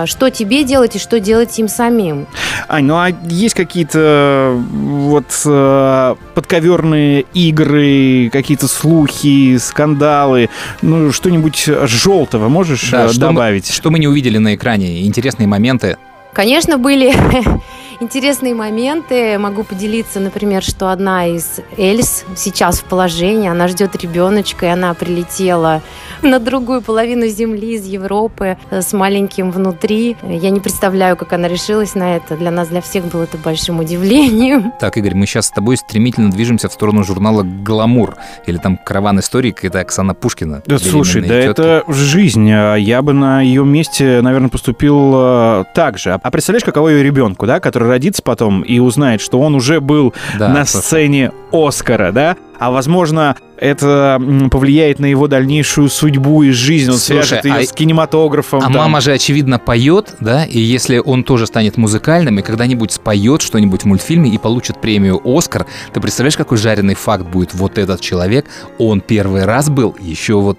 что 0.07 0.31
тебе 0.31 0.65
делать 0.65 0.97
и 0.97 0.99
что 0.99 1.21
делать 1.21 1.59
им 1.59 1.69
самим. 1.69 2.27
Ань, 2.69 2.85
ну 2.85 2.95
а 2.97 3.11
есть 3.29 3.55
какие-то 3.55 4.55
вот 4.73 5.27
э, 5.47 6.15
подковерные 6.35 7.25
игры, 7.35 8.31
какие-то 8.33 8.67
слухи, 8.69 9.57
скандалы, 9.59 10.51
ну 10.83 11.13
что-нибудь 11.13 11.69
желтого 11.85 12.49
можешь 12.49 12.91
Да, 12.91 13.07
э, 13.07 13.09
что 13.13 13.21
мы- 13.29 13.33
добавить? 13.35 13.71
что 13.71 13.91
мы 13.91 13.99
не 13.99 14.09
увидели 14.09 14.39
на 14.39 14.55
экране? 14.55 15.07
Интересные 15.07 15.47
моменты. 15.47 15.97
Конечно, 16.33 16.79
были 16.79 17.13
интересные 18.01 18.55
моменты. 18.55 19.39
Могу 19.39 19.65
поделиться, 19.65 20.21
например, 20.21 20.63
что 20.63 20.91
одна 20.91 21.27
из 21.27 21.61
Эльс 21.77 22.25
сейчас 22.37 22.81
в 22.81 22.85
положении, 22.85 23.49
она 23.49 23.69
ждет 23.69 23.97
ребеночка, 23.97 24.67
и 24.67 24.69
она 24.69 24.95
прилетела 24.95 25.83
на 26.23 26.39
другую 26.39 26.83
половину 26.83 27.27
Земли 27.27 27.75
из 27.75 27.87
Европы 27.87 28.59
э, 28.71 28.83
с 28.83 28.93
маленьким 28.93 29.51
внутри. 29.51 30.17
Я 30.23 30.51
не 30.51 30.61
представляю, 30.61 31.17
как 31.17 31.33
она 31.33 31.49
решилась 31.49 31.95
на 31.95 32.17
это. 32.17 32.37
Для 32.37 32.51
нас, 32.51 32.69
для 32.69 32.81
всех 32.81 33.05
было 33.07 33.25
это 33.25 33.37
большим 33.39 33.79
удивлением. 33.81 34.73
Так, 34.81 34.97
Игорь, 34.97 35.15
мы 35.15 35.27
сейчас 35.27 35.47
с 35.47 35.51
тобой 35.51 35.77
стремительно 35.77 36.31
движемся 36.31 36.69
в 36.69 36.73
сторону 36.73 37.05
журнала 37.05 37.43
«Гламур». 37.43 38.17
Или 38.47 38.57
там 38.57 38.79
«Караван 38.79 39.21
историй», 39.21 39.55
это 39.61 39.81
Оксана 39.81 40.15
Пушкина. 40.15 40.63
Да, 40.67 40.79
слушай, 40.79 41.21
да 41.21 41.29
тетки. 41.29 41.51
это 41.51 41.85
жизнь. 41.89 42.51
А 42.51 42.77
Я 42.77 43.03
бы 43.03 43.13
на 43.13 43.43
ее 43.43 43.65
месте, 43.65 44.21
наверное, 44.23 44.49
поступил 44.49 45.13
э, 45.15 45.65
так 45.75 45.99
же. 45.99 46.13
А 46.23 46.31
представляешь, 46.31 46.65
каково 46.65 46.91
ее 46.91 47.03
ребенку, 47.03 47.47
да, 47.47 47.61
который 47.61 47.89
родится 47.89 48.23
потом 48.23 48.63
и 48.63 48.79
узнает, 48.79 49.21
что 49.21 49.41
он 49.41 49.55
уже 49.55 49.81
был 49.81 50.15
Да, 50.39 50.49
на 50.49 50.65
слушай. 50.67 50.85
сцене 50.85 51.33
Оскара, 51.53 52.13
да? 52.13 52.37
А 52.59 52.71
возможно, 52.71 53.37
это 53.57 54.21
повлияет 54.51 54.99
на 54.99 55.07
его 55.07 55.29
дальнейшую 55.29 55.89
судьбу 55.89 56.43
и 56.43 56.51
жизнь. 56.51 56.91
Он 56.91 56.99
Слушай, 56.99 57.25
свяжет 57.25 57.45
ее 57.47 57.55
а- 57.55 57.65
с 57.65 57.73
кинематографом. 57.73 58.59
А 58.61 58.65
там. 58.65 58.73
мама 58.73 59.01
же, 59.01 59.13
очевидно, 59.13 59.59
поет, 59.59 60.15
да, 60.21 60.45
и 60.45 60.59
если 60.59 60.99
он 60.99 61.25
тоже 61.25 61.47
станет 61.47 61.79
музыкальным 61.79 62.39
и 62.39 62.43
когда-нибудь 62.43 62.93
споет 62.93 63.41
что-нибудь 63.41 63.83
в 63.83 63.85
мультфильме 63.87 64.29
и 64.29 64.37
получит 64.37 64.79
премию 64.79 65.21
«Оскар», 65.25 65.67
ты 65.95 66.01
представляешь, 66.01 66.37
какой 66.37 66.59
жареный 66.59 66.95
факт 66.95 67.25
будет 67.25 67.55
вот 67.55 67.79
этот 67.79 68.03
человек? 68.03 68.45
Он 68.79 69.01
первый 69.01 69.45
раз 69.45 69.71
был 69.71 69.97
еще 69.99 70.35
вот... 70.35 70.59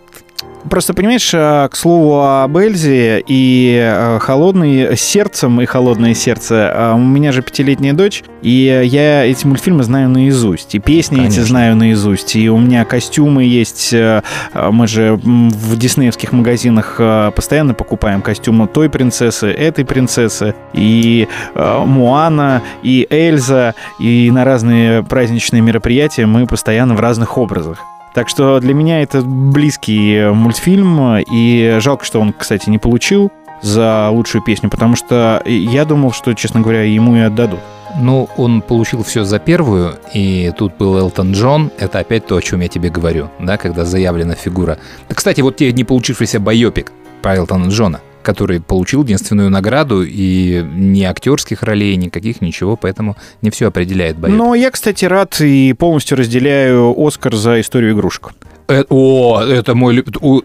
Просто 0.70 0.94
понимаешь, 0.94 1.34
э, 1.34 1.68
к 1.70 1.76
слову 1.76 2.22
об 2.22 2.56
Эльзе 2.56 3.24
и 3.26 3.80
э, 3.82 4.20
холодный 4.20 4.96
сердцем 4.96 5.60
и 5.60 5.66
холодное 5.66 6.14
сердце. 6.14 6.72
э, 6.74 6.94
У 6.94 7.00
меня 7.00 7.32
же 7.32 7.42
пятилетняя 7.42 7.94
дочь, 7.94 8.24
и 8.42 8.82
я 8.86 9.26
эти 9.26 9.46
мультфильмы 9.46 9.84
знаю 9.84 10.10
наизусть, 10.10 10.76
и 10.76 10.80
песни 10.80 11.18
эти 11.18 11.24
Конечно. 11.24 11.46
знаю 11.46 11.76
наизусть, 11.76 12.36
и 12.36 12.50
у 12.50 12.58
меня 12.58 12.86
костюмы 12.86 13.44
есть. 13.44 13.94
Мы 13.94 14.88
же 14.88 15.20
в 15.24 15.78
диснеевских 15.78 16.32
магазинах 16.32 17.00
постоянно 17.36 17.74
покупаем 17.74 18.22
костюмы 18.22 18.68
той 18.68 18.90
принцессы, 18.90 19.48
этой 19.48 19.86
принцессы, 19.86 20.54
и 20.74 21.28
Муана, 21.56 22.62
и 22.84 23.08
Эльза, 23.10 23.74
и 24.00 24.30
на 24.32 24.46
разные 24.46 25.04
праздничные 25.04 25.62
мероприятия 25.62 26.26
мы 26.26 26.46
постоянно 26.46 26.94
в 26.94 27.00
разных 27.00 27.38
образах. 27.38 27.80
Так 28.14 28.28
что 28.28 28.60
для 28.60 28.74
меня 28.74 29.02
это 29.02 29.22
близкий 29.22 30.16
э, 30.16 30.32
мультфильм, 30.32 31.18
и 31.32 31.78
жалко, 31.80 32.04
что 32.04 32.20
он, 32.20 32.34
кстати, 32.34 32.70
не 32.70 32.78
получил 32.78 33.32
за 33.62 34.10
лучшую 34.10 34.44
песню, 34.44 34.70
потому 34.70 34.96
что 34.96 35.42
я 35.46 35.86
думал, 35.86 36.12
что, 36.12 36.34
честно 36.34 36.62
говоря, 36.62 36.84
ему 36.84 37.16
и 37.16 37.20
отдадут. 37.20 37.60
Ну, 38.00 38.30
он 38.38 38.62
получил 38.62 39.04
все 39.04 39.24
за 39.24 39.40
первую, 39.40 39.96
и 40.14 40.52
тут 40.58 40.76
был 40.78 40.98
Элтон 40.98 41.34
Джон. 41.34 41.72
Это 41.78 42.00
опять 42.00 42.26
то, 42.26 42.38
о 42.38 42.42
чем 42.42 42.62
я 42.62 42.68
тебе 42.68 42.90
говорю, 42.90 43.30
да, 43.40 43.58
когда 43.58 43.86
заявлена 43.86 44.34
фигура. 44.36 44.78
Да, 45.10 45.16
Кстати, 45.16 45.42
вот 45.42 45.58
те 45.58 45.72
не 45.74 45.84
получившийся 45.84 46.40
байопик 46.40 46.92
про 47.22 47.36
Элтона 47.36 47.68
Джона, 47.68 48.00
который 48.22 48.62
получил 48.62 49.04
единственную 49.04 49.50
награду, 49.50 50.04
и 50.04 50.64
ни 50.64 51.04
актерских 51.04 51.64
ролей, 51.64 51.96
никаких, 51.96 52.42
ничего, 52.42 52.76
поэтому 52.76 53.18
не 53.42 53.50
все 53.50 53.68
определяет 53.68 54.18
байопик. 54.18 54.38
Но 54.38 54.56
я, 54.56 54.72
кстати, 54.72 55.06
рад 55.06 55.40
и 55.42 55.74
полностью 55.74 56.18
разделяю 56.18 56.94
Оскар 56.98 57.36
за 57.36 57.60
историю 57.62 57.94
игрушек. 57.94 58.34
Э, 58.72 58.86
О, 58.90 59.42
это 59.42 59.76
мой... 59.76 60.04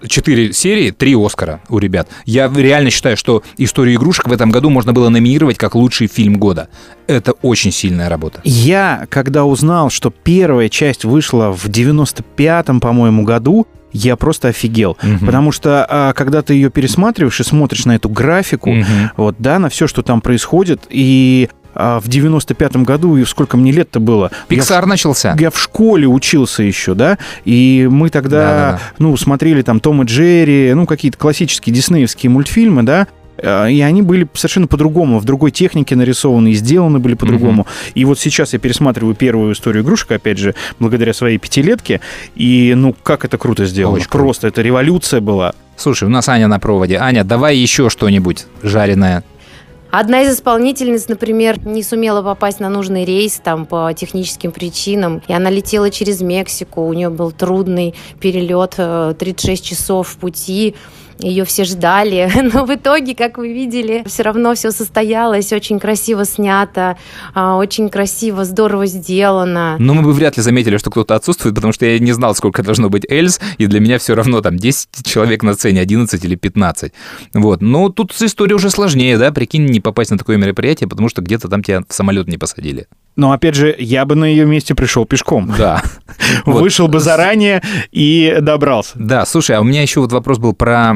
Четыре 0.09 0.53
серии, 0.53 0.91
три 0.91 1.15
Оскара 1.15 1.61
у 1.69 1.79
ребят. 1.79 2.09
Я 2.25 2.51
реально 2.55 2.91
считаю, 2.91 3.17
что 3.17 3.43
«Историю 3.57 3.97
игрушек» 3.97 4.27
в 4.27 4.33
этом 4.33 4.51
году 4.51 4.69
можно 4.69 4.93
было 4.93 5.09
номинировать 5.09 5.59
как 5.59 5.75
лучший 5.77 6.09
фильм 6.09 6.39
года. 6.39 6.69
Это 7.07 7.33
очень 7.43 7.71
сильная 7.71 8.09
работа. 8.09 8.41
Я, 8.43 9.07
когда 9.11 9.45
узнал, 9.45 9.91
что 9.91 10.11
первая 10.11 10.69
часть 10.69 11.05
вышла 11.05 11.53
в 11.53 11.67
95-м, 11.69 12.81
по-моему, 12.81 13.23
году, 13.23 13.67
я 13.97 14.17
просто 14.17 14.49
офигел. 14.49 14.97
Мгм. 15.03 15.27
Потому 15.27 15.53
что, 15.53 15.87
а, 15.89 16.13
когда 16.13 16.43
ты 16.43 16.55
ее 16.55 16.71
пересматриваешь 16.71 17.41
и 17.41 17.45
смотришь 17.45 17.85
на 17.85 17.97
эту 17.97 18.09
графику, 18.09 18.71
Мгм. 18.73 19.11
вот, 19.17 19.37
да, 19.39 19.59
на 19.59 19.69
все, 19.69 19.87
что 19.87 20.03
там 20.03 20.21
происходит, 20.21 20.83
и 20.91 21.49
а, 21.79 22.01
в 22.01 22.09
95-м 22.09 22.85
году, 22.85 23.19
и 23.19 23.25
сколько 23.27 23.59
мне 23.59 23.71
лет-то 23.71 24.01
было? 24.01 24.31
Я 24.33 24.57
Пиксар 24.57 24.87
начался. 24.87 25.37
я 25.39 25.51
в 25.51 25.59
школе 25.61 26.07
учился 26.07 26.63
еще, 26.63 26.95
да, 26.95 27.19
и 27.45 27.87
мы 27.91 28.09
тогда, 28.09 28.39
Да-да-да. 28.39 28.81
ну, 28.99 29.15
смотрели 29.19 29.61
там 29.61 29.81
Том 29.81 30.03
и 30.03 30.07
Джерри, 30.07 30.73
ну, 30.75 30.87
какие-то 30.87 31.19
классические 31.19 31.75
диснеевские 31.75 32.31
мультфильмы, 32.31 32.83
да, 32.83 33.07
и 33.43 33.81
они 33.81 34.03
были 34.03 34.27
совершенно 34.35 34.67
по-другому, 34.67 35.19
в 35.19 35.25
другой 35.25 35.51
технике 35.51 35.97
нарисованы 35.97 36.49
и 36.49 36.55
сделаны 36.55 36.99
были 36.99 37.15
по-другому. 37.15 37.67
И 37.95 38.05
вот 38.05 38.19
сейчас 38.19 38.53
я 38.53 38.59
пересматриваю 38.59 39.15
первую 39.15 39.53
историю 39.53 39.85
игрушек, 39.85 40.13
опять 40.13 40.39
же, 40.39 40.55
благодаря 40.79 41.13
своей 41.13 41.39
пятилетке, 41.39 42.01
и, 42.35 42.75
ну, 42.77 42.95
как 43.03 43.25
это 43.25 43.39
круто 43.39 43.67
сделано. 43.67 43.97
Очень 43.97 44.09
круто. 44.09 44.25
Просто 44.25 44.49
это 44.49 44.63
революция 44.63 45.21
была. 45.21 45.55
Слушай, 45.77 46.05
у 46.05 46.11
нас 46.11 46.29
Аня 46.29 46.49
на 46.49 46.59
проводе. 46.59 46.97
Аня, 46.97 47.25
давай 47.25 47.57
еще 47.57 47.91
что-нибудь 47.91 48.47
жареное. 48.63 49.23
Одна 49.91 50.23
из 50.23 50.35
исполнительниц, 50.35 51.09
например, 51.09 51.65
не 51.65 51.83
сумела 51.83 52.23
попасть 52.23 52.61
на 52.61 52.69
нужный 52.69 53.05
рейс 53.05 53.41
там 53.43 53.67
по 53.67 53.93
техническим 53.95 54.53
причинам, 54.53 55.23
и 55.27 55.33
она 55.33 55.49
летела 55.49 55.91
через 55.91 56.21
Мексику. 56.21 56.83
У 56.83 56.93
нее 56.93 57.09
был 57.09 57.31
трудный 57.31 57.95
перелет, 58.21 58.75
э, 58.79 59.15
36 59.19 59.65
часов 59.65 60.09
в 60.09 60.17
пути. 60.17 60.75
Ее 61.19 61.45
все 61.45 61.65
ждали, 61.65 62.31
но 62.55 62.65
в 62.67 62.75
итоге, 62.75 63.15
как 63.15 63.39
вы 63.39 63.53
видели, 63.53 64.03
все 64.07 64.23
равно 64.23 64.55
все 64.55 64.71
состоялось, 64.71 65.53
очень 65.53 65.81
красиво 65.81 66.25
снято, 66.25 66.97
а, 67.35 67.57
очень 67.57 67.89
красиво, 67.89 68.45
здорово 68.45 68.87
сделано. 68.87 69.77
Но 69.79 69.95
мы 69.95 70.03
бы 70.03 70.13
вряд 70.13 70.37
ли 70.37 70.43
заметили, 70.43 70.77
что 70.77 70.91
кто-то 70.91 71.15
отсутствует, 71.15 71.55
потому 71.55 71.73
что 71.73 71.87
я 71.87 71.99
не 71.99 72.13
знал, 72.13 72.35
сколько 72.35 72.63
должно 72.63 72.91
быть 72.91 73.07
Эльз, 73.09 73.41
и 73.59 73.67
для 73.67 73.81
меня 73.81 73.99
все 73.99 74.15
равно 74.15 74.41
там 74.43 74.57
10 74.57 74.89
человек 75.05 75.43
на 75.43 75.55
сцене, 75.55 75.81
11 75.81 76.23
или 76.25 76.35
15. 76.35 76.93
Вот. 77.35 77.63
Но 77.63 77.89
тут 77.89 78.13
история 78.21 78.55
уже 78.55 78.71
сложнее, 78.71 79.19
да? 79.19 79.33
Прикинь, 79.33 79.67
не 79.67 79.81
попасть 79.81 80.11
на 80.11 80.19
такое 80.19 80.37
мероприятие, 80.37 80.89
потому 80.89 81.09
что 81.09 81.23
где-то 81.23 81.49
там 81.49 81.63
тебя 81.63 81.83
в 81.89 81.93
самолет 81.93 82.29
не 82.29 82.39
посадили. 82.39 82.87
Но, 83.17 83.33
опять 83.33 83.55
же, 83.55 83.75
я 83.79 84.05
бы 84.05 84.15
на 84.15 84.25
ее 84.25 84.45
месте 84.45 84.75
пришел 84.75 85.07
пешком. 85.07 85.53
Да. 85.57 85.83
Вышел 86.47 86.87
бы 86.87 87.01
заранее 87.01 87.63
и 87.91 88.37
добрался. 88.41 88.93
Да, 88.97 89.25
слушай, 89.25 89.57
а 89.57 89.61
у 89.61 89.65
меня 89.65 89.83
еще 89.83 90.01
вот 90.01 90.13
вопрос 90.13 90.39
был 90.39 90.53
про, 90.53 90.95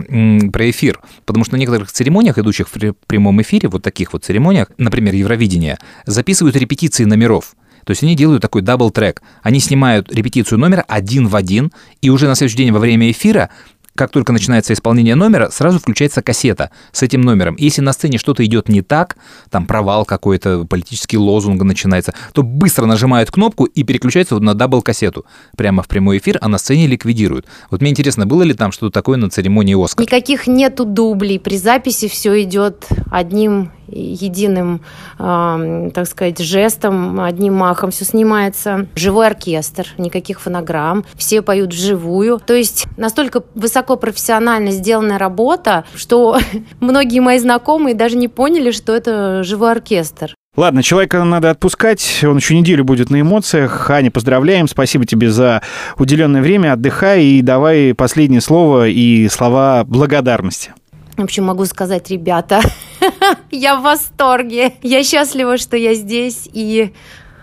про 0.53 0.71
эфир. 0.71 1.01
Потому 1.25 1.45
что 1.45 1.55
на 1.55 1.59
некоторых 1.59 1.91
церемониях, 1.91 2.39
идущих 2.39 2.69
в 2.69 2.95
прямом 3.07 3.41
эфире, 3.41 3.69
вот 3.69 3.83
таких 3.83 4.13
вот 4.13 4.25
церемониях, 4.25 4.71
например, 4.77 5.15
Евровидение, 5.15 5.79
записывают 6.05 6.57
репетиции 6.57 7.05
номеров. 7.05 7.55
То 7.85 7.93
есть 7.93 8.03
они 8.03 8.15
делают 8.15 8.43
такой 8.43 8.63
double 8.63 8.93
track. 8.93 9.23
Они 9.43 9.59
снимают 9.59 10.13
репетицию 10.13 10.59
номера 10.59 10.85
один 10.87 11.27
в 11.27 11.37
один, 11.37 11.73
и 12.03 12.11
уже 12.11 12.29
на 12.29 12.35
следующий 12.35 12.59
день 12.59 12.73
во 12.73 12.79
время 12.79 13.11
эфира 13.11 13.51
как 13.95 14.11
только 14.11 14.33
начинается 14.33 14.73
исполнение 14.73 15.15
номера, 15.15 15.51
сразу 15.51 15.79
включается 15.79 16.23
кассета 16.23 16.71
с 16.93 17.03
этим 17.03 17.21
номером. 17.21 17.57
Если 17.59 17.81
на 17.81 17.93
сцене 17.93 18.19
что-то 18.19 18.45
идет 18.45 18.69
не 18.69 18.83
так, 18.83 19.17
там 19.51 19.67
провал 19.67 20.05
какой-то, 20.05 20.65
политический 20.65 21.19
лозунг 21.19 21.63
начинается, 21.63 22.15
то 22.33 22.43
быстро 22.43 22.87
нажимают 22.87 23.31
кнопку 23.31 23.65
и 23.65 23.83
переключаются 23.83 24.39
на 24.39 24.55
double 24.55 24.85
-кассету 24.85 25.25
прямо 25.57 25.83
в 25.83 25.89
прямой 25.89 26.19
эфир, 26.19 26.39
а 26.41 26.49
на 26.49 26.59
сцене 26.59 26.87
ликвидируют. 26.87 27.47
Вот 27.71 27.81
мне 27.81 27.91
интересно, 27.91 28.27
было 28.27 28.43
ли 28.43 28.55
там 28.55 28.73
что-то 28.73 28.93
такое 28.93 29.19
на 29.19 29.29
церемонии 29.29 29.83
«Оскар»? 29.83 30.07
Никаких 30.07 30.47
нету 30.47 30.85
дублей. 30.85 31.39
При 31.39 31.57
записи 31.57 32.09
все 32.09 32.43
идет 32.43 32.89
одним 33.11 33.71
единым, 33.91 34.83
э, 35.19 35.91
так 35.95 36.07
сказать, 36.07 36.39
жестом, 36.39 37.21
одним 37.21 37.55
махом 37.55 37.91
все 37.91 38.05
снимается. 38.05 38.87
Живой 38.95 39.27
оркестр, 39.27 39.87
никаких 39.99 40.41
фонограмм, 40.41 41.05
все 41.15 41.43
поют 41.43 41.73
вживую. 41.73 42.41
То 42.45 42.55
есть 42.55 42.87
настолько 42.97 43.43
высокопрофессионально 43.55 44.71
сделанная 44.71 45.19
работа, 45.19 45.85
что 45.95 46.39
многие 46.81 47.21
мои 47.21 47.39
знакомые 47.39 47.95
даже 47.95 48.17
не 48.17 48.29
поняли, 48.29 48.71
что 48.71 48.95
это 48.95 49.43
живой 49.45 49.73
оркестр. 49.73 50.35
Ладно, 50.57 50.83
человека 50.83 51.23
надо 51.23 51.51
отпускать, 51.51 52.25
он 52.25 52.39
еще 52.39 52.57
неделю 52.59 52.85
будет 52.85 53.09
на 53.09 53.21
эмоциях. 53.21 53.89
Аня, 53.89 54.11
поздравляем, 54.11 54.67
спасибо 54.67 55.07
тебе 55.07 55.31
за 55.31 55.63
уделенное 55.97 56.43
время, 56.43 56.73
отдыхай 56.73 57.25
и 57.25 57.43
давай 57.43 57.95
последнее 57.95 58.41
слово 58.41 58.89
и 58.89 59.29
слова 59.29 59.85
благодарности. 59.85 60.73
В 61.21 61.25
общем, 61.25 61.45
могу 61.45 61.67
сказать, 61.67 62.11
ребята, 62.11 62.63
я 63.51 63.77
в 63.77 63.83
восторге. 63.83 64.73
Я 64.81 65.05
счастлива, 65.05 65.59
что 65.59 65.77
я 65.77 65.93
здесь. 65.93 66.49
И, 66.51 66.95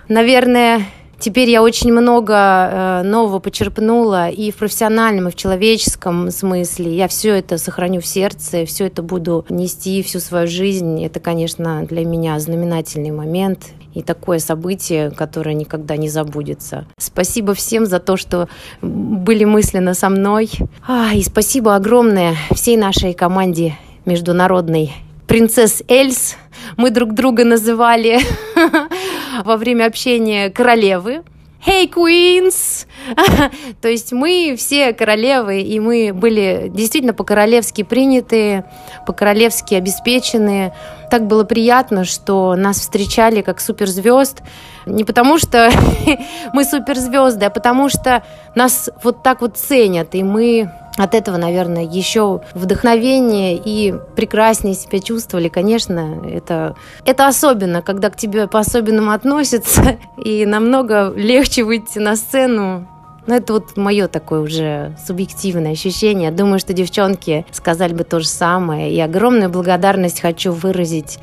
наверное, 0.07 0.81
теперь 1.19 1.47
я 1.51 1.61
очень 1.61 1.93
много 1.93 2.33
э, 2.33 3.01
нового 3.03 3.37
почерпнула 3.37 4.29
и 4.29 4.49
в 4.49 4.55
профессиональном, 4.55 5.27
и 5.27 5.31
в 5.31 5.35
человеческом 5.35 6.31
смысле. 6.31 6.97
Я 6.97 7.07
все 7.07 7.35
это 7.35 7.59
сохраню 7.59 8.01
в 8.01 8.07
сердце, 8.07 8.65
все 8.65 8.87
это 8.87 9.03
буду 9.03 9.45
нести 9.47 10.01
всю 10.01 10.21
свою 10.21 10.47
жизнь. 10.47 11.05
Это, 11.05 11.19
конечно, 11.19 11.85
для 11.85 12.03
меня 12.03 12.39
знаменательный 12.39 13.11
момент 13.11 13.73
и 13.97 14.03
такое 14.03 14.37
событие, 14.37 15.09
которое 15.09 15.55
никогда 15.55 15.97
не 15.97 16.07
забудется. 16.07 16.85
Спасибо 16.99 17.55
всем 17.55 17.87
за 17.87 17.99
то, 17.99 18.15
что 18.15 18.47
были 18.81 19.43
мысленно 19.43 19.95
со 19.95 20.09
мной. 20.09 20.51
А, 20.87 21.13
и 21.15 21.23
спасибо 21.23 21.75
огромное 21.75 22.35
всей 22.51 22.77
нашей 22.77 23.13
команде 23.13 23.75
международной 24.05 24.93
принцесс 25.25 25.81
Эльс. 25.87 26.35
Мы 26.77 26.91
друг 26.91 27.13
друга 27.13 27.43
называли 27.43 28.19
во 29.43 29.57
время 29.57 29.85
общения 29.85 30.49
королевы. 30.49 31.23
Hey, 31.67 31.91
Queens! 31.91 32.87
То 33.81 33.89
есть 33.89 34.13
мы 34.13 34.55
все 34.57 34.93
королевы, 34.93 35.59
и 35.59 35.81
мы 35.81 36.13
были 36.13 36.71
действительно 36.73 37.13
по-королевски 37.13 37.83
приняты, 37.83 38.63
по-королевски 39.05 39.75
обеспечены. 39.75 40.71
Так 41.11 41.27
было 41.27 41.43
приятно, 41.43 42.05
что 42.05 42.55
нас 42.55 42.79
встречали 42.79 43.41
как 43.41 43.59
суперзвезд. 43.59 44.43
Не 44.85 45.03
потому 45.03 45.39
что 45.39 45.69
мы 46.53 46.63
суперзвезды, 46.63 47.47
а 47.47 47.49
потому 47.49 47.89
что 47.89 48.23
нас 48.55 48.89
вот 49.03 49.21
так 49.21 49.41
вот 49.41 49.57
ценят, 49.57 50.15
и 50.15 50.23
мы 50.23 50.71
от 50.97 51.13
этого, 51.13 51.37
наверное, 51.37 51.83
еще 51.83 52.41
вдохновение 52.53 53.55
и 53.55 53.93
прекраснее 54.15 54.75
себя 54.75 54.99
чувствовали. 54.99 55.47
Конечно, 55.47 56.21
это, 56.27 56.75
это 57.05 57.27
особенно, 57.27 57.81
когда 57.81 58.09
к 58.09 58.17
тебе 58.17 58.47
по-особенному 58.47 59.11
относятся, 59.11 59.97
и 60.23 60.45
намного 60.45 61.13
легче 61.15 61.63
выйти 61.63 61.99
на 61.99 62.15
сцену. 62.15 62.87
Но 63.27 63.35
это 63.35 63.53
вот 63.53 63.75
мое 63.75 64.07
такое 64.07 64.39
уже 64.39 64.95
субъективное 65.05 65.73
ощущение. 65.73 66.31
Думаю, 66.31 66.59
что 66.59 66.73
девчонки 66.73 67.45
сказали 67.51 67.93
бы 67.93 68.05
то 68.05 68.21
же 68.21 68.27
самое. 68.27 68.91
И 68.91 68.99
огромную 68.99 69.49
благодарность 69.49 70.21
хочу 70.21 70.53
выразить 70.53 71.19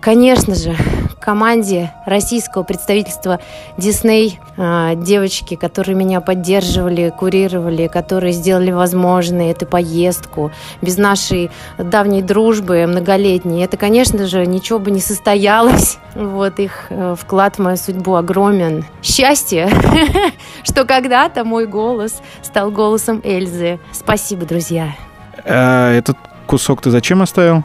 Конечно 0.00 0.54
же, 0.54 0.74
команде 1.20 1.92
российского 2.06 2.62
представительства 2.62 3.38
Дисней, 3.76 4.40
девочки, 4.56 5.54
которые 5.54 5.94
меня 5.94 6.20
поддерживали, 6.20 7.12
курировали, 7.16 7.86
которые 7.86 8.32
сделали 8.32 8.70
возможной 8.70 9.50
эту 9.50 9.66
поездку. 9.66 10.50
Без 10.80 10.96
нашей 10.96 11.50
давней 11.78 12.22
дружбы, 12.22 12.86
многолетней, 12.86 13.62
это, 13.62 13.76
конечно 13.76 14.26
же, 14.26 14.46
ничего 14.46 14.78
бы 14.78 14.90
не 14.90 15.00
состоялось. 15.00 15.98
Вот 16.14 16.58
их 16.58 16.86
э, 16.90 17.14
вклад 17.18 17.56
в 17.56 17.58
мою 17.60 17.76
судьбу 17.76 18.14
огромен. 18.16 18.84
Счастье, 19.02 19.70
что 20.64 20.84
когда-то 20.84 21.44
мой 21.44 21.66
голос 21.66 22.20
стал 22.42 22.70
голосом 22.70 23.20
Эльзы. 23.22 23.78
Спасибо, 23.92 24.44
друзья. 24.44 24.96
А 25.44 25.92
этот 25.92 26.16
кусок 26.46 26.82
ты 26.82 26.90
зачем 26.90 27.22
оставил? 27.22 27.64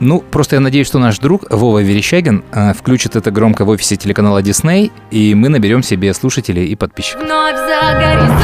Ну, 0.00 0.20
просто 0.20 0.56
я 0.56 0.60
надеюсь, 0.60 0.86
что 0.86 0.98
наш 0.98 1.18
друг 1.18 1.44
Вова 1.50 1.80
Верещагин 1.80 2.44
э, 2.52 2.74
включит 2.74 3.16
это 3.16 3.30
громко 3.30 3.64
в 3.64 3.68
офисе 3.68 3.96
телеканала 3.96 4.42
Disney, 4.42 4.90
и 5.10 5.34
мы 5.34 5.48
наберем 5.48 5.82
себе 5.82 6.12
слушателей 6.14 6.66
и 6.66 6.74
подписчиков. 6.74 7.22
Вновь 7.22 7.56
за 7.56 7.98
горизонт, 7.98 8.40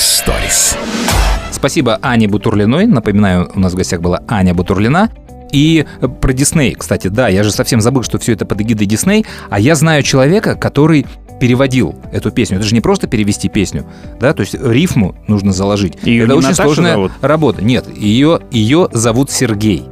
Историс. 0.00 0.78
Спасибо 1.52 1.98
Ане 2.00 2.26
Бутурлиной. 2.26 2.86
Напоминаю, 2.86 3.50
у 3.54 3.60
нас 3.60 3.74
в 3.74 3.76
гостях 3.76 4.00
была 4.00 4.22
Аня 4.28 4.54
Бутурлина. 4.54 5.10
И 5.52 5.84
про 6.22 6.32
Дисней, 6.32 6.74
кстати, 6.74 7.08
да, 7.08 7.28
я 7.28 7.44
же 7.44 7.50
совсем 7.52 7.82
забыл, 7.82 8.02
что 8.02 8.18
все 8.18 8.32
это 8.32 8.46
под 8.46 8.62
эгидой 8.62 8.86
Дисней, 8.86 9.26
а 9.50 9.60
я 9.60 9.74
знаю 9.74 10.02
человека, 10.02 10.54
который 10.54 11.06
переводил 11.38 11.96
эту 12.12 12.30
песню. 12.30 12.56
Это 12.56 12.66
же 12.66 12.74
не 12.74 12.80
просто 12.80 13.08
перевести 13.08 13.50
песню, 13.50 13.84
да, 14.18 14.32
то 14.32 14.40
есть 14.40 14.54
рифму 14.54 15.16
нужно 15.28 15.52
заложить. 15.52 15.98
Её 16.02 16.24
это 16.24 16.32
не 16.32 16.38
очень 16.38 16.48
Наташа 16.48 16.62
сложная 16.62 16.92
зовут? 16.94 17.12
работа. 17.20 17.62
Нет, 17.62 17.84
ее, 17.94 18.40
ее 18.50 18.88
зовут 18.92 19.30
Сергей. 19.30 19.84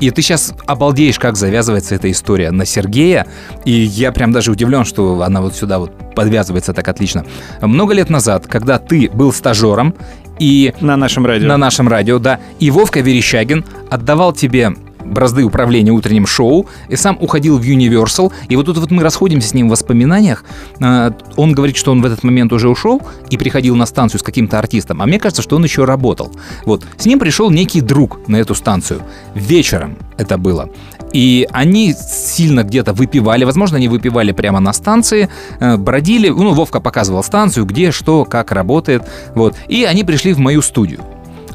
И 0.00 0.10
ты 0.10 0.22
сейчас 0.22 0.54
обалдеешь, 0.66 1.18
как 1.18 1.36
завязывается 1.36 1.94
эта 1.94 2.10
история 2.10 2.50
на 2.50 2.64
Сергея. 2.64 3.26
И 3.64 3.72
я 3.72 4.12
прям 4.12 4.32
даже 4.32 4.50
удивлен, 4.50 4.84
что 4.84 5.22
она 5.22 5.40
вот 5.40 5.54
сюда 5.54 5.78
вот 5.78 6.14
подвязывается 6.14 6.72
так 6.72 6.86
отлично. 6.88 7.24
Много 7.60 7.94
лет 7.94 8.10
назад, 8.10 8.46
когда 8.46 8.78
ты 8.78 9.10
был 9.10 9.32
стажером 9.32 9.94
и... 10.38 10.74
На 10.80 10.96
нашем 10.96 11.26
радио. 11.26 11.48
На 11.48 11.56
нашем 11.56 11.88
радио, 11.88 12.18
да. 12.18 12.40
И 12.60 12.70
Вовка 12.70 13.00
Верещагин 13.00 13.64
отдавал 13.90 14.32
тебе 14.32 14.74
бразды 15.06 15.44
управления 15.44 15.92
утренним 15.92 16.26
шоу 16.26 16.66
и 16.88 16.96
сам 16.96 17.16
уходил 17.20 17.58
в 17.58 17.62
Universal. 17.62 18.32
И 18.48 18.56
вот 18.56 18.66
тут 18.66 18.78
вот 18.78 18.90
мы 18.90 19.02
расходимся 19.02 19.48
с 19.48 19.54
ним 19.54 19.68
в 19.68 19.70
воспоминаниях. 19.70 20.44
А, 20.80 21.12
Он 21.36 21.52
говорит, 21.52 21.76
что 21.76 21.92
он 21.92 22.02
в 22.02 22.06
этот 22.06 22.22
момент 22.24 22.52
уже 22.52 22.68
ушел 22.68 23.02
и 23.30 23.36
приходил 23.36 23.76
на 23.76 23.86
станцию 23.86 24.20
с 24.20 24.22
каким-то 24.22 24.58
артистом. 24.58 25.02
А 25.02 25.06
мне 25.06 25.18
кажется, 25.18 25.42
что 25.42 25.56
он 25.56 25.64
еще 25.64 25.84
работал. 25.84 26.32
Вот. 26.64 26.84
С 26.96 27.06
ним 27.06 27.18
пришел 27.18 27.50
некий 27.50 27.80
друг 27.80 28.20
на 28.28 28.36
эту 28.36 28.54
станцию. 28.54 29.02
Вечером 29.34 29.96
это 30.18 30.38
было. 30.38 30.70
И 31.12 31.46
они 31.52 31.94
сильно 31.94 32.62
где-то 32.62 32.92
выпивали, 32.92 33.44
возможно, 33.44 33.76
они 33.76 33.88
выпивали 33.88 34.32
прямо 34.32 34.60
на 34.60 34.72
станции, 34.72 35.28
э, 35.60 35.76
бродили, 35.76 36.28
ну, 36.28 36.52
Вовка 36.52 36.80
показывал 36.80 37.22
станцию, 37.22 37.64
где, 37.64 37.90
что, 37.90 38.24
как 38.24 38.52
работает, 38.52 39.02
вот. 39.34 39.54
И 39.68 39.84
они 39.84 40.04
пришли 40.04 40.34
в 40.34 40.38
мою 40.38 40.62
студию. 40.62 41.00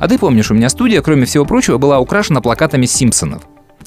А 0.01 0.07
ты 0.07 0.17
помнишь, 0.17 0.49
у 0.49 0.55
меня 0.55 0.67
студия, 0.69 0.99
кроме 1.03 1.25
всего 1.25 1.45
прочего, 1.45 1.77
была 1.77 1.99
украшена 1.99 2.41
плакатами 2.41 2.87
Симпсонов. 2.87 3.43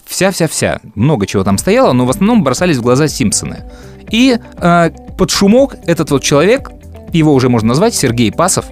Вся-вся-вся. 0.07 0.79
Много 0.95 1.27
чего 1.27 1.43
там 1.43 1.59
стояло, 1.59 1.93
но 1.93 2.07
в 2.07 2.11
основном 2.11 2.45
бросались 2.45 2.77
в 2.77 2.83
глаза 2.83 3.09
Симпсоны. 3.09 3.65
И 4.13 4.39
э, 4.59 4.91
под 5.19 5.31
шумок 5.31 5.75
этот 5.87 6.13
вот 6.13 6.23
человек, 6.23 6.71
его 7.13 7.35
уже 7.35 7.49
можно 7.49 7.71
назвать 7.71 7.97
Сергей 7.97 8.31
Пасов, 8.31 8.67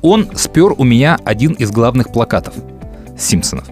он 0.00 0.30
спер 0.34 0.72
у 0.78 0.82
меня 0.82 1.18
один 1.26 1.52
из 1.52 1.70
главных 1.70 2.10
плакатов 2.10 2.54
Симпсонов. 3.18 3.66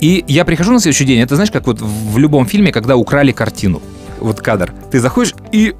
И 0.00 0.24
я 0.26 0.46
прихожу 0.46 0.72
на 0.72 0.80
следующий 0.80 1.04
день, 1.04 1.20
это 1.20 1.34
знаешь, 1.34 1.50
как 1.50 1.66
вот 1.66 1.82
в 1.82 2.16
любом 2.16 2.46
фильме, 2.46 2.72
когда 2.72 2.96
украли 2.96 3.32
картину. 3.32 3.82
Вот 4.20 4.40
кадр. 4.40 4.72
Ты 4.90 5.00
заходишь 5.00 5.34
и 5.52 5.74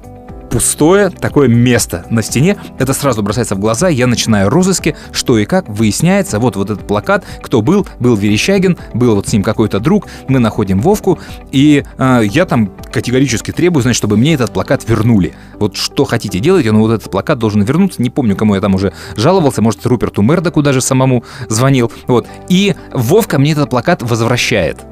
пустое 0.49 1.09
такое 1.09 1.47
место 1.47 2.05
на 2.09 2.21
стене. 2.21 2.57
Это 2.79 2.93
сразу 2.93 3.21
бросается 3.23 3.55
в 3.55 3.59
глаза. 3.59 3.89
Я 3.89 4.07
начинаю 4.07 4.49
розыски, 4.49 4.95
что 5.11 5.37
и 5.37 5.45
как. 5.45 5.67
Выясняется, 5.67 6.39
вот, 6.39 6.55
вот 6.55 6.69
этот 6.69 6.87
плакат, 6.87 7.25
кто 7.41 7.61
был, 7.61 7.87
был 7.99 8.15
Верещагин, 8.15 8.77
был 8.93 9.15
вот 9.15 9.27
с 9.27 9.33
ним 9.33 9.43
какой-то 9.43 9.79
друг. 9.79 10.07
Мы 10.27 10.39
находим 10.39 10.79
Вовку, 10.79 11.19
и 11.51 11.83
э, 11.97 12.21
я 12.23 12.45
там 12.45 12.71
категорически 12.91 13.51
требую, 13.51 13.83
значит, 13.83 13.97
чтобы 13.97 14.17
мне 14.17 14.33
этот 14.33 14.51
плакат 14.51 14.87
вернули. 14.87 15.33
Вот 15.59 15.75
что 15.75 16.05
хотите 16.05 16.39
делайте, 16.39 16.71
но 16.71 16.79
вот 16.79 16.91
этот 16.91 17.11
плакат 17.11 17.39
должен 17.39 17.63
вернуться. 17.63 18.01
Не 18.01 18.09
помню, 18.09 18.35
кому 18.35 18.55
я 18.55 18.61
там 18.61 18.75
уже 18.75 18.93
жаловался, 19.15 19.61
может, 19.61 19.85
Руперту 19.85 20.21
Мердоку 20.21 20.61
даже 20.61 20.81
самому 20.81 21.23
звонил. 21.49 21.91
Вот. 22.07 22.27
И 22.49 22.75
Вовка 22.93 23.39
мне 23.39 23.51
этот 23.51 23.69
плакат 23.69 24.01
возвращает. 24.01 24.85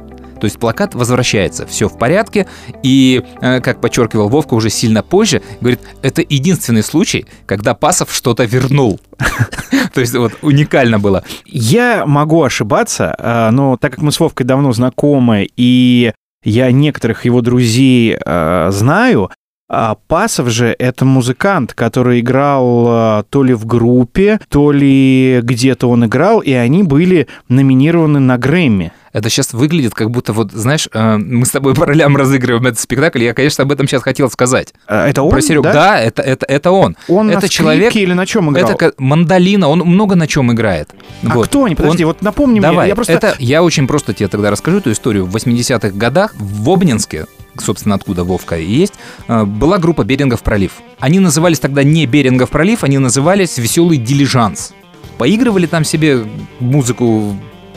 То 0.43 0.47
есть 0.47 0.59
плакат 0.59 0.93
возвращается, 0.93 1.65
все 1.65 1.87
в 1.87 1.97
порядке, 1.97 2.47
и, 2.83 3.23
э, 3.39 3.61
как 3.61 3.79
подчеркивал 3.79 4.27
Вовка 4.27 4.55
уже 4.55 4.69
сильно 4.69 5.01
позже, 5.01 5.41
говорит, 5.61 5.79
это 6.01 6.21
единственный 6.21 6.83
случай, 6.83 7.25
когда 7.45 7.73
Пасов 7.73 8.13
что-то 8.13 8.43
вернул. 8.43 8.99
То 9.93 10.01
есть 10.01 10.13
вот 10.13 10.33
уникально 10.41 10.99
было. 10.99 11.23
Я 11.45 12.05
могу 12.05 12.43
ошибаться, 12.43 13.15
а, 13.17 13.51
но 13.51 13.77
так 13.77 13.93
как 13.93 14.01
мы 14.01 14.11
с 14.11 14.19
Вовкой 14.19 14.45
давно 14.45 14.73
знакомы, 14.73 15.47
и 15.55 16.11
я 16.43 16.69
некоторых 16.73 17.23
его 17.23 17.39
друзей 17.39 18.17
а, 18.25 18.69
знаю, 18.71 19.31
а 19.69 19.95
Пасов 20.07 20.49
же 20.49 20.75
это 20.77 21.05
музыкант, 21.05 21.73
который 21.73 22.19
играл 22.19 22.85
а, 22.87 23.23
то 23.29 23.43
ли 23.43 23.53
в 23.53 23.65
группе, 23.65 24.39
то 24.49 24.71
ли 24.71 25.39
где-то 25.41 25.89
он 25.89 26.05
играл, 26.05 26.39
и 26.41 26.51
они 26.51 26.83
были 26.83 27.27
номинированы 27.47 28.19
на 28.19 28.37
Грэмми. 28.37 28.91
Это 29.13 29.29
сейчас 29.29 29.53
выглядит 29.53 29.93
как 29.93 30.09
будто 30.09 30.33
вот, 30.33 30.51
знаешь, 30.51 30.89
э, 30.91 31.17
мы 31.17 31.45
с 31.45 31.51
тобой 31.51 31.75
по 31.75 31.85
ролям 31.85 32.17
разыгрываем 32.17 32.65
этот 32.65 32.79
спектакль. 32.79 33.23
Я, 33.23 33.35
конечно, 33.35 33.63
об 33.63 33.71
этом 33.71 33.87
сейчас 33.87 34.01
хотел 34.01 34.29
сказать. 34.31 34.73
А, 34.87 35.07
Это 35.07 35.21
он, 35.21 35.29
Про 35.29 35.41
Серегу. 35.41 35.63
да? 35.63 35.73
Да, 35.73 35.99
это, 36.01 36.23
это, 36.23 36.45
это 36.47 36.71
он. 36.71 36.97
Он 37.07 37.29
это 37.29 37.41
на 37.41 37.47
скрипке 37.47 38.01
или 38.01 38.13
на 38.13 38.25
чем 38.25 38.51
играл? 38.51 38.71
Это 38.71 38.93
мандолина, 38.97 39.67
он 39.69 39.79
много 39.79 40.15
на 40.15 40.25
чем 40.27 40.51
играет. 40.51 40.89
А 41.27 41.39
кто 41.43 41.65
они? 41.65 41.75
Подожди, 41.75 42.03
Он- 42.03 42.07
вот 42.09 42.21
напомни 42.23 42.59
мне. 42.59 42.61
Давай, 42.69 42.87
Я 42.89 42.95
просто... 42.95 43.13
это 43.13 43.35
я 43.37 43.61
очень 43.63 43.87
просто 43.87 44.13
тебе 44.15 44.27
тогда 44.29 44.49
расскажу 44.49 44.79
эту 44.79 44.91
историю. 44.91 45.25
В 45.25 45.35
80-х 45.35 45.89
годах 45.91 46.33
в 46.35 46.67
Обнинске, 46.71 47.27
собственно, 47.59 47.95
откуда 47.95 48.23
Вовка 48.23 48.57
и 48.57 48.65
есть, 48.65 48.93
э, 49.27 49.43
была 49.43 49.77
группа 49.77 50.03
«Берингов 50.03 50.41
пролив». 50.41 50.73
Они 50.99 51.19
назывались 51.19 51.59
тогда 51.59 51.83
не 51.83 52.05
«Берингов 52.05 52.49
пролив», 52.49 52.83
они 52.83 52.97
назывались 52.97 53.57
«Веселый 53.57 53.97
дилижанс». 53.97 54.73
Поигрывали 55.17 55.67
там 55.67 55.83
себе 55.83 56.25
музыку 56.59 57.35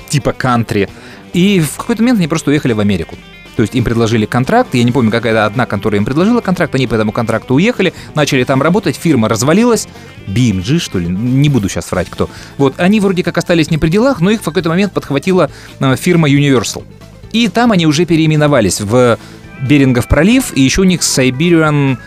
типа 0.08 0.32
кантри. 0.32 0.88
И 1.32 1.60
в 1.60 1.76
какой-то 1.76 2.02
момент 2.02 2.18
они 2.18 2.28
просто 2.28 2.50
уехали 2.50 2.72
в 2.72 2.80
Америку. 2.80 3.16
То 3.56 3.62
есть 3.62 3.74
им 3.74 3.84
предложили 3.84 4.26
контракт, 4.26 4.74
я 4.74 4.84
не 4.84 4.92
помню, 4.92 5.10
какая 5.10 5.46
одна 5.46 5.64
контора 5.64 5.96
им 5.96 6.04
предложила 6.04 6.42
контракт, 6.42 6.74
они 6.74 6.86
по 6.86 6.94
этому 6.94 7.10
контракту 7.10 7.54
уехали, 7.54 7.94
начали 8.14 8.44
там 8.44 8.60
работать, 8.60 8.96
фирма 8.96 9.30
развалилась, 9.30 9.88
BMG, 10.26 10.78
что 10.78 10.98
ли, 10.98 11.06
не 11.08 11.48
буду 11.48 11.68
сейчас 11.70 11.90
врать 11.90 12.08
кто. 12.10 12.28
Вот, 12.58 12.74
они 12.76 13.00
вроде 13.00 13.24
как 13.24 13.38
остались 13.38 13.70
не 13.70 13.78
при 13.78 13.88
делах, 13.88 14.20
но 14.20 14.30
их 14.30 14.42
в 14.42 14.44
какой-то 14.44 14.68
момент 14.68 14.92
подхватила 14.92 15.50
э, 15.80 15.96
фирма 15.96 16.28
Universal. 16.28 16.84
И 17.32 17.48
там 17.48 17.72
они 17.72 17.86
уже 17.86 18.04
переименовались 18.04 18.80
в 18.82 19.18
Берингов 19.60 20.08
пролив, 20.08 20.52
и 20.54 20.60
еще 20.60 20.82
у 20.82 20.84
них 20.84 21.00
Siberian 21.00 21.98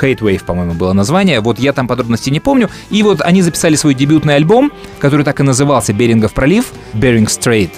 Hate 0.00 0.18
Wave, 0.18 0.44
по-моему, 0.44 0.74
было 0.74 0.92
название. 0.92 1.40
Вот 1.40 1.58
я 1.58 1.72
там 1.72 1.88
подробностей 1.88 2.32
не 2.32 2.40
помню. 2.40 2.70
И 2.90 3.02
вот 3.02 3.20
они 3.20 3.42
записали 3.42 3.76
свой 3.76 3.94
дебютный 3.94 4.36
альбом, 4.36 4.72
который 4.98 5.24
так 5.24 5.40
и 5.40 5.42
назывался 5.42 5.92
«Берингов 5.92 6.32
пролив», 6.34 6.66
«Bering 6.94 7.26
Strait». 7.26 7.70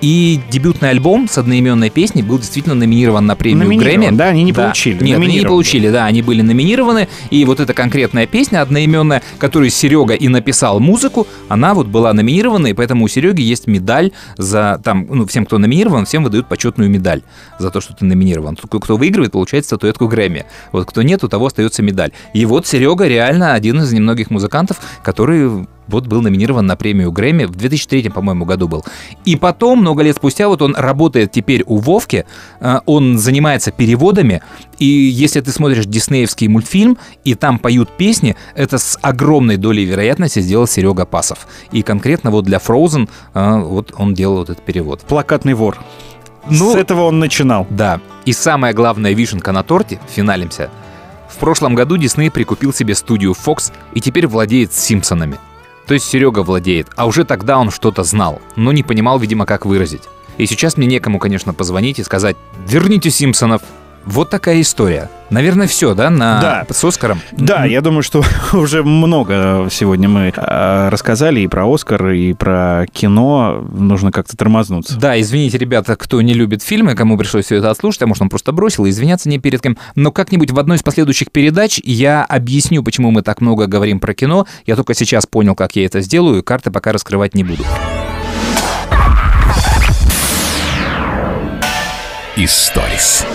И 0.00 0.40
дебютный 0.50 0.90
альбом 0.90 1.28
с 1.28 1.36
одноименной 1.36 1.90
песней 1.90 2.22
был 2.22 2.38
действительно 2.38 2.74
номинирован 2.74 3.26
на 3.26 3.36
премию 3.36 3.64
Номинирован, 3.64 4.00
Грэмми. 4.00 4.16
да, 4.16 4.28
они 4.28 4.44
не 4.44 4.52
получили, 4.52 5.02
Нет, 5.02 5.18
они 5.18 5.38
не 5.38 5.44
получили, 5.44 5.90
да, 5.90 6.06
они 6.06 6.22
были 6.22 6.42
номинированы. 6.42 7.08
И 7.30 7.44
вот 7.44 7.60
эта 7.60 7.74
конкретная 7.74 8.26
песня 8.26 8.62
одноименная, 8.62 9.22
которую 9.38 9.70
Серега 9.70 10.14
и 10.14 10.28
написал 10.28 10.80
музыку, 10.80 11.26
она 11.48 11.74
вот 11.74 11.86
была 11.86 12.12
номинирована, 12.12 12.68
и 12.68 12.72
поэтому 12.72 13.04
у 13.04 13.08
Сереги 13.08 13.42
есть 13.42 13.66
медаль 13.66 14.12
за 14.36 14.80
там, 14.82 15.06
ну, 15.10 15.26
всем, 15.26 15.44
кто 15.44 15.58
номинирован, 15.58 16.06
всем 16.06 16.24
выдают 16.24 16.48
почетную 16.48 16.90
медаль 16.90 17.22
за 17.58 17.70
то, 17.70 17.80
что 17.80 17.94
ты 17.94 18.04
номинирован. 18.04 18.56
Кто 18.56 18.96
выигрывает, 18.96 19.32
получает 19.32 19.64
статуэтку 19.66 20.08
Грэмми. 20.08 20.46
Вот 20.72 20.86
кто 20.86 21.02
нет, 21.02 21.22
у 21.24 21.28
того 21.28 21.46
остается 21.46 21.82
медаль. 21.82 22.12
И 22.32 22.46
вот 22.46 22.66
Серега 22.66 23.06
реально 23.06 23.54
один 23.54 23.80
из 23.80 23.92
немногих 23.92 24.30
музыкантов, 24.30 24.78
который 25.02 25.66
вот 25.90 26.06
был 26.06 26.22
номинирован 26.22 26.66
на 26.66 26.76
премию 26.76 27.12
Грэмми 27.12 27.44
в 27.44 27.56
2003, 27.56 28.08
по-моему, 28.10 28.44
году 28.44 28.68
был. 28.68 28.84
И 29.24 29.36
потом, 29.36 29.80
много 29.80 30.02
лет 30.02 30.16
спустя, 30.16 30.48
вот 30.48 30.62
он 30.62 30.74
работает 30.76 31.32
теперь 31.32 31.62
у 31.66 31.78
Вовки, 31.78 32.24
э, 32.60 32.80
он 32.86 33.18
занимается 33.18 33.70
переводами, 33.70 34.42
и 34.78 34.86
если 34.86 35.40
ты 35.40 35.52
смотришь 35.52 35.86
диснеевский 35.86 36.48
мультфильм, 36.48 36.96
и 37.24 37.34
там 37.34 37.58
поют 37.58 37.90
песни, 37.96 38.36
это 38.54 38.78
с 38.78 38.98
огромной 39.02 39.56
долей 39.56 39.84
вероятности 39.84 40.40
сделал 40.40 40.66
Серега 40.66 41.04
Пасов. 41.04 41.46
И 41.72 41.82
конкретно 41.82 42.30
вот 42.30 42.44
для 42.44 42.58
Frozen 42.58 43.08
э, 43.34 43.58
вот 43.60 43.92
он 43.96 44.14
делал 44.14 44.36
вот 44.36 44.50
этот 44.50 44.64
перевод. 44.64 45.00
Плакатный 45.02 45.54
вор. 45.54 45.78
Ну, 46.48 46.72
С 46.72 46.76
этого 46.76 47.02
он 47.02 47.18
начинал. 47.18 47.66
Да. 47.70 48.00
И 48.24 48.32
самая 48.32 48.72
главная 48.72 49.12
вишенка 49.12 49.52
на 49.52 49.62
торте, 49.62 50.00
финалимся. 50.08 50.70
В 51.28 51.36
прошлом 51.36 51.74
году 51.74 51.96
Дисней 51.96 52.30
прикупил 52.30 52.72
себе 52.72 52.94
студию 52.94 53.32
Fox 53.32 53.72
и 53.94 54.00
теперь 54.00 54.26
владеет 54.26 54.72
Симпсонами. 54.72 55.38
То 55.90 55.94
есть 55.94 56.06
Серега 56.06 56.44
владеет, 56.44 56.86
а 56.94 57.08
уже 57.08 57.24
тогда 57.24 57.58
он 57.58 57.72
что-то 57.72 58.04
знал, 58.04 58.40
но 58.54 58.70
не 58.70 58.84
понимал, 58.84 59.18
видимо, 59.18 59.44
как 59.44 59.66
выразить. 59.66 60.04
И 60.38 60.46
сейчас 60.46 60.76
мне 60.76 60.86
некому, 60.86 61.18
конечно, 61.18 61.52
позвонить 61.52 61.98
и 61.98 62.04
сказать 62.04 62.36
«Верните 62.64 63.10
Симпсонов». 63.10 63.62
Вот 64.06 64.30
такая 64.30 64.60
история. 64.60 65.10
Наверное, 65.28 65.66
все, 65.68 65.94
да, 65.94 66.10
на... 66.10 66.40
Да. 66.40 66.66
с 66.68 66.82
Оскаром? 66.82 67.20
Да, 67.32 67.64
я 67.64 67.80
думаю, 67.80 68.02
что 68.02 68.22
уже 68.52 68.82
много 68.82 69.68
сегодня 69.70 70.08
мы 70.08 70.32
э, 70.34 70.88
рассказали 70.88 71.40
и 71.40 71.46
про 71.46 71.72
Оскар, 71.72 72.10
и 72.10 72.32
про 72.32 72.86
кино. 72.92 73.64
Нужно 73.72 74.10
как-то 74.10 74.36
тормознуться. 74.36 74.98
Да, 74.98 75.20
извините, 75.20 75.58
ребята, 75.58 75.96
кто 75.96 76.20
не 76.22 76.34
любит 76.34 76.62
фильмы, 76.62 76.94
кому 76.94 77.16
пришлось 77.16 77.44
все 77.44 77.56
это 77.56 77.70
отслушать, 77.70 78.02
а 78.02 78.06
может, 78.06 78.22
он 78.22 78.28
просто 78.28 78.52
бросил, 78.52 78.86
и 78.86 78.90
извиняться 78.90 79.28
не 79.28 79.38
перед 79.38 79.60
кем. 79.60 79.76
Но 79.94 80.10
как-нибудь 80.10 80.50
в 80.50 80.58
одной 80.58 80.78
из 80.78 80.82
последующих 80.82 81.30
передач 81.30 81.80
я 81.84 82.24
объясню, 82.24 82.82
почему 82.82 83.10
мы 83.10 83.22
так 83.22 83.40
много 83.40 83.66
говорим 83.66 84.00
про 84.00 84.14
кино. 84.14 84.46
Я 84.66 84.76
только 84.76 84.94
сейчас 84.94 85.26
понял, 85.26 85.54
как 85.54 85.76
я 85.76 85.84
это 85.84 86.00
сделаю, 86.00 86.42
карты 86.42 86.70
пока 86.70 86.92
раскрывать 86.92 87.34
не 87.34 87.44
буду. 87.44 87.64
Историс. 92.36 93.26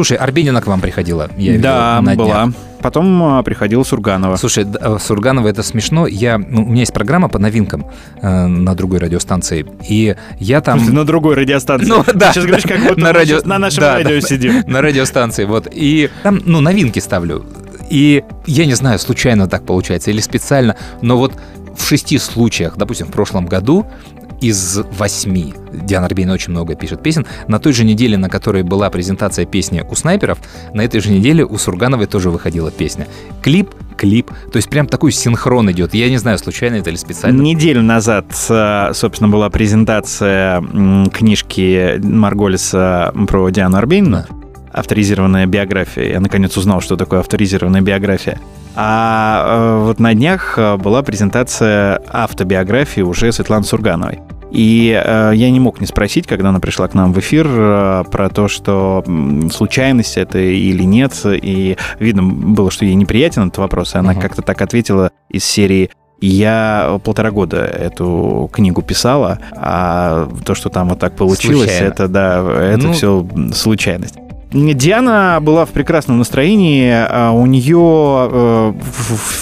Слушай, 0.00 0.16
Арбенина 0.16 0.62
к 0.62 0.66
вам 0.66 0.80
приходила, 0.80 1.28
я 1.36 1.52
видел, 1.52 1.62
да, 1.62 2.00
на 2.00 2.14
была. 2.14 2.44
днях. 2.46 2.54
Потом 2.80 3.38
э, 3.38 3.42
приходила 3.42 3.82
Сурганова. 3.82 4.36
Слушай, 4.36 4.64
э, 4.64 4.96
Сурганова 4.98 5.46
это 5.46 5.62
смешно. 5.62 6.06
Я, 6.06 6.38
ну, 6.38 6.62
у 6.62 6.68
меня 6.68 6.80
есть 6.80 6.94
программа 6.94 7.28
по 7.28 7.38
новинкам 7.38 7.84
э, 8.22 8.46
на 8.46 8.74
другой 8.74 9.00
радиостанции, 9.00 9.66
и 9.86 10.16
я 10.38 10.62
там... 10.62 10.82
На 10.94 11.04
другой 11.04 11.34
радиостанции. 11.34 11.86
Ну, 11.86 12.02
да. 12.14 12.32
Сейчас 12.32 12.46
говоришь, 12.46 12.64
как 12.64 12.80
будто 12.80 12.98
на, 12.98 13.12
радио... 13.12 13.42
на 13.44 13.58
нашем 13.58 13.82
да, 13.82 13.96
радио 13.96 14.18
да, 14.22 14.26
сидим. 14.26 14.62
На 14.66 14.80
радиостанции, 14.80 15.44
вот. 15.44 15.68
И 15.70 16.08
там, 16.22 16.40
ну, 16.46 16.62
новинки 16.62 16.98
ставлю. 16.98 17.44
И 17.90 18.24
я 18.46 18.64
не 18.64 18.74
знаю, 18.74 18.98
случайно 18.98 19.48
так 19.48 19.66
получается 19.66 20.10
или 20.10 20.22
специально, 20.22 20.76
но 21.02 21.18
вот 21.18 21.34
в 21.76 21.86
шести 21.86 22.16
случаях, 22.16 22.78
допустим, 22.78 23.08
в 23.08 23.10
прошлом 23.10 23.44
году 23.44 23.86
из 24.40 24.78
восьми, 24.98 25.54
Диана 25.72 26.06
Арбенина 26.06 26.34
очень 26.34 26.50
много 26.50 26.74
пишет 26.74 27.02
песен, 27.02 27.26
на 27.48 27.58
той 27.58 27.72
же 27.72 27.84
неделе, 27.84 28.16
на 28.16 28.28
которой 28.28 28.62
была 28.62 28.90
презентация 28.90 29.46
песни 29.46 29.84
у 29.88 29.94
снайперов, 29.94 30.38
на 30.74 30.82
этой 30.82 31.00
же 31.00 31.10
неделе 31.10 31.44
у 31.44 31.58
Сургановой 31.58 32.06
тоже 32.06 32.30
выходила 32.30 32.70
песня. 32.70 33.06
Клип, 33.42 33.70
клип, 33.96 34.30
то 34.52 34.56
есть 34.56 34.68
прям 34.68 34.86
такой 34.86 35.12
синхрон 35.12 35.70
идет. 35.70 35.94
Я 35.94 36.08
не 36.08 36.16
знаю, 36.16 36.38
случайно 36.38 36.76
это 36.76 36.90
или 36.90 36.96
специально. 36.96 37.40
Неделю 37.40 37.82
назад, 37.82 38.26
э, 38.48 38.92
собственно, 38.94 39.28
была 39.28 39.50
презентация 39.50 40.62
книжки 41.12 41.98
Марголиса 42.02 43.12
про 43.28 43.50
Диану 43.50 43.76
Арбенину. 43.76 44.24
Авторизированная 44.72 45.46
биография. 45.46 46.10
Я 46.12 46.20
наконец 46.20 46.56
узнал, 46.56 46.80
что 46.80 46.96
такое 46.96 47.20
авторизированная 47.20 47.80
биография. 47.80 48.38
А 48.76 49.44
э, 49.46 49.84
вот 49.86 49.98
на 49.98 50.14
днях 50.14 50.54
э, 50.56 50.76
была 50.76 51.02
презентация 51.02 52.00
автобиографии 52.08 53.00
уже 53.00 53.32
Светланы 53.32 53.64
Сургановой. 53.64 54.20
И 54.52 55.00
э, 55.04 55.32
я 55.34 55.50
не 55.50 55.60
мог 55.60 55.80
не 55.80 55.86
спросить, 55.86 56.26
когда 56.26 56.48
она 56.50 56.60
пришла 56.60 56.86
к 56.88 56.94
нам 56.94 57.12
в 57.12 57.18
эфир, 57.18 57.46
э, 57.48 58.04
про 58.10 58.28
то, 58.30 58.46
что 58.48 59.04
случайность 59.52 60.16
это 60.16 60.38
или 60.38 60.84
нет. 60.84 61.14
И 61.24 61.76
видно 61.98 62.22
было, 62.22 62.70
что 62.70 62.84
ей 62.84 62.94
неприятен 62.94 63.48
этот 63.48 63.58
вопрос, 63.58 63.94
и 63.94 63.98
она 63.98 64.12
Мгм. 64.12 64.20
как-то 64.20 64.42
так 64.42 64.60
ответила 64.62 65.10
из 65.28 65.44
серии 65.44 65.90
я 66.22 67.00
полтора 67.02 67.30
года 67.30 67.64
эту 67.64 68.50
книгу 68.52 68.82
писала, 68.82 69.38
а 69.56 70.28
то, 70.44 70.54
что 70.54 70.68
там 70.68 70.90
вот 70.90 70.98
так 70.98 71.16
получилось, 71.16 71.70
Случайно. 71.70 71.86
это 71.92 72.08
да, 72.08 72.40
это 72.74 72.86
Ну- 72.88 72.92
все 72.92 73.26
случайность. 73.54 74.16
Диана 74.52 75.38
была 75.40 75.64
в 75.64 75.70
прекрасном 75.70 76.18
настроении, 76.18 76.90
а 76.92 77.30
у 77.30 77.46
нее 77.46 77.78
э, 78.32 78.72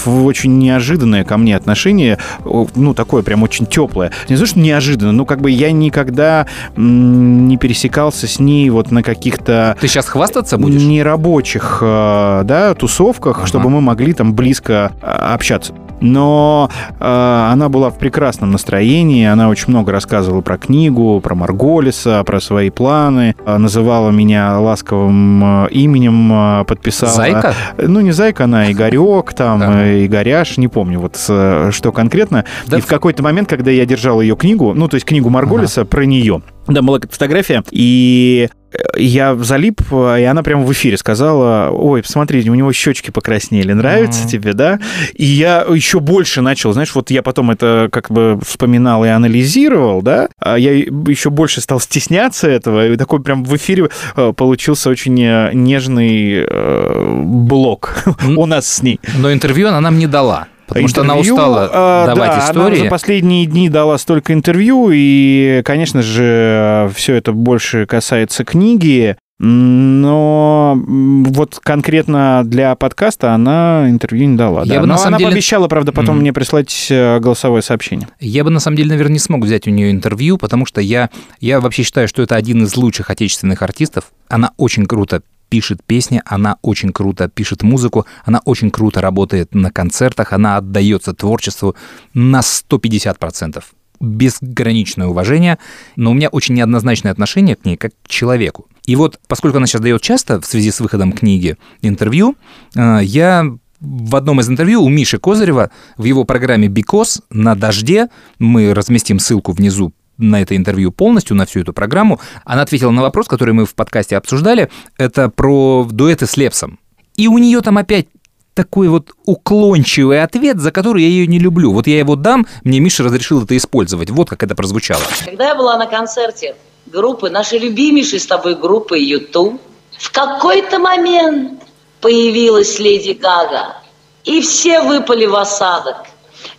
очень 0.05 0.59
неожиданное 0.59 1.23
ко 1.23 1.37
мне 1.37 1.55
отношение, 1.55 2.19
ну, 2.43 2.93
такое 2.93 3.23
прям 3.23 3.41
очень 3.41 3.65
теплое. 3.65 4.11
Не 4.29 4.35
знаю, 4.35 4.47
что 4.47 4.59
неожиданно, 4.59 5.11
но 5.11 5.25
как 5.25 5.41
бы 5.41 5.49
я 5.49 5.71
никогда 5.71 6.45
не 6.75 7.57
пересекался 7.57 8.27
с 8.27 8.39
ней 8.39 8.69
вот 8.69 8.91
на 8.91 9.01
каких-то 9.01 9.75
Ты 9.81 9.87
сейчас 9.87 10.07
хвастаться 10.07 10.57
будешь? 10.57 10.83
нерабочих, 10.83 11.79
э, 11.81 12.41
да, 12.45 12.75
тусовках, 12.75 13.37
Ага. 13.39 13.47
чтобы 13.47 13.69
мы 13.71 13.81
могли 13.81 14.13
там 14.13 14.33
близко 14.33 14.91
э, 15.01 15.05
общаться. 15.07 15.73
Но 16.01 16.69
э, 16.99 17.47
она 17.51 17.69
была 17.69 17.89
в 17.89 17.97
прекрасном 17.97 18.51
настроении, 18.51 19.25
она 19.25 19.49
очень 19.49 19.65
много 19.67 19.91
рассказывала 19.91 20.41
про 20.41 20.57
книгу, 20.57 21.19
про 21.21 21.35
Марголиса, 21.35 22.23
про 22.23 22.39
свои 22.39 22.69
планы, 22.69 23.35
э, 23.45 23.57
называла 23.57 24.09
меня 24.11 24.59
ласковым 24.59 25.65
э, 25.65 25.69
именем, 25.71 26.61
э, 26.61 26.65
подписала... 26.65 27.11
Зайка? 27.11 27.53
Ну, 27.77 28.01
не 28.01 28.11
Зайка, 28.11 28.45
она 28.45 28.71
Игорек, 28.71 29.33
там, 29.33 29.61
э, 29.61 30.05
Игоряш, 30.05 30.57
не 30.57 30.67
помню 30.67 30.99
вот 30.99 31.17
что 31.17 31.91
конкретно. 31.93 32.45
И 32.71 32.81
в 32.81 32.85
какой-то 32.85 33.23
момент, 33.23 33.49
когда 33.49 33.71
я 33.71 33.85
держал 33.85 34.21
ее 34.21 34.35
книгу, 34.35 34.73
ну, 34.73 34.87
то 34.87 34.95
есть 34.95 35.05
книгу 35.05 35.29
Марголиса 35.29 35.85
про 35.85 36.05
нее, 36.05 36.41
да, 36.67 36.81
была 36.81 36.99
фотография, 37.09 37.63
и 37.71 38.49
я 38.95 39.35
залип, 39.35 39.81
и 39.91 40.23
она 40.23 40.43
прямо 40.43 40.63
в 40.63 40.71
эфире 40.71 40.97
сказала, 40.97 41.69
ой, 41.71 42.03
посмотри, 42.03 42.47
у 42.49 42.55
него 42.55 42.71
щечки 42.73 43.11
покраснели, 43.11 43.73
нравится 43.73 44.27
тебе, 44.27 44.53
да? 44.53 44.79
И 45.13 45.25
я 45.25 45.61
еще 45.61 45.99
больше 45.99 46.41
начал, 46.41 46.73
знаешь, 46.73 46.93
вот 46.95 47.11
я 47.11 47.21
потом 47.21 47.51
это 47.51 47.89
как 47.91 48.11
бы 48.11 48.39
вспоминал 48.45 49.05
и 49.05 49.07
анализировал, 49.07 50.01
да, 50.01 50.29
а 50.39 50.57
я 50.57 50.73
еще 50.73 51.29
больше 51.29 51.61
стал 51.61 51.79
стесняться 51.79 52.47
этого, 52.47 52.87
и 52.87 52.97
такой 52.97 53.21
прям 53.21 53.43
в 53.43 53.55
эфире 53.55 53.89
э, 54.15 54.33
получился 54.35 54.89
очень 54.89 55.19
э, 55.21 55.51
нежный 55.53 56.45
э, 56.47 57.23
блок 57.23 58.03
у 58.37 58.45
нас 58.45 58.67
с 58.67 58.83
ней. 58.83 58.99
Но 59.17 59.31
интервью 59.31 59.69
она 59.69 59.81
нам 59.81 59.97
не 59.97 60.07
дала. 60.07 60.47
Потому 60.69 60.87
что 60.87 61.01
она 61.01 61.13
Интервью, 61.15 61.33
устала 61.35 61.69
а, 61.73 62.05
давать 62.07 62.31
да, 62.31 62.45
истории. 62.45 62.75
Она 62.77 62.83
за 62.85 62.89
последние 62.89 63.45
дни 63.45 63.69
дала 63.69 63.97
столько 63.97 64.33
интервью, 64.33 64.89
и, 64.93 65.61
конечно 65.65 66.01
же, 66.01 66.89
все 66.95 67.15
это 67.15 67.33
больше 67.33 67.85
касается 67.85 68.45
книги. 68.45 69.17
Но 69.41 70.77
вот 70.85 71.59
конкретно 71.63 72.41
для 72.45 72.75
подкаста 72.75 73.33
она 73.33 73.89
интервью 73.89 74.27
не 74.27 74.35
дала. 74.37 74.63
Я 74.65 74.75
да. 74.75 74.81
бы 74.81 74.87
на 74.87 74.93
Но 74.93 74.97
самом 74.97 75.07
она 75.09 75.17
деле- 75.19 75.29
пообещала, 75.31 75.67
правда, 75.69 75.91
потом 75.93 76.15
Мгм. 76.15 76.21
мне 76.23 76.33
прислать 76.33 76.87
э, 76.89 77.19
голосовое 77.19 77.61
сообщение. 77.61 78.07
Я 78.19 78.43
бы, 78.43 78.49
на 78.49 78.59
самом 78.59 78.75
деле, 78.77 78.89
наверное, 78.89 79.13
не 79.13 79.19
смог 79.19 79.43
взять 79.45 79.65
у 79.65 79.71
нее 79.71 79.91
интервью, 79.91 80.37
потому 80.37 80.65
что 80.65 80.81
я, 80.81 81.09
я 81.39 81.61
вообще 81.61 81.83
считаю, 81.83 82.07
что 82.09 82.21
это 82.21 82.35
один 82.35 82.63
из 82.63 82.75
лучших 82.75 83.09
отечественных 83.09 83.61
артистов. 83.61 84.05
Она 84.27 84.51
очень 84.57 84.85
круто 84.85 85.21
пишет 85.49 85.83
песни, 85.83 86.21
она 86.25 86.57
очень 86.61 86.91
круто 86.91 87.27
пишет 87.27 87.63
музыку, 87.63 88.05
она 88.23 88.41
очень 88.45 88.71
круто 88.71 89.01
работает 89.01 89.53
на 89.55 89.71
концертах, 89.71 90.33
она 90.33 90.57
отдается 90.57 91.13
творчеству 91.13 91.75
на 92.13 92.39
150%. 92.39 93.63
Безграничное 93.99 95.07
уважение, 95.07 95.57
но 95.97 96.11
у 96.11 96.13
меня 96.13 96.29
очень 96.29 96.55
неоднозначное 96.55 97.11
отношение 97.11 97.55
к 97.55 97.65
ней 97.65 97.75
как 97.75 97.91
к 98.03 98.07
человеку. 98.07 98.67
И 98.85 98.95
вот, 98.95 99.19
поскольку 99.27 99.57
она 99.57 99.67
сейчас 99.67 99.81
дает 99.81 100.01
часто 100.01 100.39
в 100.39 100.45
связи 100.45 100.71
с 100.71 100.79
выходом 100.79 101.11
книги 101.11 101.57
интервью, 101.81 102.35
э, 102.75 102.99
я 103.03 103.45
в 103.81 104.15
одном 104.15 104.39
из 104.41 104.49
интервью 104.49 104.83
у 104.83 104.89
Миши 104.89 105.19
Козырева 105.19 105.71
в 105.97 106.03
его 106.03 106.23
программе 106.25 106.67
«Бикос» 106.67 107.21
на 107.29 107.55
«Дожде», 107.55 108.07
мы 108.37 108.73
разместим 108.73 109.19
ссылку 109.19 109.51
внизу 109.51 109.93
на 110.19 110.41
это 110.41 110.55
интервью 110.55 110.91
полностью, 110.91 111.35
на 111.35 111.45
всю 111.45 111.61
эту 111.61 111.73
программу, 111.73 112.19
она 112.45 112.61
ответила 112.61 112.91
на 112.91 113.01
вопрос, 113.01 113.27
который 113.27 113.53
мы 113.53 113.65
в 113.65 113.73
подкасте 113.73 114.17
обсуждали, 114.17 114.69
это 114.97 115.29
про 115.29 115.87
дуэты 115.89 116.27
с 116.27 116.37
Лепсом. 116.37 116.79
И 117.15 117.27
у 117.27 117.37
нее 117.37 117.61
там 117.61 117.77
опять 117.77 118.07
такой 118.53 118.89
вот 118.89 119.11
уклончивый 119.25 120.21
ответ, 120.21 120.59
за 120.59 120.71
который 120.71 121.03
я 121.03 121.07
ее 121.07 121.27
не 121.27 121.39
люблю. 121.39 121.71
Вот 121.71 121.87
я 121.87 121.99
его 121.99 122.15
дам, 122.15 122.45
мне 122.63 122.79
Миша 122.79 123.03
разрешил 123.03 123.43
это 123.43 123.55
использовать. 123.55 124.09
Вот 124.09 124.29
как 124.29 124.43
это 124.43 124.53
прозвучало. 124.53 125.01
Когда 125.25 125.47
я 125.47 125.55
была 125.55 125.77
на 125.77 125.85
концерте 125.85 126.55
группы, 126.87 127.29
нашей 127.29 127.59
любимейшей 127.59 128.19
с 128.19 128.25
тобой 128.25 128.55
группы 128.55 128.97
YouTube, 128.97 129.61
в 129.97 130.11
какой-то 130.11 130.79
момент 130.79 131.63
появилась 132.01 132.79
Леди 132.79 133.11
Гага, 133.11 133.77
и 134.23 134.41
все 134.41 134.81
выпали 134.81 135.25
в 135.25 135.35
осадок. 135.35 135.97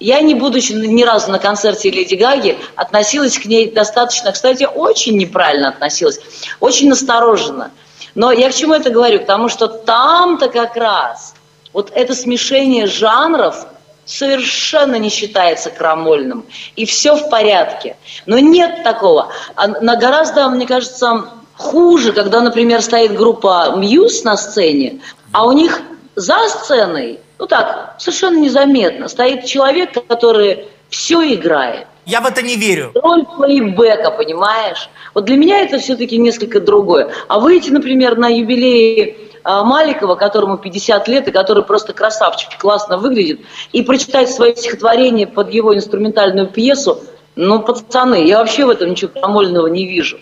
Я, 0.00 0.20
не 0.22 0.34
будучи 0.34 0.72
ни 0.72 1.02
разу 1.02 1.30
на 1.30 1.38
концерте 1.38 1.90
Леди 1.90 2.14
Гаги, 2.14 2.58
относилась 2.74 3.38
к 3.38 3.44
ней 3.44 3.70
достаточно, 3.70 4.32
кстати, 4.32 4.64
очень 4.64 5.16
неправильно 5.16 5.68
относилась, 5.68 6.18
очень 6.58 6.88
настороженно. 6.88 7.70
Но 8.14 8.32
я 8.32 8.50
к 8.50 8.54
чему 8.54 8.74
это 8.74 8.90
говорю? 8.90 9.20
Потому 9.20 9.48
что 9.48 9.68
там-то 9.68 10.48
как 10.48 10.76
раз 10.76 11.34
вот 11.72 11.92
это 11.94 12.14
смешение 12.14 12.86
жанров 12.86 13.66
совершенно 14.04 14.96
не 14.96 15.10
считается 15.10 15.70
крамольным. 15.70 16.44
И 16.76 16.84
все 16.86 17.14
в 17.14 17.30
порядке. 17.30 17.96
Но 18.26 18.38
нет 18.38 18.82
такого. 18.82 19.28
А 19.54 19.68
на 19.68 19.96
гораздо, 19.96 20.48
мне 20.48 20.66
кажется, 20.66 21.28
хуже, 21.56 22.12
когда, 22.12 22.40
например, 22.40 22.82
стоит 22.82 23.14
группа 23.14 23.74
Мьюз 23.76 24.24
на 24.24 24.36
сцене, 24.36 25.00
а 25.32 25.46
у 25.46 25.52
них 25.52 25.80
за 26.16 26.48
сценой, 26.48 27.20
ну 27.40 27.46
так, 27.46 27.94
совершенно 27.98 28.38
незаметно, 28.38 29.08
стоит 29.08 29.46
человек, 29.46 29.92
который 30.06 30.66
все 30.90 31.34
играет. 31.34 31.86
Я 32.04 32.20
в 32.20 32.26
это 32.26 32.42
не 32.42 32.56
верю. 32.56 32.92
Роль 32.94 33.24
плейбека, 33.24 34.10
понимаешь? 34.10 34.90
Вот 35.14 35.24
для 35.24 35.36
меня 35.36 35.60
это 35.60 35.78
все-таки 35.78 36.18
несколько 36.18 36.60
другое. 36.60 37.10
А 37.28 37.38
выйти, 37.38 37.70
например, 37.70 38.18
на 38.18 38.28
юбилей 38.28 39.30
а, 39.42 39.64
Маликова, 39.64 40.16
которому 40.16 40.58
50 40.58 41.08
лет, 41.08 41.28
и 41.28 41.30
который 41.30 41.62
просто 41.62 41.94
красавчик, 41.94 42.58
классно 42.58 42.98
выглядит, 42.98 43.40
и 43.72 43.82
прочитать 43.82 44.30
свое 44.30 44.54
стихотворение 44.54 45.26
под 45.26 45.50
его 45.50 45.74
инструментальную 45.74 46.48
пьесу, 46.48 47.00
ну, 47.36 47.60
пацаны, 47.60 48.26
я 48.26 48.38
вообще 48.38 48.66
в 48.66 48.70
этом 48.70 48.90
ничего 48.90 49.12
крамольного 49.12 49.68
не 49.68 49.86
вижу. 49.86 50.18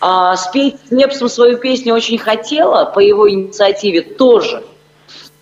А 0.00 0.34
спеть 0.36 0.76
с 0.88 0.90
Лепсом 0.90 1.28
свою 1.28 1.58
песню 1.58 1.94
очень 1.94 2.18
хотела, 2.18 2.86
по 2.86 2.98
его 2.98 3.30
инициативе 3.30 4.00
тоже. 4.00 4.64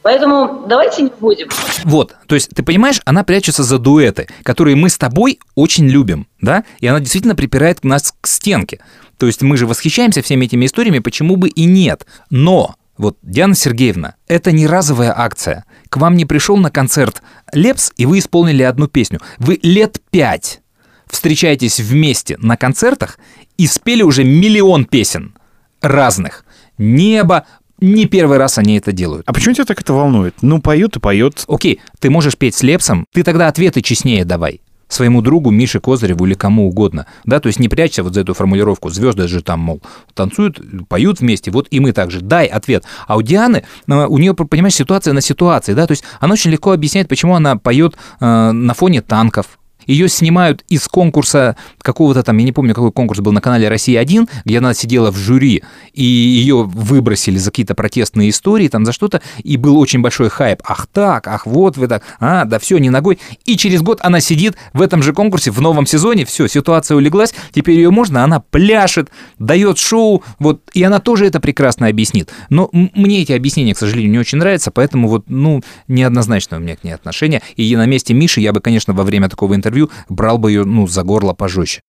Поэтому 0.03 0.64
давайте 0.68 1.03
не 1.03 1.12
будем. 1.20 1.49
Вот, 1.84 2.14
то 2.26 2.34
есть 2.34 2.51
ты 2.55 2.62
понимаешь, 2.62 3.01
она 3.05 3.24
прячется 3.24 3.62
за 3.62 3.78
дуэты, 3.78 4.28
которые 4.42 4.76
мы 4.76 4.88
с 4.88 4.96
тобой 4.96 5.40
очень 5.55 5.88
любим, 5.88 6.26
да, 6.40 6.64
и 6.80 6.86
она 6.86 7.01
действительно 7.01 7.34
припирает 7.34 7.84
нас 7.84 8.14
к 8.20 8.26
стенке. 8.26 8.80
То 9.18 9.26
есть 9.26 9.42
мы 9.42 9.57
же 9.57 9.66
восхищаемся 9.66 10.22
всеми 10.22 10.46
этими 10.46 10.66
историями, 10.66 11.01
почему 11.01 11.36
бы 11.36 11.49
и 11.49 11.64
нет. 11.64 12.07
Но 12.30 12.76
вот, 12.96 13.16
Диана 13.22 13.55
Сергеевна, 13.55 14.14
это 14.26 14.53
не 14.53 14.66
разовая 14.66 15.12
акция. 15.16 15.64
К 15.88 15.96
вам 15.99 16.16
не 16.16 16.24
пришел 16.24 16.57
на 16.57 16.70
концерт 16.70 17.22
Лепс, 17.53 17.92
и 17.96 18.07
вы 18.07 18.18
исполнили 18.18 18.62
одну 18.62 18.88
песню. 18.88 19.20
Вы 19.38 19.59
лет 19.62 20.01
пять 20.11 20.61
встречаетесь 21.07 21.80
вместе 21.80 22.36
на 22.38 22.57
концертах 22.57 23.18
и 23.57 23.66
спели 23.66 24.03
уже 24.03 24.24
миллион 24.24 24.84
песен 24.84 25.34
разных. 25.80 26.44
Небо, 26.76 27.46
не 27.80 28.06
первый 28.06 28.38
раз 28.38 28.58
они 28.58 28.76
это 28.76 28.92
делают. 28.92 29.22
А 29.26 29.32
почему 29.32 29.54
тебя 29.54 29.64
так 29.64 29.80
это 29.80 29.92
волнует? 29.92 30.34
Ну, 30.42 30.60
поют 30.60 30.96
и 30.96 31.00
поет. 31.00 31.44
Окей, 31.48 31.80
ты 32.00 32.10
можешь 32.10 32.36
петь 32.36 32.54
с 32.54 32.62
Лепсом, 32.62 33.06
ты 33.12 33.22
тогда 33.22 33.48
ответы 33.48 33.82
честнее 33.82 34.24
давай 34.24 34.60
своему 34.88 35.20
другу 35.20 35.50
Мише 35.50 35.80
Козыреву 35.80 36.26
или 36.26 36.34
кому 36.34 36.66
угодно, 36.68 37.06
да, 37.24 37.40
то 37.40 37.48
есть 37.48 37.58
не 37.58 37.68
прячься 37.68 38.02
вот 38.02 38.14
за 38.14 38.22
эту 38.22 38.34
формулировку, 38.34 38.88
звезды 38.88 39.28
же 39.28 39.42
там, 39.42 39.60
мол, 39.60 39.82
танцуют, 40.14 40.60
поют 40.88 41.20
вместе, 41.20 41.50
вот 41.50 41.68
и 41.70 41.78
мы 41.78 41.92
также, 41.92 42.20
дай 42.20 42.46
ответ. 42.46 42.84
А 43.06 43.16
у 43.16 43.22
Дианы, 43.22 43.64
э, 43.86 44.06
у 44.06 44.18
нее, 44.18 44.34
понимаешь, 44.34 44.74
ситуация 44.74 45.12
на 45.12 45.20
ситуации, 45.20 45.74
да, 45.74 45.86
то 45.86 45.92
есть 45.92 46.04
она 46.20 46.32
очень 46.32 46.50
легко 46.50 46.72
объясняет, 46.72 47.08
почему 47.08 47.34
она 47.34 47.56
поет 47.56 47.96
э, 48.20 48.50
на 48.50 48.74
фоне 48.74 49.02
танков, 49.02 49.58
ее 49.89 50.09
снимают 50.09 50.64
из 50.68 50.86
конкурса 50.86 51.57
какого-то 51.82 52.22
там, 52.22 52.36
я 52.36 52.45
не 52.45 52.53
помню, 52.53 52.74
какой 52.74 52.93
конкурс 52.93 53.20
был 53.20 53.32
на 53.32 53.41
канале 53.41 53.68
«Россия-1», 53.68 54.28
где 54.45 54.59
она 54.59 54.74
сидела 54.74 55.11
в 55.11 55.16
жюри, 55.16 55.64
и 55.95 56.05
ее 56.05 56.62
выбросили 56.62 57.39
за 57.39 57.51
какие-то 57.51 57.74
протестные 57.74 58.30
истории, 58.30 58.68
там 58.68 58.84
за 58.84 58.93
что-то, 58.93 59.22
и 59.43 59.57
был 59.57 59.78
очень 59.78 60.01
большой 60.01 60.28
хайп. 60.28 60.61
Ах 60.64 60.86
так, 60.86 61.26
ах 61.26 61.47
вот 61.47 61.76
вы 61.76 61.89
так, 61.89 62.03
а, 62.20 62.45
да 62.45 62.59
все, 62.59 62.78
не 62.78 62.91
ногой. 62.91 63.18
И 63.47 63.57
через 63.57 63.82
год 63.82 63.99
она 64.03 64.20
сидит 64.20 64.57
в 64.74 64.82
этом 64.82 65.03
же 65.03 65.12
конкурсе 65.12 65.51
в 65.51 65.61
новом 65.61 65.86
сезоне, 65.86 66.24
все, 66.24 66.47
ситуация 66.47 66.97
улеглась, 66.97 67.34
теперь 67.53 67.76
ее 67.76 67.91
можно, 67.91 68.22
она 68.22 68.41
пляшет, 68.41 69.11
дает 69.39 69.78
шоу, 69.78 70.22
вот, 70.39 70.61
и 70.74 70.82
она 70.82 70.99
тоже 70.99 71.26
это 71.26 71.41
прекрасно 71.41 71.86
объяснит. 71.86 72.30
Но 72.51 72.68
мне 72.72 73.22
эти 73.22 73.32
объяснения, 73.32 73.74
к 73.74 73.78
сожалению, 73.78 74.12
не 74.12 74.18
очень 74.18 74.39
нравятся, 74.39 74.70
поэтому 74.70 75.09
вот, 75.09 75.24
ну, 75.28 75.62
неоднозначно 75.86 76.59
у 76.59 76.61
меня 76.61 76.76
к 76.76 76.84
ней 76.84 76.93
отношение. 76.93 77.41
И 77.57 77.74
на 77.74 77.86
месте 77.86 78.12
Миши 78.12 78.41
я 78.41 78.53
бы, 78.53 78.61
конечно, 78.61 78.93
во 78.93 79.05
время 79.05 79.28
такого 79.28 79.55
интервью 79.55 79.77
брал 80.08 80.38
бы 80.38 80.50
ее, 80.50 80.64
ну, 80.64 80.86
за 80.86 81.02
горло 81.02 81.32
пожестче. 81.32 81.82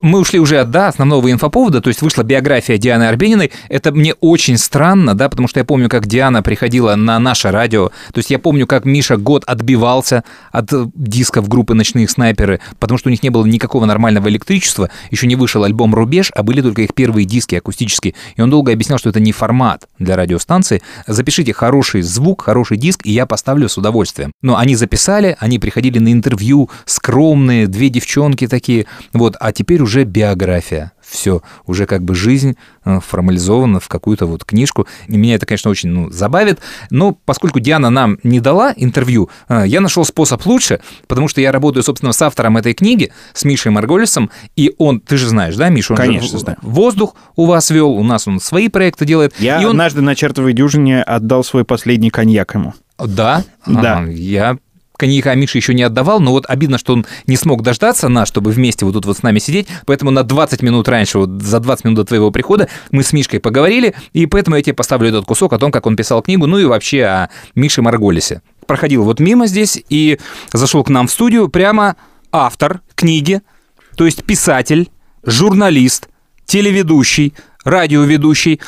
Мы 0.00 0.18
ушли 0.18 0.38
уже 0.38 0.58
от 0.58 0.70
да, 0.70 0.88
основного 0.88 1.30
инфоповода, 1.30 1.80
то 1.80 1.88
есть 1.88 2.02
вышла 2.02 2.24
биография 2.24 2.76
Дианы 2.76 3.04
Арбениной. 3.04 3.52
Это 3.68 3.92
мне 3.92 4.12
очень 4.20 4.58
странно, 4.58 5.14
да, 5.14 5.28
потому 5.28 5.48
что 5.48 5.60
я 5.60 5.64
помню, 5.64 5.88
как 5.88 6.06
Диана 6.06 6.42
приходила 6.42 6.94
на 6.94 7.18
наше 7.18 7.50
радио. 7.50 7.88
То 8.12 8.18
есть 8.18 8.30
я 8.30 8.38
помню, 8.38 8.66
как 8.66 8.84
Миша 8.84 9.16
год 9.16 9.44
отбивался 9.46 10.24
от 10.52 10.72
э, 10.72 10.86
дисков 10.94 11.48
группы 11.48 11.74
«Ночные 11.74 12.08
снайперы», 12.08 12.60
потому 12.78 12.98
что 12.98 13.08
у 13.08 13.12
них 13.12 13.22
не 13.22 13.30
было 13.30 13.46
никакого 13.46 13.86
нормального 13.86 14.28
электричества, 14.28 14.90
еще 15.10 15.26
не 15.26 15.36
вышел 15.36 15.64
альбом 15.64 15.94
«Рубеж», 15.94 16.32
а 16.34 16.42
были 16.42 16.60
только 16.60 16.82
их 16.82 16.92
первые 16.92 17.24
диски 17.24 17.54
акустические. 17.54 18.14
И 18.36 18.42
он 18.42 18.50
долго 18.50 18.72
объяснял, 18.72 18.98
что 18.98 19.08
это 19.08 19.20
не 19.20 19.32
формат 19.32 19.88
для 19.98 20.16
радиостанции. 20.16 20.82
Запишите 21.06 21.54
хороший 21.54 22.02
звук, 22.02 22.42
хороший 22.42 22.76
диск, 22.76 23.06
и 23.06 23.12
я 23.12 23.24
поставлю 23.26 23.68
с 23.68 23.78
удовольствием. 23.78 24.32
Но 24.42 24.58
они 24.58 24.74
записали, 24.74 25.36
они 25.38 25.58
приходили 25.58 25.98
на 25.98 26.12
интервью, 26.12 26.68
скромные, 26.84 27.68
две 27.68 27.88
девчонки 27.88 28.48
такие, 28.48 28.86
вот, 29.12 29.36
а 29.40 29.52
теперь 29.52 29.83
уже 29.84 30.04
биография. 30.04 30.92
Все, 31.06 31.42
уже 31.66 31.84
как 31.84 32.02
бы 32.02 32.14
жизнь 32.14 32.56
э, 32.84 32.98
формализована 33.06 33.78
в 33.78 33.88
какую-то 33.88 34.24
вот 34.26 34.44
книжку. 34.44 34.86
И 35.06 35.16
меня 35.16 35.34
это, 35.34 35.44
конечно, 35.44 35.70
очень 35.70 35.90
ну, 35.90 36.10
забавит. 36.10 36.58
Но 36.88 37.12
поскольку 37.12 37.60
Диана 37.60 37.90
нам 37.90 38.18
не 38.22 38.40
дала 38.40 38.72
интервью, 38.74 39.28
э, 39.48 39.64
я 39.66 39.82
нашел 39.82 40.06
способ 40.06 40.44
лучше, 40.46 40.80
потому 41.06 41.28
что 41.28 41.42
я 41.42 41.52
работаю, 41.52 41.82
собственно, 41.82 42.12
с 42.12 42.22
автором 42.22 42.56
этой 42.56 42.72
книги, 42.72 43.12
с 43.34 43.44
Мишей 43.44 43.70
Марголисом, 43.70 44.30
и 44.56 44.74
он, 44.78 45.00
ты 45.00 45.18
же 45.18 45.28
знаешь, 45.28 45.54
да, 45.56 45.68
Миша? 45.68 45.92
Он 45.92 45.98
Конечно, 45.98 46.28
же 46.28 46.38
знаю. 46.38 46.58
воздух 46.62 47.14
у 47.36 47.44
вас 47.44 47.70
вел, 47.70 47.90
у 47.90 48.02
нас 48.02 48.26
он 48.26 48.40
свои 48.40 48.68
проекты 48.68 49.04
делает. 49.04 49.34
Я 49.38 49.60
и 49.60 49.66
он... 49.66 49.72
однажды 49.72 50.00
на 50.00 50.14
чертовой 50.14 50.54
дюжине 50.54 51.02
отдал 51.02 51.44
свой 51.44 51.64
последний 51.64 52.10
коньяк 52.10 52.54
ему. 52.54 52.72
Да? 52.98 53.44
Да. 53.66 53.98
Ага, 53.98 54.10
я 54.10 54.56
коньяка 54.96 55.34
Мише 55.34 55.58
еще 55.58 55.74
не 55.74 55.82
отдавал, 55.82 56.20
но 56.20 56.32
вот 56.32 56.44
обидно, 56.48 56.78
что 56.78 56.92
он 56.92 57.06
не 57.26 57.36
смог 57.36 57.62
дождаться 57.62 58.08
нас, 58.08 58.28
чтобы 58.28 58.50
вместе 58.50 58.84
вот 58.84 58.92
тут 58.92 59.06
вот 59.06 59.18
с 59.18 59.22
нами 59.22 59.38
сидеть, 59.38 59.66
поэтому 59.86 60.10
на 60.10 60.22
20 60.22 60.62
минут 60.62 60.88
раньше, 60.88 61.18
вот 61.18 61.42
за 61.42 61.60
20 61.60 61.84
минут 61.84 61.96
до 61.96 62.04
твоего 62.04 62.30
прихода, 62.30 62.68
мы 62.90 63.02
с 63.02 63.12
Мишкой 63.12 63.40
поговорили, 63.40 63.94
и 64.12 64.26
поэтому 64.26 64.56
я 64.56 64.62
тебе 64.62 64.74
поставлю 64.74 65.08
этот 65.08 65.24
кусок 65.24 65.52
о 65.52 65.58
том, 65.58 65.70
как 65.70 65.86
он 65.86 65.96
писал 65.96 66.22
книгу, 66.22 66.46
ну 66.46 66.58
и 66.58 66.64
вообще 66.64 67.02
о 67.04 67.30
Мише 67.54 67.82
Марголисе. 67.82 68.42
Проходил 68.66 69.04
вот 69.04 69.20
мимо 69.20 69.46
здесь 69.46 69.82
и 69.88 70.18
зашел 70.52 70.84
к 70.84 70.88
нам 70.88 71.08
в 71.08 71.10
студию 71.10 71.48
прямо 71.48 71.96
автор 72.32 72.80
книги, 72.94 73.42
то 73.96 74.06
есть 74.06 74.24
писатель, 74.24 74.90
журналист, 75.24 76.08
телеведущий, 76.46 77.34
радиоведущий, 77.64 78.60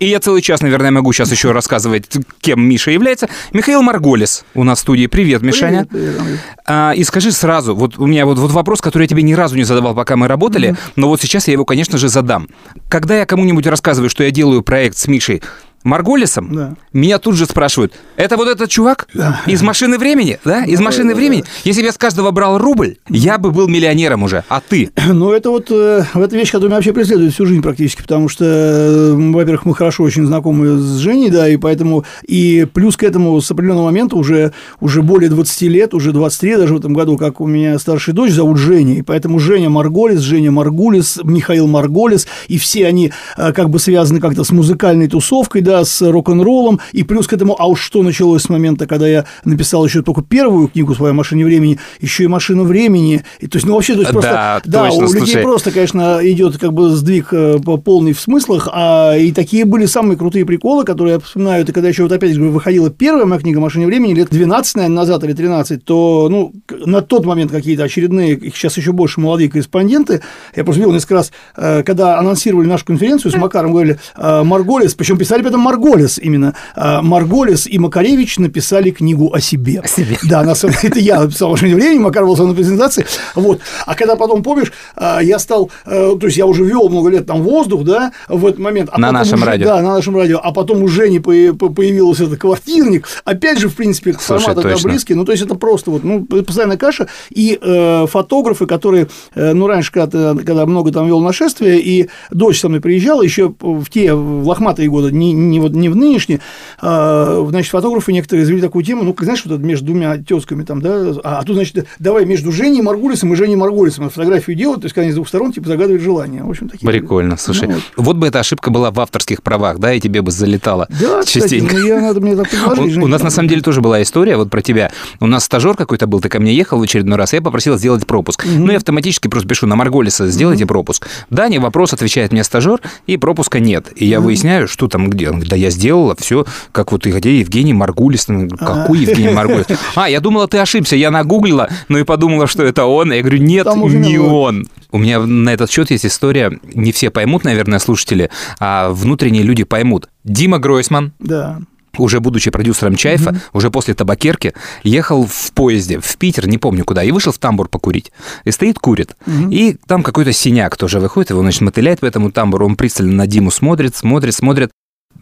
и 0.00 0.06
я 0.06 0.20
целый 0.20 0.42
час, 0.42 0.60
наверное, 0.60 0.90
могу 0.90 1.12
сейчас 1.12 1.30
еще 1.30 1.52
рассказывать, 1.52 2.04
кем 2.40 2.62
Миша 2.62 2.90
является. 2.90 3.28
Михаил 3.52 3.82
Марголис 3.82 4.44
у 4.54 4.64
нас 4.64 4.78
в 4.78 4.82
студии. 4.82 5.06
Привет, 5.06 5.42
Мишаня. 5.42 5.86
Привет, 5.86 6.16
привет. 6.18 6.40
А, 6.66 6.92
и 6.94 7.04
скажи 7.04 7.32
сразу, 7.32 7.74
вот 7.74 7.98
у 7.98 8.06
меня 8.06 8.26
вот, 8.26 8.38
вот 8.38 8.50
вопрос, 8.50 8.80
который 8.80 9.04
я 9.04 9.08
тебе 9.08 9.22
ни 9.22 9.32
разу 9.32 9.56
не 9.56 9.64
задавал, 9.64 9.94
пока 9.94 10.16
мы 10.16 10.28
работали, 10.28 10.70
mm-hmm. 10.70 10.92
но 10.96 11.08
вот 11.08 11.20
сейчас 11.20 11.46
я 11.46 11.52
его, 11.52 11.64
конечно 11.64 11.96
же, 11.98 12.08
задам. 12.08 12.48
Когда 12.88 13.16
я 13.16 13.26
кому-нибудь 13.26 13.66
рассказываю, 13.66 14.10
что 14.10 14.24
я 14.24 14.30
делаю 14.30 14.62
проект 14.62 14.96
с 14.96 15.06
Мишей 15.06 15.42
Марголисом, 15.84 16.48
Да. 16.52 16.74
меня 16.92 17.18
тут 17.18 17.36
же 17.36 17.46
спрашивают, 17.46 17.92
это 18.16 18.36
вот 18.36 18.48
этот 18.48 18.70
чувак 18.70 19.06
из 19.46 19.62
машины 19.62 19.98
времени, 19.98 20.38
да? 20.44 20.64
Из 20.64 20.80
машины 20.80 21.14
времени? 21.14 21.44
Если 21.64 21.80
бы 21.82 21.86
я 21.86 21.92
с 21.92 21.98
каждого 21.98 22.30
брал 22.30 22.58
рубль, 22.58 22.96
я 23.08 23.38
бы 23.38 23.50
был 23.50 23.68
миллионером 23.68 24.22
уже. 24.22 24.44
А 24.48 24.60
ты? 24.60 24.90
Ну, 25.14 25.32
это 25.32 25.50
вот 25.50 25.68
э, 25.70 26.04
это 26.14 26.36
вещь, 26.36 26.48
которая 26.48 26.68
меня 26.70 26.76
вообще 26.76 26.92
преследует 26.92 27.32
всю 27.32 27.46
жизнь 27.46 27.62
практически, 27.62 28.02
потому 28.02 28.28
что, 28.28 28.44
э, 28.44 29.12
во-первых, 29.14 29.64
мы 29.64 29.74
хорошо 29.74 30.02
очень 30.02 30.26
знакомы 30.26 30.78
с 30.78 30.96
Женей, 30.96 31.30
да, 31.30 31.48
и 31.48 31.56
поэтому, 31.56 32.04
и 32.26 32.66
плюс 32.72 32.96
к 32.96 33.02
этому 33.04 33.40
с 33.40 33.50
определенного 33.50 33.84
момента 33.86 34.16
уже, 34.16 34.52
уже 34.80 35.02
более 35.02 35.30
20 35.30 35.62
лет, 35.68 35.94
уже 35.94 36.12
23 36.12 36.56
даже 36.56 36.74
в 36.74 36.78
этом 36.78 36.94
году, 36.94 37.16
как 37.16 37.40
у 37.40 37.46
меня 37.46 37.78
старшая 37.78 38.14
дочь 38.14 38.32
зовут 38.32 38.58
Женя, 38.58 38.94
и 38.96 39.02
поэтому 39.02 39.38
Женя 39.38 39.68
Марголис, 39.70 40.20
Женя 40.20 40.50
Маргулис, 40.50 41.20
Михаил 41.22 41.66
Марголис, 41.68 42.26
и 42.48 42.58
все 42.58 42.86
они 42.86 43.12
э, 43.36 43.52
как 43.52 43.70
бы 43.70 43.78
связаны 43.78 44.20
как-то 44.20 44.42
с 44.44 44.50
музыкальной 44.50 45.08
тусовкой, 45.08 45.60
да, 45.62 45.73
с 45.82 46.02
рок-н-роллом, 46.02 46.78
и 46.92 47.02
плюс 47.02 47.26
к 47.26 47.32
этому, 47.32 47.56
а 47.58 47.66
уж 47.66 47.80
что 47.80 48.02
началось 48.02 48.42
с 48.42 48.48
момента, 48.48 48.86
когда 48.86 49.08
я 49.08 49.24
написал 49.44 49.84
еще 49.86 50.02
только 50.02 50.22
первую 50.22 50.68
книгу 50.68 50.94
свою 50.94 51.12
о 51.12 51.14
машине 51.14 51.44
времени, 51.44 51.78
еще 52.00 52.24
и 52.24 52.26
машину 52.26 52.64
времени, 52.64 53.22
и, 53.40 53.46
то 53.46 53.56
есть, 53.56 53.66
ну, 53.66 53.74
вообще, 53.74 53.94
то 53.94 54.00
есть, 54.00 54.12
просто, 54.12 54.30
Да, 54.30 54.62
да, 54.64 54.88
точно, 54.90 55.06
у 55.06 55.12
людей 55.12 55.20
слушай. 55.26 55.42
просто, 55.42 55.70
конечно, 55.70 56.18
идет 56.22 56.58
как 56.58 56.72
бы 56.72 56.90
сдвиг 56.90 57.28
э, 57.32 57.58
по- 57.64 57.78
полный 57.78 58.12
в 58.12 58.20
смыслах, 58.20 58.68
а 58.72 59.16
и 59.16 59.32
такие 59.32 59.64
были 59.64 59.86
самые 59.86 60.16
крутые 60.18 60.44
приколы, 60.44 60.84
которые 60.84 61.14
я 61.14 61.20
вспоминаю, 61.20 61.62
это 61.62 61.72
когда 61.72 61.88
еще 61.88 62.02
вот 62.02 62.12
опять 62.12 62.34
говорю, 62.36 62.52
выходила 62.52 62.90
первая 62.90 63.24
моя 63.24 63.40
книга 63.40 63.60
«Машине 63.60 63.86
времени» 63.86 64.12
лет 64.14 64.28
12, 64.30 64.76
наверное, 64.76 64.96
назад 64.96 65.24
или 65.24 65.32
13, 65.32 65.84
то, 65.84 66.28
ну, 66.30 66.52
на 66.84 67.00
тот 67.00 67.24
момент 67.24 67.50
какие-то 67.50 67.84
очередные, 67.84 68.34
их 68.34 68.56
сейчас 68.56 68.76
еще 68.76 68.92
больше 68.92 69.20
молодые 69.20 69.48
корреспонденты, 69.50 70.20
я 70.54 70.64
просто 70.64 70.80
видел 70.80 70.92
несколько 70.92 71.14
раз, 71.14 71.32
э, 71.56 71.82
когда 71.82 72.18
анонсировали 72.18 72.66
нашу 72.66 72.84
конференцию 72.84 73.32
с 73.32 73.36
Макаром, 73.36 73.72
говорили, 73.72 73.98
э, 74.16 74.42
Марголис, 74.42 74.94
причем 74.94 75.16
писали 75.16 75.40
при 75.40 75.48
этом 75.50 75.60
Марголис 75.64 76.18
именно, 76.18 76.54
э, 76.76 77.00
Марголис 77.00 77.66
и 77.66 77.78
Макаревич 77.78 78.38
написали 78.38 78.90
книгу 78.90 79.32
о 79.32 79.40
себе. 79.40 79.80
О 79.80 79.88
себе. 79.88 80.16
Да, 80.28 80.42
на 80.42 80.54
самом 80.54 80.74
деле, 80.74 80.88
это 80.90 80.98
я 81.00 81.20
написал 81.22 81.50
«Машине 81.50 81.74
времени», 81.74 81.98
Макар 81.98 82.24
был 82.24 82.36
на 82.36 82.54
презентации, 82.54 83.06
вот, 83.34 83.60
а 83.86 83.94
когда 83.94 84.16
потом, 84.16 84.42
помнишь, 84.42 84.72
э, 84.96 85.18
я 85.22 85.38
стал, 85.38 85.70
э, 85.86 86.16
то 86.20 86.26
есть 86.26 86.36
я 86.36 86.46
уже 86.46 86.64
вел 86.64 86.88
много 86.88 87.08
лет 87.10 87.26
там 87.26 87.42
воздух, 87.42 87.84
да, 87.84 88.12
в 88.28 88.44
этот 88.46 88.58
момент. 88.60 88.90
А 88.92 88.98
На 88.98 89.10
нашем 89.12 89.36
уже- 89.38 89.46
радио. 89.46 89.66
Да, 89.66 89.80
на 89.82 89.94
нашем 89.94 90.16
радио. 90.16 90.38
А 90.42 90.52
потом 90.52 90.82
у 90.82 90.88
Жени 90.88 91.18
по- 91.20 91.54
по- 91.58 91.70
появился 91.70 92.24
этот 92.24 92.38
квартирник. 92.38 93.08
Опять 93.24 93.58
же, 93.58 93.68
в 93.68 93.74
принципе, 93.74 94.12
Слушай, 94.20 94.44
формат 94.46 94.62
точно. 94.62 94.90
близкий. 94.90 95.14
Ну, 95.14 95.24
то 95.24 95.32
есть 95.32 95.44
это 95.44 95.54
просто 95.54 95.90
вот, 95.90 96.04
ну, 96.04 96.24
постоянная 96.24 96.76
каша. 96.76 97.08
И 97.30 97.58
э, 97.60 98.06
фотографы, 98.06 98.66
которые, 98.66 99.08
э, 99.34 99.52
ну, 99.54 99.66
раньше, 99.66 99.90
когда, 99.92 100.34
когда 100.34 100.66
много 100.66 100.92
там 100.92 101.06
вел 101.06 101.20
нашествия, 101.20 101.76
и 101.76 102.08
дочь 102.30 102.60
со 102.60 102.68
мной 102.68 102.80
приезжала, 102.80 103.22
еще 103.22 103.54
в 103.60 103.86
те 103.90 104.12
в 104.14 104.46
лохматые 104.46 104.88
годы, 104.88 105.10
не, 105.12 105.32
не, 105.32 105.53
вот, 105.60 105.72
не 105.72 105.88
в 105.88 105.96
нынешние, 105.96 106.40
э, 106.80 107.46
значит, 107.48 107.70
фотографы 107.70 108.12
некоторые 108.12 108.44
завели 108.44 108.62
такую 108.62 108.84
тему, 108.84 109.02
ну, 109.04 109.14
как, 109.14 109.24
знаешь, 109.24 109.42
вот 109.44 109.54
это 109.54 109.64
между 109.64 109.86
двумя 109.86 110.16
тезками 110.18 110.64
там, 110.64 110.80
да, 110.80 111.14
а, 111.22 111.38
а 111.38 111.44
тут, 111.44 111.56
значит, 111.56 111.86
давай 111.98 112.24
между 112.24 112.52
Женей 112.52 112.82
Маргулисом 112.82 113.32
и 113.32 113.36
Женей 113.36 113.56
Маргулисом 113.56 114.10
фотографию 114.10 114.56
делают, 114.56 114.82
то 114.82 114.86
есть, 114.86 114.94
когда 114.94 115.04
они 115.04 115.12
с 115.12 115.14
двух 115.14 115.28
сторон, 115.28 115.52
типа, 115.52 115.68
загадывают 115.68 116.02
желание. 116.02 116.42
В 116.42 116.50
общем, 116.50 116.68
такие. 116.68 116.86
Прикольно, 116.86 117.36
слушай. 117.36 117.68
Ну, 117.68 117.74
вот. 117.74 117.82
вот. 117.96 118.16
бы 118.16 118.26
эта 118.26 118.40
ошибка 118.40 118.70
была 118.70 118.90
в 118.90 119.00
авторских 119.00 119.42
правах, 119.42 119.78
да, 119.78 119.92
и 119.92 120.00
тебе 120.00 120.22
бы 120.22 120.30
залетало 120.30 120.86
Да, 120.88 121.20
кстати, 121.20 121.40
частенько. 121.40 121.76
ну, 121.76 121.86
я, 121.86 122.00
надо 122.00 122.20
мне 122.20 122.36
так 122.36 122.48
предложить. 122.48 122.96
У, 122.96 123.06
нас 123.06 123.22
на 123.22 123.30
самом 123.30 123.48
деле 123.48 123.62
тоже 123.62 123.80
была 123.80 124.02
история 124.02 124.36
вот 124.36 124.50
про 124.50 124.62
тебя. 124.62 124.90
У 125.20 125.26
нас 125.26 125.44
стажер 125.44 125.76
какой-то 125.76 126.06
был, 126.06 126.20
ты 126.20 126.28
ко 126.28 126.40
мне 126.40 126.54
ехал 126.54 126.78
в 126.78 126.82
очередной 126.82 127.18
раз, 127.18 127.32
я 127.32 127.42
попросил 127.42 127.76
сделать 127.78 128.06
пропуск. 128.06 128.44
Ну, 128.44 128.70
я 128.70 128.76
автоматически 128.76 129.28
просто 129.28 129.48
пишу 129.48 129.66
на 129.66 129.76
Марголиса, 129.76 130.28
сделайте 130.28 130.66
пропуск. 130.66 131.08
Да, 131.30 131.48
не 131.48 131.58
вопрос, 131.58 131.92
отвечает 131.92 132.32
мне 132.32 132.44
стажер, 132.44 132.80
и 133.06 133.16
пропуска 133.16 133.60
нет. 133.60 133.92
И 133.96 134.06
я 134.06 134.20
выясняю, 134.20 134.68
что 134.68 134.88
там 134.88 135.10
где. 135.10 135.30
Он 135.34 135.40
говорит, 135.40 135.50
да 135.50 135.56
я 135.56 135.70
сделала 135.70 136.16
все, 136.16 136.44
как 136.72 136.92
вот 136.92 137.06
и 137.06 137.12
где 137.12 137.38
Евгений 137.40 137.72
Маргулис. 137.72 138.28
Ну, 138.28 138.48
Какой 138.48 139.00
Евгений 139.00 139.28
Маргулис? 139.34 139.66
А, 139.94 140.08
я 140.08 140.20
думала, 140.20 140.48
ты 140.48 140.58
ошибся, 140.58 140.96
я 140.96 141.10
нагуглила, 141.10 141.68
ну 141.88 141.98
и 141.98 142.04
подумала, 142.04 142.46
что 142.46 142.62
это 142.62 142.84
он. 142.86 143.12
Я 143.12 143.20
говорю, 143.20 143.38
нет, 143.38 143.66
не 143.76 144.18
он. 144.18 144.66
У 144.90 144.98
меня 144.98 145.20
на 145.20 145.50
этот 145.50 145.70
счет 145.70 145.90
есть 145.90 146.06
история, 146.06 146.58
не 146.74 146.92
все 146.92 147.10
поймут, 147.10 147.44
наверное, 147.44 147.78
слушатели, 147.78 148.30
а 148.60 148.90
внутренние 148.90 149.42
люди 149.42 149.64
поймут. 149.64 150.08
Дима 150.24 150.58
Гройсман, 150.58 151.12
Да. 151.18 151.60
уже 151.98 152.20
будучи 152.20 152.50
продюсером 152.50 152.96
Чайфа, 152.96 153.40
уже 153.52 153.70
после 153.70 153.94
табакерки, 153.94 154.52
ехал 154.82 155.26
в 155.26 155.52
поезде 155.52 155.98
в 156.00 156.16
Питер, 156.16 156.48
не 156.48 156.58
помню 156.58 156.84
куда, 156.84 157.02
и 157.04 157.10
вышел 157.10 157.32
в 157.32 157.38
тамбур 157.38 157.68
покурить. 157.68 158.12
И 158.44 158.50
стоит, 158.50 158.78
курит. 158.78 159.16
И 159.50 159.76
там 159.86 160.02
какой-то 160.02 160.32
синяк 160.32 160.76
тоже 160.76 161.00
выходит, 161.00 161.30
его, 161.30 161.40
значит, 161.40 161.60
мотыляет 161.62 162.00
по 162.00 162.06
этому 162.06 162.30
тамбуру, 162.30 162.66
он 162.66 162.76
пристально 162.76 163.12
на 163.14 163.26
Диму 163.26 163.50
смотрит, 163.50 163.94
смотрит, 163.96 164.34
смотрит, 164.34 164.70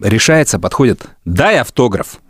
решается, 0.02 0.58
подходит, 0.58 1.06
дай 1.24 1.58
автограф. 1.58 2.20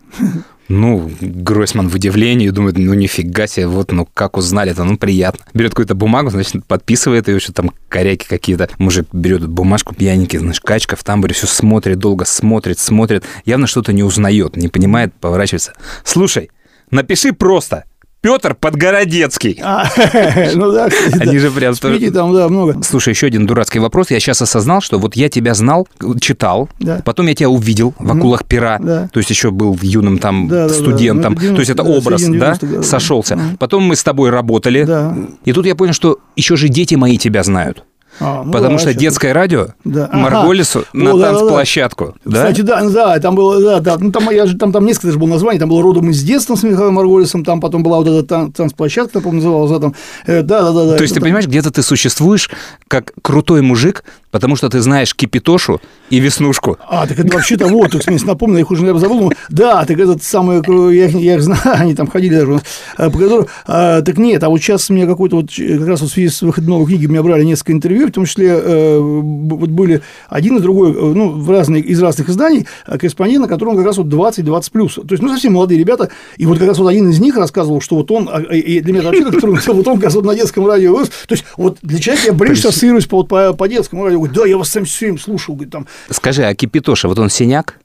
Ну, 0.69 1.11
Гройсман 1.21 1.89
в 1.89 1.95
удивлении 1.95 2.49
думает, 2.49 2.79
ну 2.79 2.95
нифига 2.95 3.47
себе, 3.47 3.67
вот, 3.67 3.93
ну 3.93 4.07
как 4.07 4.39
узнали-то, 4.39 4.85
ну 4.85 4.97
приятно. 4.97 5.45
Берет 5.53 5.73
какую-то 5.73 5.95
бумагу, 5.95 6.31
значит, 6.31 6.65
подписывает 6.65 7.29
ее, 7.29 7.41
что 7.41 7.53
там 7.53 7.73
коряки 7.89 8.27
какие-то. 8.27 8.71
Мужик 8.79 9.07
берет 9.13 9.47
бумажку 9.47 9.95
пьяненький, 9.95 10.39
значит, 10.39 10.63
качка 10.63 10.97
в 10.97 11.05
тамбуре, 11.05 11.35
все 11.35 11.47
смотрит, 11.47 11.99
долго 11.99 12.25
смотрит, 12.25 12.79
смотрит. 12.79 13.25
Явно 13.45 13.67
что-то 13.67 13.93
не 13.93 14.03
узнает, 14.03 14.57
не 14.57 14.69
понимает, 14.69 15.13
поворачивается. 15.15 15.75
Слушай, 16.05 16.51
напиши 16.91 17.33
просто. 17.33 17.85
Петр 18.23 18.55
Подгородецкий. 18.55 19.59
А, 19.63 19.85
ну 20.55 20.71
да. 20.71 20.89
Они 21.21 21.39
же 21.39 21.51
прям 21.51 21.75
тоже- 21.75 22.11
там, 22.13 22.33
да, 22.33 22.49
много. 22.49 22.81
Слушай, 22.85 23.11
еще 23.11 23.27
один 23.27 23.47
дурацкий 23.47 23.81
вопрос. 23.81 24.13
Я 24.13 24.21
сейчас 24.21 24.41
осознал, 24.41 24.81
что 24.81 24.99
вот 25.01 25.17
я 25.17 25.29
тебя 25.29 25.55
знал, 25.55 25.89
читал, 26.21 26.69
Да. 26.79 27.03
потом 27.05 27.27
я 27.27 27.35
тебя 27.35 27.49
увидел 27.51 27.95
в 27.99 28.13
акулах 28.17 28.45
пера, 28.45 28.79
Да. 28.81 29.09
то 29.13 29.19
есть 29.19 29.29
еще 29.31 29.51
был 29.51 29.77
юным 29.83 30.19
там 30.19 30.47
Да, 30.47 30.63
да, 30.63 30.69
да. 30.69 30.75
студентом, 30.75 31.35
то 31.35 31.43
есть 31.59 31.71
это 31.71 31.83
90, 31.83 31.85
да, 31.85 31.91
образ, 31.91 32.23
да, 32.23 32.29
90-х, 32.29 32.67
да. 32.77 32.83
сошелся. 32.85 33.39
Потом 33.59 33.83
мы 33.83 33.97
с 33.97 34.05
тобой 34.05 34.31
работали, 34.31 34.85
Да. 34.85 35.17
и 35.45 35.53
тут 35.53 35.67
я 35.67 35.75
понял, 35.75 35.93
что 35.93 36.19
еще 36.37 36.55
же 36.57 36.69
дети 36.69 36.95
мои 36.95 37.19
тебя 37.19 37.43
знают. 37.43 37.85
А, 38.21 38.43
ну 38.45 38.53
потому 38.53 38.77
да, 38.77 38.79
что 38.79 38.95
детское 38.95 39.33
радио 39.33 39.69
Да. 39.85 40.05
Ага. 40.07 40.17
Марголису 40.19 40.85
на 40.93 41.13
О, 41.13 41.17
да, 41.17 41.19
да, 41.19 41.33
да. 41.33 41.39
танцплощадку. 41.39 42.15
Да? 42.25 42.37
Кстати, 42.37 42.61
да, 42.61 42.83
да, 42.89 43.19
там 43.19 43.35
было, 43.35 43.61
да, 43.61 43.81
да, 43.81 43.97
ну 43.99 44.13
там, 44.13 44.29
я 44.31 44.47
же, 44.47 44.57
там, 44.57 44.71
там 44.73 44.85
несколько 44.87 45.09
даже 45.09 45.19
было 45.19 45.29
названий, 45.29 45.59
там 45.59 45.69
было 45.69 45.83
родом 45.83 46.11
из 46.11 46.23
детства 46.23 46.55
с 46.55 46.63
Михаилом 46.63 46.95
Марголисом, 46.95 47.45
там 47.45 47.61
потом 47.61 47.83
была 47.83 47.99
вот 47.99 48.07
эта 48.09 48.23
тан- 48.23 48.53
танцплощадка, 48.53 49.21
по 49.21 49.33
называлась, 49.33 49.71
да, 49.71 49.79
там, 49.79 49.95
Э, 50.27 50.43
да, 50.43 50.63
да, 50.63 50.73
да, 50.73 50.85
да. 50.91 50.97
То 50.97 51.03
есть 51.03 51.15
ты 51.15 51.21
там- 51.21 51.25
понимаешь, 51.27 51.47
где-то 51.47 51.71
ты 51.71 51.83
существуешь 51.83 52.51
как 52.89 53.13
крутой 53.23 53.63
мужик, 53.63 54.05
Потому 54.33 54.57
что 54.57 54.69
ты 54.69 54.81
знаешь 54.81 55.15
Кипитошу 55.15 55.81
и 56.11 56.19
Веснушку. 56.19 56.79
А, 56.89 57.07
так 57.07 57.19
это 57.21 57.33
вообще-то 57.35 57.69
вот, 57.69 57.93
так 57.93 58.03
смесь 58.03 58.25
напомнил, 58.25 58.57
я 58.57 58.63
их 58.63 58.71
уже 58.71 58.99
забыл. 58.99 59.33
Да, 59.51 59.85
так 59.85 59.99
этот 59.99 60.23
самый, 60.25 60.57
я, 60.97 61.07
их- 61.07 61.15
я 61.15 61.35
их 61.37 61.43
знаю, 61.43 61.61
они 61.65 61.95
там 61.95 62.07
ходили 62.09 62.35
даже 62.35 62.51
у 62.51 62.55
нас, 62.55 62.63
а, 62.97 63.11
по 63.11 63.19
которым- 63.19 63.47
а, 63.67 64.01
так 64.03 64.17
нет, 64.19 64.43
а 64.43 64.49
вот 64.49 64.59
сейчас 64.61 64.89
мне 64.91 65.07
какой-то 65.07 65.37
вот, 65.37 65.51
э, 65.59 65.79
как 65.79 65.87
раз 65.87 66.01
вот 66.01 66.11
в 66.11 66.13
связи 66.15 66.29
с 66.31 66.41
выходом 66.43 66.71
новой 66.71 66.87
книги 66.87 67.07
меня 67.07 67.23
брали 67.23 67.45
несколько 67.45 67.73
интервью, 67.73 68.09
в 68.09 68.13
том 68.13 68.25
числе 68.25 68.49
э, 68.49 68.99
вот 68.99 69.69
были 69.69 70.01
один 70.29 70.57
и 70.57 70.61
другой, 70.61 70.93
э, 70.93 70.95
ну, 70.95 71.29
в 71.31 71.51
разные, 71.51 71.83
из 71.83 72.01
разных 72.03 72.31
изданий, 72.31 72.67
э, 72.87 72.97
корреспондент, 72.99 73.43
на 73.43 73.49
котором 73.49 73.77
как 73.77 73.85
раз 73.85 73.99
вот 73.99 74.07
20-20 74.07 74.73
плюс. 74.73 74.95
То 74.95 75.03
есть, 75.11 75.23
ну, 75.23 75.29
совсем 75.29 75.53
молодые 75.53 75.79
ребята, 75.79 76.09
и 76.39 76.47
вот 76.47 76.59
как 76.59 76.69
раз 76.69 76.79
вот 76.79 76.89
один 76.89 77.11
из 77.11 77.21
них 77.21 77.37
рассказывал, 77.37 77.81
что 77.83 77.97
вот 77.97 78.11
он, 78.11 78.29
а, 78.33 78.41
и- 78.41 78.81
для 78.81 78.95
меня 78.95 79.03
вообще 79.03 79.25
как 79.31 79.35
вот 79.69 79.87
он 79.89 79.97
как 79.97 80.05
раз 80.05 80.15
вот 80.15 80.25
на 80.25 80.35
детском 80.35 80.67
радио, 80.67 81.05
то 81.05 81.11
есть, 81.35 81.45
вот 81.59 81.77
для 81.83 81.99
человека 81.99 82.29
я 82.29 82.33
ближе 82.33 82.67
ассоциируюсь 82.69 83.05
по, 83.07 83.25
по, 83.25 83.53
по 83.53 83.69
детскому 83.69 84.05
радио, 84.05 84.22
говорит, 84.23 84.37
да, 84.37 84.47
я 84.47 84.57
вас 84.57 84.69
сам 84.69 84.85
все 84.85 85.17
слушал, 85.17 85.55
говорит, 85.55 85.73
там, 85.73 85.87
Скажи, 86.11 86.45
а 86.45 86.55
Кипитоша, 86.55 87.09
вот 87.09 87.19
он 87.19 87.31
синяк? 87.31 87.79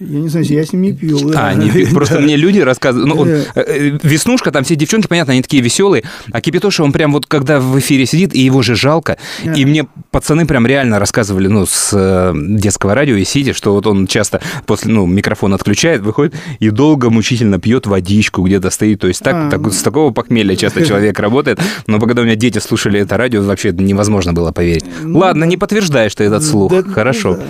Я 0.00 0.20
не 0.20 0.28
знаю, 0.28 0.46
я 0.46 0.64
с 0.64 0.72
ним 0.72 0.82
не 0.82 0.92
пил. 0.92 1.30
да. 1.30 1.48
А, 1.48 1.54
не, 1.54 1.86
просто 1.86 2.20
мне 2.20 2.36
люди 2.36 2.58
рассказывают. 2.60 3.08
Ну, 3.14 3.20
он, 3.22 3.28
Да. 3.28 3.34
э, 3.54 3.62
э, 3.94 3.98
Веснушка, 4.02 4.50
там 4.50 4.64
все 4.64 4.74
девчонки, 4.76 5.06
понятно, 5.06 5.32
они 5.32 5.42
такие 5.42 5.62
веселые. 5.62 6.04
А 6.32 6.40
Кипитоша, 6.40 6.82
он 6.84 6.92
прям 6.92 7.12
вот 7.12 7.26
когда 7.26 7.60
в 7.60 7.78
эфире 7.78 8.04
сидит, 8.06 8.34
и 8.34 8.40
его 8.40 8.62
же 8.62 8.74
жалко. 8.74 9.16
Да. 9.44 9.52
И 9.54 9.64
мне 9.64 9.86
пацаны 10.10 10.46
прям 10.46 10.66
реально 10.66 10.98
рассказывали, 10.98 11.48
ну, 11.48 11.66
с 11.66 11.90
э, 11.92 12.32
детского 12.36 12.94
радио 12.94 13.16
и 13.16 13.24
сидя, 13.24 13.54
что 13.54 13.72
вот 13.72 13.86
он 13.86 14.06
часто 14.06 14.40
после, 14.66 14.92
ну, 14.92 15.06
микрофон 15.06 15.54
отключает, 15.54 16.02
выходит 16.02 16.34
и 16.60 16.70
долго 16.70 17.10
мучительно 17.10 17.58
пьет 17.58 17.86
водичку, 17.86 18.42
где-то 18.42 18.70
стоит. 18.70 19.00
То 19.00 19.08
есть 19.08 19.22
так, 19.22 19.34
А. 19.34 19.50
так- 19.50 19.72
с 19.72 19.82
такого 19.82 20.10
похмелья 20.12 20.56
часто 20.56 20.84
человек 20.84 21.18
работает. 21.18 21.60
Но 21.86 21.98
когда 22.00 22.22
у 22.22 22.24
меня 22.24 22.34
дети 22.36 22.58
слушали 22.58 23.00
это 23.00 23.16
радио, 23.16 23.42
вообще 23.42 23.72
невозможно 23.72 24.32
было 24.32 24.52
поверить. 24.52 24.84
Ладно, 25.04 25.44
не 25.44 25.56
подтверждаешь 25.56 26.14
ты 26.14 26.24
этот 26.24 26.42
слух. 26.44 26.70
Ну 26.72 26.82
Да, 26.82 26.90
Хорошо. 26.90 27.36
да. 27.36 27.42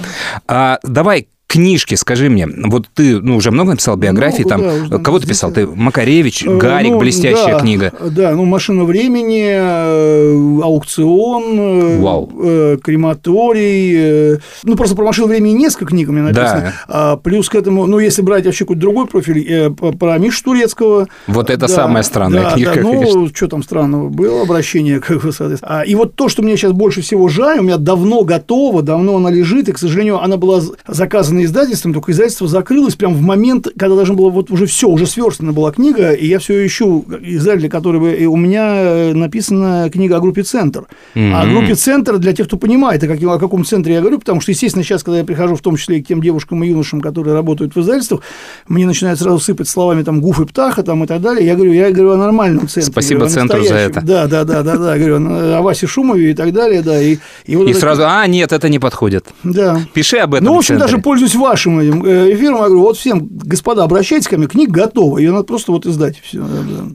А, 0.49 0.79
давай 0.83 1.29
книжки, 1.47 1.95
скажи 1.95 2.29
мне. 2.29 2.47
Вот 2.47 2.87
ты 2.93 3.21
ну, 3.21 3.37
уже 3.37 3.51
много 3.51 3.71
написал 3.71 3.97
биографий, 3.97 4.45
Много, 4.45 4.79
там 4.81 4.89
да, 4.89 4.99
кого 4.99 5.19
ты 5.21 5.27
писал? 5.29 5.53
Ты 5.53 5.67
Макаревич, 5.67 6.45
Э, 6.45 6.57
Гарик, 6.59 6.93
ну, 6.93 6.99
блестящая 6.99 7.55
да, 7.55 7.61
книга. 7.61 7.93
Да, 8.11 8.33
ну 8.33 8.45
«Машина 8.45 8.85
времени», 8.85 9.47
э, 9.49 10.61
«Аукцион», 10.63 11.45
э, 11.59 11.99
Вау. 12.01 12.79
«Крематорий». 12.83 14.41
Ну, 14.65 14.77
просто 14.77 14.97
про 14.97 15.05
«Машину 15.05 15.29
времени» 15.29 15.53
несколько 15.53 15.87
книг 15.87 16.09
у 16.09 16.13
меня 16.13 16.25
написано. 16.25 16.73
Да. 16.89 17.17
Плюс 17.17 17.49
к 17.49 17.55
этому, 17.55 17.87
ну, 17.87 17.99
если 17.99 18.23
брать 18.23 18.45
вообще 18.47 18.65
какой-то 18.65 18.81
другой 18.81 19.07
профиль, 19.07 19.71
про 19.71 20.19
Мишу 20.19 20.43
Турецкого. 20.45 21.09
Вот 21.27 21.51
это 21.51 21.61
Да, 21.61 21.69
самая 21.69 22.03
странная 22.03 22.43
да, 22.45 22.51
книга, 22.53 22.75
Да, 22.75 22.81
ну, 22.83 22.91
конечно. 23.01 23.29
что 23.35 23.47
там 23.49 23.63
странного? 23.63 24.09
Было 24.09 24.43
обращение, 24.43 25.01
как 25.01 25.23
бы, 25.23 25.33
соответственно. 25.33 25.81
А, 25.81 25.83
и 25.85 25.95
вот 25.95 26.15
то, 26.15 26.29
что 26.29 26.43
мне 26.43 26.57
сейчас 26.57 26.73
больше 26.73 27.03
всего 27.03 27.29
жаль, 27.29 27.59
у 27.61 27.63
меня 27.63 27.77
давно 27.77 28.23
готово, 28.25 28.83
давно 28.83 29.17
она 29.17 29.31
лежит, 29.31 29.69
и, 29.69 29.73
к 29.73 29.79
сожалению, 29.79 30.21
она 30.23 30.37
была 30.37 30.61
з- 30.61 30.73
заказана 31.37 31.45
издательством, 31.45 31.93
только 31.93 32.13
издательство 32.13 32.49
закрылось 32.49 32.95
прямо 32.97 33.15
в 33.15 33.21
момент, 33.21 33.69
когда 33.79 33.95
должна 33.95 34.15
была 34.15 34.31
вот 34.31 34.51
уже 34.51 34.67
все, 34.67 34.89
уже 34.89 35.07
сверстана 35.07 35.53
была 35.53 35.73
книга, 35.73 36.13
и 36.13 36.27
я 36.27 36.39
все 36.39 36.65
ищу 36.67 37.05
издателя, 37.23 37.69
который 37.69 38.01
бы... 38.01 38.13
И 38.15 38.27
у 38.27 38.37
меня 38.37 38.75
э, 38.75 39.13
написана 39.15 39.91
книга 39.91 40.17
о 40.17 40.21
группе 40.21 40.43
«Центр». 40.43 40.85
А 41.15 41.43
о 41.43 41.47
группе 41.47 41.75
«Центр» 41.75 42.19
для 42.19 42.33
тех, 42.33 42.47
кто 42.47 42.57
понимает, 42.57 43.03
о, 43.03 43.09
каким, 43.09 43.31
о 43.31 43.39
каком 43.39 43.65
центре 43.65 43.95
я 43.95 44.01
говорю, 44.01 44.19
потому 44.19 44.41
что, 44.41 44.53
естественно, 44.53 44.85
сейчас, 44.85 45.03
когда 45.03 45.19
я 45.19 45.25
прихожу 45.25 45.57
в 45.57 45.61
том 45.61 45.77
числе 45.77 45.99
и 45.99 46.03
к 46.03 46.07
тем 46.07 46.21
девушкам 46.23 46.63
и 46.65 46.69
юношам, 46.69 47.01
которые 47.01 47.35
работают 47.35 47.75
в 47.75 47.81
издательствах, 47.81 48.21
мне 48.69 48.87
начинают 48.87 49.19
сразу 49.19 49.39
сыпать 49.39 49.69
словами 49.69 50.03
там 50.03 50.21
«гуф» 50.21 50.41
и 50.41 50.47
«птаха» 50.47 50.83
там, 50.83 51.05
и 51.05 51.07
так 51.07 51.21
далее. 51.21 51.47
Я 51.47 51.55
говорю, 51.55 51.73
я 51.73 51.91
говорю 51.91 52.13
о 52.13 52.17
нормальном 52.17 52.69
центре. 52.69 52.93
Спасибо 52.93 53.21
говорю, 53.21 53.35
центру 53.35 53.65
за 53.65 53.75
это. 53.75 54.01
Да, 54.03 54.27
да, 54.27 54.45
да, 54.45 54.63
да, 54.63 54.77
да. 54.77 54.99
Говорю 54.99 55.17
о 55.27 55.63
Васе 55.63 55.87
Шумове 55.87 56.31
и 56.31 56.35
так 56.35 56.53
далее, 56.53 56.83
да. 56.83 57.01
И, 57.01 57.19
и, 57.45 57.57
вот 57.57 57.69
И 57.69 57.71
это- 57.71 57.81
сразу, 57.81 58.03
а, 58.07 58.27
нет, 58.27 58.53
это 58.53 58.69
не 58.69 58.79
подходит. 58.79 59.27
Да. 59.43 59.81
Пиши 59.93 60.19
об 60.19 60.35
этом 60.35 60.47
Ну, 60.47 60.55
в 60.55 60.59
общем, 60.59 60.77
центре. 60.79 60.87
даже 60.93 61.03
пользуюсь 61.27 61.35
вашим 61.35 61.79
этим 61.79 62.03
эфиром. 62.05 62.57
Я 62.57 62.65
говорю, 62.67 62.81
вот 62.81 62.97
всем, 62.97 63.29
господа, 63.31 63.85
обращайтесь 63.85 64.29
ко 64.29 64.37
мне, 64.39 64.47
книга 64.47 64.73
готова, 64.73 65.19
ее 65.19 65.33
надо 65.33 65.45
просто 65.45 65.73
вот 65.73 65.87
издать. 65.87 66.21
Все, 66.23 66.45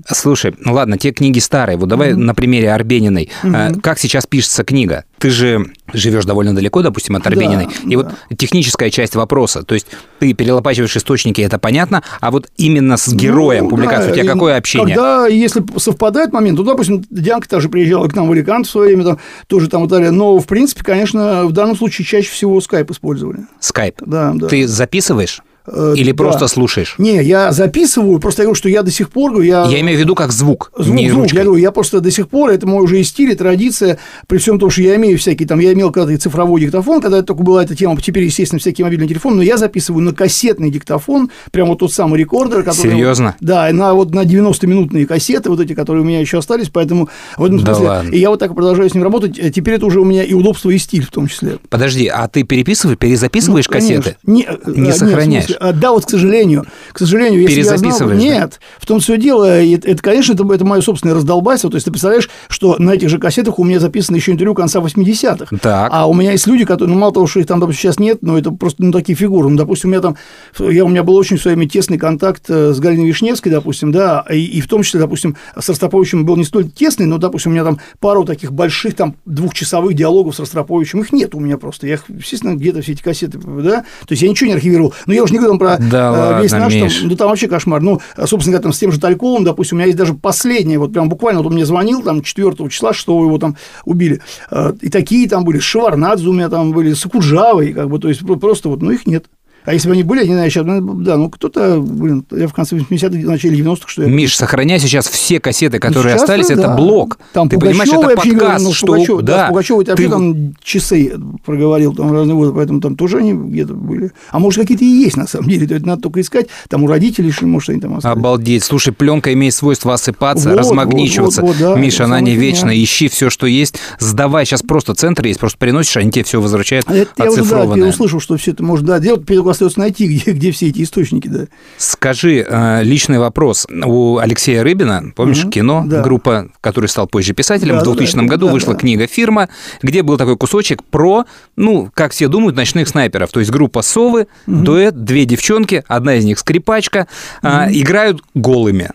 Слушай, 0.08 0.54
ну 0.60 0.74
ладно, 0.74 0.98
те 0.98 1.12
книги 1.12 1.40
старые. 1.40 1.78
Вот 1.78 1.90
давай 1.90 2.14
на 2.14 2.34
примере 2.34 2.72
Арбениной. 2.72 3.30
Э, 3.44 3.74
Как 3.82 4.00
сейчас 4.00 4.26
пишется 4.26 4.64
книга? 4.64 5.06
Ты 5.22 5.30
же 5.30 5.68
живешь 5.94 6.26
довольно 6.26 6.56
далеко, 6.56 6.82
допустим, 6.82 7.16
от 7.16 7.28
Арбениной. 7.28 7.68
и 7.88 7.96
вот 7.96 8.12
техническая 8.36 8.90
часть 8.90 9.16
вопроса. 9.16 9.64
То 9.64 9.76
есть 9.76 9.88
ты 10.20 10.34
перелопачиваешь 10.34 10.98
источники, 10.98 11.42
это 11.42 11.60
понятно, 11.60 12.02
а 12.20 12.32
вот 12.32 12.50
именно 12.58 12.98
с 12.98 13.14
героем 13.14 13.66
Ну, 13.66 13.70
публикации 13.70 14.08
да, 14.08 14.12
у 14.12 14.16
тебя 14.16 14.34
какое 14.34 14.58
общение? 14.58 14.96
Когда, 14.96 15.28
если 15.28 15.64
совпадает 15.78 16.34
момент, 16.34 16.58
то, 16.58 16.64
допустим, 16.64 17.04
Дианка 17.10 17.48
также 17.48 17.70
приезжала 17.70 18.08
к 18.08 18.16
нам 18.16 18.28
в 18.28 18.32
Аликант 18.32 18.66
в 18.66 18.72
свое 18.72 18.88
время, 18.88 19.04
там, 19.04 19.20
тоже 19.48 19.70
там 19.70 19.86
и 19.86 19.90
так 19.90 20.00
далее. 20.00 20.12
Но, 20.12 20.40
в 20.40 20.48
принципе, 20.48 20.84
конечно, 20.84 21.46
в 21.46 21.52
данном 21.52 21.76
случае 21.78 22.06
чаще 22.06 22.32
всего 22.32 22.60
скайп 22.60 22.90
использовали. 22.90 23.46
Скайп. 23.60 24.02
Да, 24.06 24.34
да. 24.34 24.48
Ты 24.48 24.68
записываешь? 24.68 25.42
Э, 25.68 25.94
Или 25.96 26.12
да. 26.12 26.18
просто 26.18 26.48
слушаешь? 26.48 26.96
Не, 26.98 27.22
я 27.24 27.52
записываю, 27.52 28.20
просто 28.20 28.42
я 28.42 28.46
говорю, 28.46 28.56
что 28.58 28.70
я 28.70 28.82
до 28.82 28.92
сих 28.92 29.10
пор... 29.12 29.40
Я, 29.42 29.66
Я 29.66 29.80
имею 29.82 29.98
в 29.98 30.02
виду 30.02 30.16
как 30.16 30.32
звук, 30.32 30.72
Звук, 30.78 30.96
не 30.96 31.10
звук, 31.10 31.24
ручкой. 31.24 31.38
я 31.38 31.44
говорю, 31.44 31.62
я 31.62 31.72
просто 31.72 32.00
до 32.00 32.10
сих 32.12 32.30
пор, 32.30 32.50
это 32.50 32.66
мой 32.68 32.84
уже 32.84 33.00
и 33.00 33.04
стиль, 33.04 33.32
и 33.32 33.36
традиция, 33.36 34.00
при 34.28 34.38
всем 34.40 34.58
том, 34.60 34.70
что 34.70 34.82
я 34.82 34.96
имею 34.96 35.18
всякие, 35.20 35.48
там, 35.48 35.60
я 35.60 35.74
имел 35.74 35.92
когда-то 35.92 36.18
цифровой 36.20 36.62
диктофон, 36.62 37.02
когда 37.02 37.18
это 37.20 37.28
только 37.28 37.44
была 37.44 37.64
эта 37.64 37.76
тема, 37.76 37.96
теперь, 38.02 38.24
естественно, 38.24 38.60
всякий 38.60 38.84
мобильный 38.84 39.08
телефон, 39.08 39.36
но 39.38 39.44
я 39.44 39.58
записываю 39.58 40.04
на 40.04 40.14
кассетный 40.14 40.72
диктофон, 40.72 41.30
прям 41.52 41.68
вот 41.68 41.80
тот 41.80 41.94
самый 41.94 42.20
рекордер, 42.20 42.64
который... 42.64 42.92
Серьезно? 42.92 43.36
Да, 43.40 43.70
на, 43.72 43.94
вот 43.94 44.14
на 44.16 44.24
90-минутные 44.24 45.06
кассеты, 45.06 45.50
вот 45.50 45.60
эти, 45.60 45.74
которые 45.74 46.04
у 46.04 46.06
меня 46.06 46.20
еще 46.20 46.40
остались, 46.40 46.70
поэтому 46.70 47.10
в 47.38 47.44
этом 47.44 47.60
Да 47.60 47.74
смысле... 47.76 47.88
ладно. 47.88 48.12
И 48.12 48.20
я 48.20 48.30
вот 48.30 48.40
так 48.40 48.56
продолжаю 48.56 48.90
с 48.90 48.94
ним 48.94 49.04
работать, 49.04 49.38
э, 49.38 49.52
теперь 49.52 49.76
это 49.76 49.86
уже 49.86 50.00
у 50.02 50.06
меня 50.06 50.24
и 50.24 50.34
удобство, 50.34 50.70
и 50.70 50.78
стиль 50.78 51.06
в 51.06 51.12
том 51.12 51.28
числе. 51.28 51.60
Подожди, 51.70 52.08
а 52.08 52.28
ты 52.28 52.44
переписываешь, 52.44 52.98
перезаписываешь 52.98 53.68
Ну, 53.68 53.74
конечно. 53.74 53.96
кассеты? 53.98 54.18
Не, 54.24 54.44
э, 54.44 54.58
Не 54.66 54.92
в 54.92 54.96
сохраняешь? 54.96 55.51
Смысле, 55.52 55.70
а, 55.70 55.74
да, 55.74 55.92
вот, 55.92 56.06
к 56.06 56.10
сожалению. 56.10 56.66
К 56.92 57.00
сожалению, 57.00 57.42
если 57.42 57.58
я 57.58 57.64
знал 57.64 57.80
Перезаписываешь, 57.80 58.18
да? 58.20 58.24
Нет. 58.24 58.60
В 58.80 58.86
том 58.86 59.00
все 59.00 59.18
дело, 59.18 59.46
это, 59.46 59.88
это, 59.88 60.02
конечно, 60.02 60.34
это, 60.34 60.54
это 60.54 60.66
мое 60.66 60.82
собственное 60.82 61.16
раздолбайство. 61.16 61.70
То 61.70 61.76
есть, 61.76 61.86
ты 61.86 61.92
представляешь, 61.92 62.30
что 62.50 62.76
на 62.80 62.92
этих 62.92 63.10
же 63.10 63.18
кассетах 63.18 63.60
у 63.60 63.64
меня 63.64 63.80
записано 63.80 64.16
еще 64.16 64.32
интервью 64.32 64.56
конца 64.56 64.80
80-х. 64.80 65.58
Так. 65.62 65.90
А 65.94 66.08
у 66.08 66.14
меня 66.14 66.32
есть 66.32 66.48
люди, 66.48 66.66
которые, 66.66 66.94
ну, 66.94 67.00
мало 67.00 67.14
того, 67.14 67.28
что 67.28 67.40
их 67.40 67.48
там, 67.48 67.60
допустим, 67.60 67.82
сейчас 67.82 68.00
нет, 68.00 68.20
но 68.22 68.38
это 68.38 68.52
просто, 68.52 68.84
ну, 68.84 68.92
такие 68.92 69.16
фигуры. 69.16 69.50
Ну, 69.50 69.58
допустим, 69.58 69.90
у 69.90 69.92
меня 69.92 70.02
там, 70.02 70.18
я, 70.60 70.86
у 70.86 70.90
меня 70.90 71.04
был 71.04 71.16
очень 71.16 71.38
в 71.38 71.42
свое 71.42 71.56
время 71.56 71.70
тесный 71.70 71.98
контакт 71.98 72.44
э, 72.50 72.74
с 72.74 72.80
Галиной 72.80 73.08
Вишневской, 73.08 73.52
допустим, 73.52 73.92
да, 73.92 74.26
и, 74.30 74.44
и 74.44 74.62
в 74.62 74.68
том 74.68 74.84
числе, 74.84 75.00
допустим, 75.00 75.36
с 75.58 75.68
Ростроповичем 75.68 76.26
был 76.26 76.36
не 76.36 76.44
столь 76.44 76.70
тесный, 76.70 77.06
но, 77.06 77.18
допустим, 77.18 77.52
у 77.52 77.54
меня 77.54 77.64
там 77.64 77.80
пару 78.00 78.24
таких 78.24 78.54
больших, 78.54 78.96
там, 78.96 79.16
двухчасовых 79.26 79.94
диалогов 79.94 80.36
с 80.36 80.40
Ростроповичем, 80.40 81.02
их 81.02 81.12
нет 81.14 81.36
у 81.36 81.40
меня 81.40 81.58
просто. 81.58 81.88
Я 81.88 81.96
их, 81.96 82.06
естественно, 82.08 82.56
где-то 82.56 82.82
все 82.82 82.94
эти 82.94 83.02
кассеты, 83.02 83.40
да, 83.40 83.82
то 83.82 84.12
есть 84.12 84.22
я 84.22 84.30
ничего 84.30 84.48
не 84.48 84.54
архивировал. 84.54 84.94
Но 85.06 85.14
я 85.14 85.24
уже 85.24 85.34
не 85.34 85.40
говорю 85.42 85.58
там 85.58 85.60
про 85.60 85.78
Да 85.78 86.40
э, 86.40 86.44
весь 86.44 86.52
ладно, 86.52 86.66
наш, 86.66 86.74
там, 86.74 86.84
Миш. 86.84 87.02
ну, 87.04 87.16
там 87.16 87.30
вообще 87.30 87.48
кошмар. 87.48 87.82
Ну, 87.82 88.00
собственно 88.18 88.54
говоря, 88.54 88.64
там 88.64 88.74
с 88.74 88.80
тем 88.80 88.92
же 88.92 89.00
Тальковым, 89.00 89.44
допустим, 89.44 89.76
у 89.76 89.80
меня 89.80 89.88
есть 89.88 89.98
даже 89.98 90.14
последнее, 90.14 90.80
вот 90.80 90.94
прям 90.94 91.10
буквально, 91.10 91.42
вот 91.42 91.48
он 91.48 91.54
мне 91.56 91.66
звонил, 91.66 92.02
там, 92.02 92.22
4 92.22 92.70
числа, 92.70 92.94
6 92.94 93.08
его 93.08 93.38
там 93.38 93.56
убили. 93.86 94.22
Э, 94.50 94.74
И 94.82 94.90
такие 94.90 95.28
там 95.28 95.44
были, 95.44 95.60
с 95.60 95.64
Шеварнадзе 95.64 96.28
у 96.28 96.34
меня 96.34 96.50
там 96.50 96.72
были, 96.72 96.94
с 96.94 97.06
Акуджавой, 97.06 97.74
как 97.74 97.90
бы, 97.90 98.00
то 98.00 98.08
есть 98.10 98.26
про- 98.26 98.36
просто 98.36 98.70
вот, 98.70 98.82
ну, 98.82 98.92
их 98.92 99.06
нет. 99.06 99.26
А 99.66 99.74
если 99.74 99.88
бы 99.88 99.94
они 99.94 100.04
были, 100.04 100.24
знаю, 100.26 100.50
сейчас, 100.50 100.66
ну, 100.66 100.94
да, 100.96 101.18
ну, 101.18 101.30
кто-то, 101.30 101.80
блин, 101.80 102.26
я 102.32 102.48
в 102.48 102.54
конце 102.54 102.76
80-х, 102.76 103.10
в 103.10 103.26
начале 103.26 103.60
90-х, 103.60 103.88
что 103.88 104.04
я... 104.04 104.10
Миш, 104.10 104.36
сохраняй 104.36 104.80
сейчас 104.80 105.08
все 105.08 105.40
кассеты, 105.40 105.80
которые 105.80 106.14
Сейчас, 106.14 106.24
остались, 106.24 106.48
да. 106.48 106.54
это 106.54 106.70
блок. 106.70 107.20
Там 107.34 107.50
Ты 107.50 107.60
понимаешь, 107.60 107.90
Пугачёва, 107.90 108.12
это 108.12 108.16
подкаст, 108.16 108.40
говорю, 108.40 108.64
ну, 108.64 108.74
что... 108.74 108.88
Пугачёвой, 108.88 109.24
да, 109.24 109.46
с 109.46 109.50
Пугачёвой 109.50 109.86
ты 109.86 109.92
вообще 109.92 110.10
там 110.10 110.56
часы 110.64 111.14
проговорил, 111.46 111.94
там 111.94 112.12
разные 112.12 112.36
годы, 112.36 112.54
поэтому 112.54 112.82
там 112.82 112.96
тоже 112.96 113.18
они 113.18 113.34
где-то 113.34 113.74
были. 113.74 114.12
А 114.32 114.40
может, 114.40 114.62
какие-то 114.62 114.84
и 114.84 114.88
есть, 114.88 115.18
на 115.18 115.28
самом 115.28 115.50
деле, 115.50 115.68
то 115.68 115.76
это 115.76 115.86
надо 115.86 116.02
только 116.04 116.22
искать, 116.22 116.48
там 116.68 116.84
у 116.84 116.88
родителей, 116.88 117.32
что, 117.32 117.46
может, 117.46 117.70
они 117.70 117.80
там 117.80 117.98
остались. 117.98 118.18
Обалдеть. 118.18 118.64
Слушай, 118.64 118.94
пленка 118.94 119.34
имеет 119.34 119.54
свойство 119.54 119.94
осыпаться, 119.94 120.50
Вот, 120.50 120.58
размагничиваться. 120.58 121.42
вот, 121.42 121.52
вот, 121.52 121.60
вот, 121.60 121.76
да, 121.76 121.80
Миша, 121.80 122.04
это 122.04 122.06
она 122.06 122.22
не 122.22 122.36
вечна. 122.36 122.70
фигня. 122.70 122.84
Ищи 122.84 123.08
все, 123.10 123.30
что 123.30 123.46
есть. 123.48 123.76
Сдавай. 124.00 124.46
Сейчас 124.46 124.62
просто 124.62 124.94
центр 124.94 125.26
есть. 125.26 125.40
Просто 125.40 125.58
приносишь, 125.58 125.98
они 125.98 126.12
тебе 126.12 126.24
все 126.24 126.42
возвращают 126.42 126.86
А 126.88 126.96
Это 126.96 127.12
я 127.18 127.32
уже, 127.32 127.44
да, 127.44 127.76
я 127.76 127.86
услышал, 127.86 128.20
что 128.20 128.38
все 128.38 128.52
это 128.52 128.64
можно 128.64 128.88
да, 128.88 129.00
делать, 129.00 129.26
остается 129.52 129.80
найти, 129.80 130.08
где, 130.16 130.32
где 130.32 130.52
все 130.52 130.68
эти 130.70 130.84
источники, 130.84 131.28
да. 131.28 131.46
Скажи, 131.78 132.46
э, 132.48 132.84
личный 132.84 133.20
вопрос. 133.20 133.68
У 133.70 134.18
Алексея 134.18 134.64
Рыбина, 134.64 135.12
помнишь, 135.16 135.44
Мгм, 135.44 135.52
кино, 135.52 135.84
да. 135.86 136.02
группа, 136.02 136.50
который 136.62 136.88
стал 136.88 137.08
позже 137.08 137.34
писателем, 137.34 137.76
Да, 137.76 137.82
в 137.82 137.86
да, 137.86 137.92
2000 137.94 138.16
да, 138.16 138.24
году 138.24 138.48
да, 138.48 138.54
вышла 138.54 138.74
да. 138.74 138.80
книга 138.80 139.08
«Фирма», 139.08 139.50
где 139.82 140.02
был 140.04 140.18
такой 140.18 140.38
кусочек 140.38 140.84
про, 140.84 141.26
ну, 141.56 141.90
как 141.94 142.12
все 142.12 142.28
думают, 142.28 142.56
ночных 142.56 142.88
снайперов. 142.88 143.32
То 143.32 143.40
есть 143.40 143.52
группа 143.52 143.82
«Совы», 143.82 144.28
дуэт, 144.48 145.04
две 145.04 145.26
девчонки, 145.26 145.84
одна 145.88 146.16
из 146.16 146.26
них 146.26 146.40
скрипачка, 146.40 147.08
а, 147.42 147.68
играют 147.72 148.22
голыми 148.34 148.92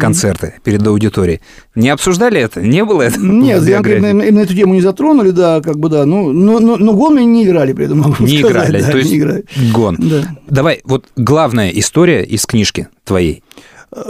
концерты 0.00 0.54
перед 0.64 0.86
аудиторией. 0.86 1.40
Не 1.74 1.90
обсуждали 1.90 2.40
это? 2.40 2.60
Не 2.60 2.84
было 2.84 3.02
это? 3.02 3.20
Нет, 3.20 3.62
именно, 3.66 4.22
именно 4.22 4.40
эту 4.40 4.54
тему 4.54 4.74
не 4.74 4.80
затронули, 4.80 5.30
да, 5.30 5.60
как 5.60 5.78
бы, 5.78 5.88
да, 5.88 6.04
ну, 6.06 6.32
но, 6.32 6.58
но, 6.58 6.76
но 6.76 6.92
гол 6.94 7.10
мне 7.10 7.24
не 7.24 7.44
играли 7.44 7.72
при 7.72 7.86
этом, 7.86 7.98
могу 7.98 8.16
Не 8.24 8.38
сказать, 8.38 8.68
играли, 8.68 8.82
да, 8.82 8.90
то 8.90 8.98
есть 8.98 9.10
не 9.10 9.18
играли. 9.18 9.44
гон. 9.72 9.96
Да. 9.98 10.36
Давай, 10.48 10.80
вот 10.84 11.06
главная 11.16 11.70
история 11.70 12.22
из 12.22 12.46
книжки 12.46 12.88
твоей. 13.04 13.42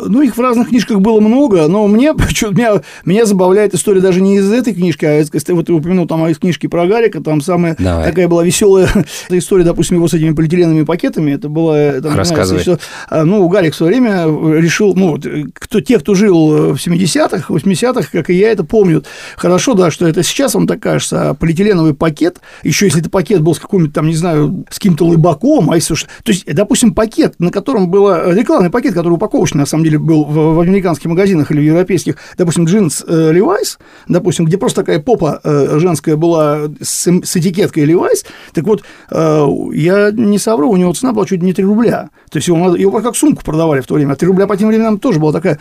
Ну, 0.06 0.22
их 0.22 0.36
в 0.36 0.40
разных 0.40 0.68
книжках 0.68 1.00
было 1.00 1.20
много, 1.20 1.66
но 1.68 1.86
мне, 1.86 2.12
меня, 2.50 2.82
меня 3.04 3.26
забавляет 3.26 3.74
история 3.74 4.00
даже 4.00 4.20
не 4.20 4.36
из 4.36 4.50
этой 4.50 4.74
книжки, 4.74 5.04
а 5.04 5.20
из, 5.20 5.30
вот 5.48 5.66
ты 5.66 5.72
упомянул 5.72 6.06
там 6.06 6.26
из 6.26 6.38
книжки 6.38 6.66
про 6.66 6.86
Гарика, 6.86 7.22
там 7.22 7.40
самая 7.40 7.76
Давай. 7.78 8.04
такая 8.04 8.28
была 8.28 8.44
веселая 8.44 8.88
история, 9.28 9.64
допустим, 9.64 9.96
его 9.96 10.08
с 10.08 10.14
этими 10.14 10.34
полиэтиленовыми 10.34 10.84
пакетами, 10.84 11.32
это 11.32 11.48
было... 11.48 12.00
Там, 12.00 12.16
Рассказывай. 12.16 12.62
Что, 12.62 12.78
а, 13.08 13.24
ну, 13.24 13.46
Гарик 13.48 13.74
в 13.74 13.76
свое 13.76 13.92
время 13.92 14.24
решил, 14.58 14.94
ну, 14.94 15.18
кто, 15.54 15.80
те, 15.80 15.98
кто 15.98 16.14
жил 16.14 16.74
в 16.74 16.76
70-х, 16.76 17.52
80-х, 17.52 18.08
как 18.10 18.30
и 18.30 18.34
я, 18.34 18.50
это 18.50 18.64
помнят 18.64 19.06
хорошо, 19.36 19.74
да, 19.74 19.90
что 19.90 20.06
это 20.06 20.22
сейчас 20.22 20.54
вам 20.54 20.66
так 20.66 20.80
кажется, 20.80 21.30
а 21.30 21.34
полиэтиленовый 21.34 21.94
пакет, 21.94 22.40
еще 22.62 22.86
если 22.86 23.00
это 23.00 23.10
пакет 23.10 23.42
был 23.42 23.54
с 23.54 23.58
каким-то 23.58 23.92
там, 23.92 24.06
не 24.06 24.16
знаю, 24.16 24.64
с 24.70 24.76
каким-то 24.76 25.04
лыбаком, 25.04 25.70
а 25.70 25.76
если... 25.76 25.94
То 25.94 26.32
есть, 26.32 26.46
допустим, 26.46 26.94
пакет, 26.94 27.34
на 27.38 27.50
котором 27.50 27.90
было 27.90 28.32
рекламный 28.32 28.70
пакет, 28.70 28.94
который 28.94 29.14
упаковочный, 29.14 29.60
на 29.60 29.66
самом 29.74 29.84
деле, 29.84 29.98
был 29.98 30.24
в, 30.24 30.54
в 30.54 30.60
американских 30.60 31.06
магазинах 31.06 31.50
или 31.50 31.60
в 31.60 31.64
европейских, 31.64 32.16
допустим, 32.38 32.64
джинс 32.64 33.04
э, 33.06 33.32
Levi's, 33.32 33.78
допустим, 34.08 34.44
где 34.44 34.56
просто 34.56 34.82
такая 34.82 35.00
попа 35.00 35.40
э, 35.42 35.78
женская 35.78 36.16
была 36.16 36.68
с, 36.80 37.06
с 37.06 37.36
этикеткой 37.36 37.84
Levi's, 37.84 38.24
так 38.52 38.64
вот, 38.64 38.84
э, 39.10 39.46
я 39.72 40.10
не 40.12 40.38
совру, 40.38 40.70
у 40.70 40.76
него 40.76 40.92
цена 40.92 41.12
была 41.12 41.26
чуть 41.26 41.42
не 41.42 41.52
3 41.52 41.64
рубля. 41.64 42.10
То 42.30 42.38
есть 42.38 42.48
его, 42.48 42.74
его 42.76 43.00
как 43.00 43.16
сумку 43.16 43.44
продавали 43.44 43.80
в 43.80 43.86
то 43.86 43.94
время. 43.94 44.12
А 44.12 44.16
3 44.16 44.28
рубля 44.28 44.46
по 44.46 44.56
тем 44.56 44.68
временам 44.68 44.98
тоже 44.98 45.20
была 45.20 45.32
такая 45.32 45.58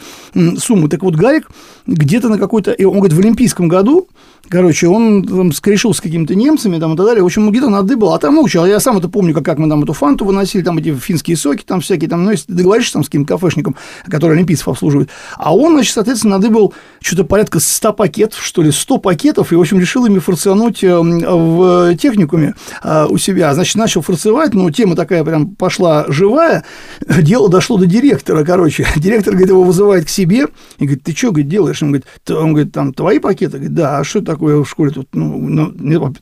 сумма. 0.58 0.90
Так 0.90 1.04
вот, 1.04 1.16
Гарик 1.16 1.50
где-то 1.88 2.30
на 2.30 2.38
какой-то... 2.38 2.76
Он 2.80 3.00
говорит, 3.00 3.14
в 3.14 3.20
Олимпийском 3.20 3.68
году 3.68 4.08
Короче, 4.50 4.88
он 4.88 5.24
там 5.24 5.52
скрешил 5.54 5.94
с 5.94 6.02
какими-то 6.02 6.36
немцами 6.36 6.78
там, 6.78 6.94
и 6.94 6.98
так 6.98 7.06
далее. 7.06 7.24
В 7.24 7.26
общем, 7.26 7.50
где-то 7.50 7.70
надыбал. 7.70 8.14
А 8.14 8.20
там, 8.20 8.36
ну, 8.36 8.46
я 8.46 8.80
сам 8.80 8.98
это 8.98 9.08
помню, 9.08 9.34
как, 9.34 9.46
как 9.46 9.58
мы 9.58 9.70
там 9.70 9.84
эту 9.84 9.94
фанту 9.94 10.26
выносили, 10.26 10.62
там 10.62 10.78
эти 10.78 10.94
финские 10.94 11.38
соки, 11.38 11.64
там 11.66 11.80
всякие, 11.80 12.10
там, 12.10 12.26
ну, 12.26 12.32
если 12.32 12.48
ты 12.48 12.54
договоришься 12.54 12.94
там 12.94 13.04
с 13.04 13.08
каким-то 13.08 13.36
кафешником, 13.36 13.76
который 14.06 14.34
олимпийцев 14.34 14.68
обслуживает. 14.68 15.10
А 15.38 15.56
он, 15.56 15.74
значит, 15.74 15.94
соответственно, 15.94 16.38
надыбал 16.38 16.74
что-то 17.02 17.24
порядка 17.24 17.60
100 17.60 17.94
пакетов, 17.94 18.42
что 18.42 18.62
ли, 18.62 18.72
100 18.72 18.98
пакетов, 18.98 19.54
и, 19.54 19.56
в 19.56 19.62
общем, 19.62 19.80
решил 19.80 20.06
ими 20.06 20.20
форционуть 20.20 20.84
э, 20.84 21.00
в 21.00 21.96
техникуме 21.96 22.54
э, 22.84 23.06
у 23.10 23.18
себя. 23.18 23.54
Значит, 23.54 23.76
начал 23.76 24.02
форцевать, 24.02 24.54
но 24.54 24.70
тема 24.72 24.96
такая 24.96 25.24
прям 25.24 25.56
пошла 25.56 26.06
живая. 26.10 26.66
Дело 27.08 27.50
дошло 27.50 27.78
до 27.78 27.86
директора, 27.86 28.44
короче. 28.44 28.86
Директор, 28.98 29.34
говорит, 29.34 29.50
его 29.50 29.64
вызывает 29.64 30.06
к 30.06 30.10
себе 30.10 30.48
и 30.80 30.86
говорит, 30.86 31.04
ты 31.04 31.16
что, 31.16 31.30
говорит, 31.30 31.48
делаешь? 31.48 31.82
Он 31.82 31.90
говорит, 31.92 32.06
он 32.30 32.54
говорит, 32.54 32.74
там, 32.74 32.94
твои 32.94 33.20
пакеты? 33.20 33.58
Говорит, 33.58 33.74
да, 33.74 34.00
а 34.00 34.04
что 34.04 34.20
это 34.20 34.33
такое 34.34 34.64
в 34.64 34.70
школе 34.70 34.92
тут, 34.92 35.10
ну, 35.14 35.74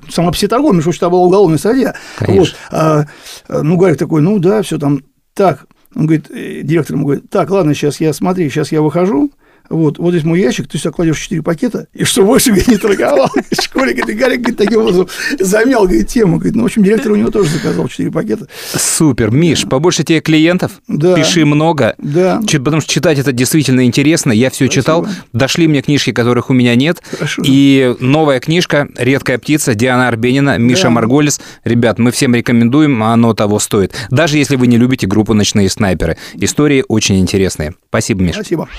сама 0.09 0.31
пситорговля, 0.31 0.75
между 0.75 0.91
прочим, 0.91 1.09
была 1.09 1.21
уголовная 1.21 1.57
статья. 1.57 1.95
Вот, 2.19 2.55
а, 2.71 3.05
ну, 3.49 3.77
Гарик 3.77 3.97
такой, 3.97 4.21
ну, 4.21 4.39
да, 4.39 4.61
все 4.61 4.77
там, 4.77 5.03
так, 5.33 5.65
он 5.95 6.05
говорит, 6.05 6.29
э, 6.29 6.61
директор 6.63 6.95
ему 6.95 7.05
говорит, 7.05 7.29
так, 7.29 7.49
ладно, 7.49 7.73
сейчас 7.73 7.99
я, 7.99 8.13
смотри, 8.13 8.49
сейчас 8.49 8.71
я 8.71 8.81
выхожу, 8.81 9.31
вот, 9.69 9.97
вот 9.97 10.11
здесь 10.11 10.23
мой 10.23 10.39
ящик, 10.39 10.67
ты 10.67 10.77
сюда 10.77 10.91
кладешь 10.91 11.19
4 11.19 11.41
пакета, 11.41 11.87
и 11.93 12.03
что 12.03 12.25
больше 12.25 12.49
говорит, 12.49 12.67
не 12.67 12.77
торговал. 12.77 13.29
Школе, 13.51 13.93
говорит, 13.93 14.17
Гарик 14.17 14.39
говорит, 14.41 14.57
таким 14.57 14.81
образом 14.81 15.07
замял 15.39 15.83
говорит, 15.83 16.07
тему. 16.07 16.37
Говорит, 16.37 16.55
ну, 16.55 16.63
в 16.63 16.65
общем, 16.65 16.83
директор 16.83 17.11
у 17.11 17.15
него 17.15 17.31
тоже 17.31 17.49
заказал 17.49 17.87
4 17.87 18.11
пакета. 18.11 18.47
Супер. 18.75 19.31
Миш, 19.31 19.65
побольше 19.67 20.03
тебе 20.03 20.21
клиентов, 20.21 20.81
да. 20.87 21.15
пиши 21.15 21.45
много. 21.45 21.95
Да. 21.97 22.41
Потому 22.41 22.81
что 22.81 22.91
читать 22.91 23.19
это 23.19 23.31
действительно 23.31 23.85
интересно. 23.85 24.31
Я 24.31 24.49
все 24.49 24.67
читал. 24.67 25.07
Дошли 25.33 25.67
мне 25.67 25.81
книжки, 25.81 26.11
которых 26.11 26.49
у 26.49 26.53
меня 26.53 26.75
нет. 26.75 27.01
Хорошо. 27.11 27.41
И 27.45 27.95
новая 27.99 28.39
книжка 28.39 28.87
«Редкая 28.97 29.37
птица» 29.37 29.73
Диана 29.73 30.07
Арбенина, 30.07 30.57
Миша 30.57 30.83
да. 30.83 30.89
Марголис. 30.91 31.39
Ребят, 31.63 31.99
мы 31.99 32.11
всем 32.11 32.35
рекомендуем, 32.35 33.03
оно 33.03 33.33
того 33.33 33.59
стоит. 33.59 33.93
Даже 34.09 34.37
если 34.37 34.55
вы 34.55 34.67
не 34.67 34.77
любите 34.77 35.07
группу 35.07 35.33
«Ночные 35.33 35.69
снайперы». 35.69 36.17
Истории 36.35 36.83
очень 36.87 37.19
интересные. 37.19 37.73
Спасибо, 37.89 38.23
Миш. 38.23 38.35
Спасибо. 38.35 38.69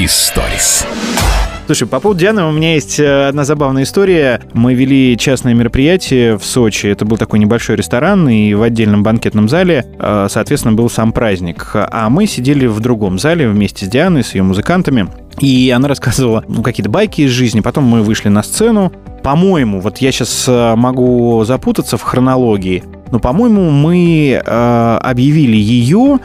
Историс. 0.00 0.86
Слушай, 1.66 1.88
по 1.88 1.98
поводу 1.98 2.20
Дианы 2.20 2.44
у 2.44 2.52
меня 2.52 2.74
есть 2.74 3.00
э, 3.00 3.26
одна 3.26 3.44
забавная 3.44 3.82
история. 3.82 4.40
Мы 4.52 4.74
вели 4.74 5.16
частное 5.18 5.54
мероприятие 5.54 6.38
в 6.38 6.44
Сочи. 6.44 6.86
Это 6.86 7.04
был 7.04 7.16
такой 7.16 7.40
небольшой 7.40 7.74
ресторан, 7.74 8.28
и 8.28 8.54
в 8.54 8.62
отдельном 8.62 9.02
банкетном 9.02 9.48
зале, 9.48 9.86
э, 9.98 10.28
соответственно, 10.30 10.76
был 10.76 10.88
сам 10.88 11.10
праздник. 11.10 11.72
А 11.74 12.08
мы 12.10 12.28
сидели 12.28 12.66
в 12.66 12.78
другом 12.78 13.18
зале 13.18 13.48
вместе 13.48 13.86
с 13.86 13.88
Дианой, 13.88 14.22
с 14.22 14.36
ее 14.36 14.44
музыкантами. 14.44 15.08
И 15.40 15.68
она 15.74 15.88
рассказывала 15.88 16.44
ну, 16.46 16.62
какие-то 16.62 16.90
байки 16.90 17.22
из 17.22 17.30
жизни. 17.30 17.58
Потом 17.58 17.82
мы 17.82 18.02
вышли 18.02 18.28
на 18.28 18.44
сцену. 18.44 18.92
По-моему, 19.24 19.80
вот 19.80 19.98
я 19.98 20.12
сейчас 20.12 20.44
э, 20.46 20.76
могу 20.76 21.42
запутаться 21.44 21.96
в 21.96 22.02
хронологии, 22.02 22.84
но, 23.10 23.18
по-моему, 23.18 23.70
мы 23.70 24.40
э, 24.44 24.98
объявили 25.02 25.56
ее 25.56 26.20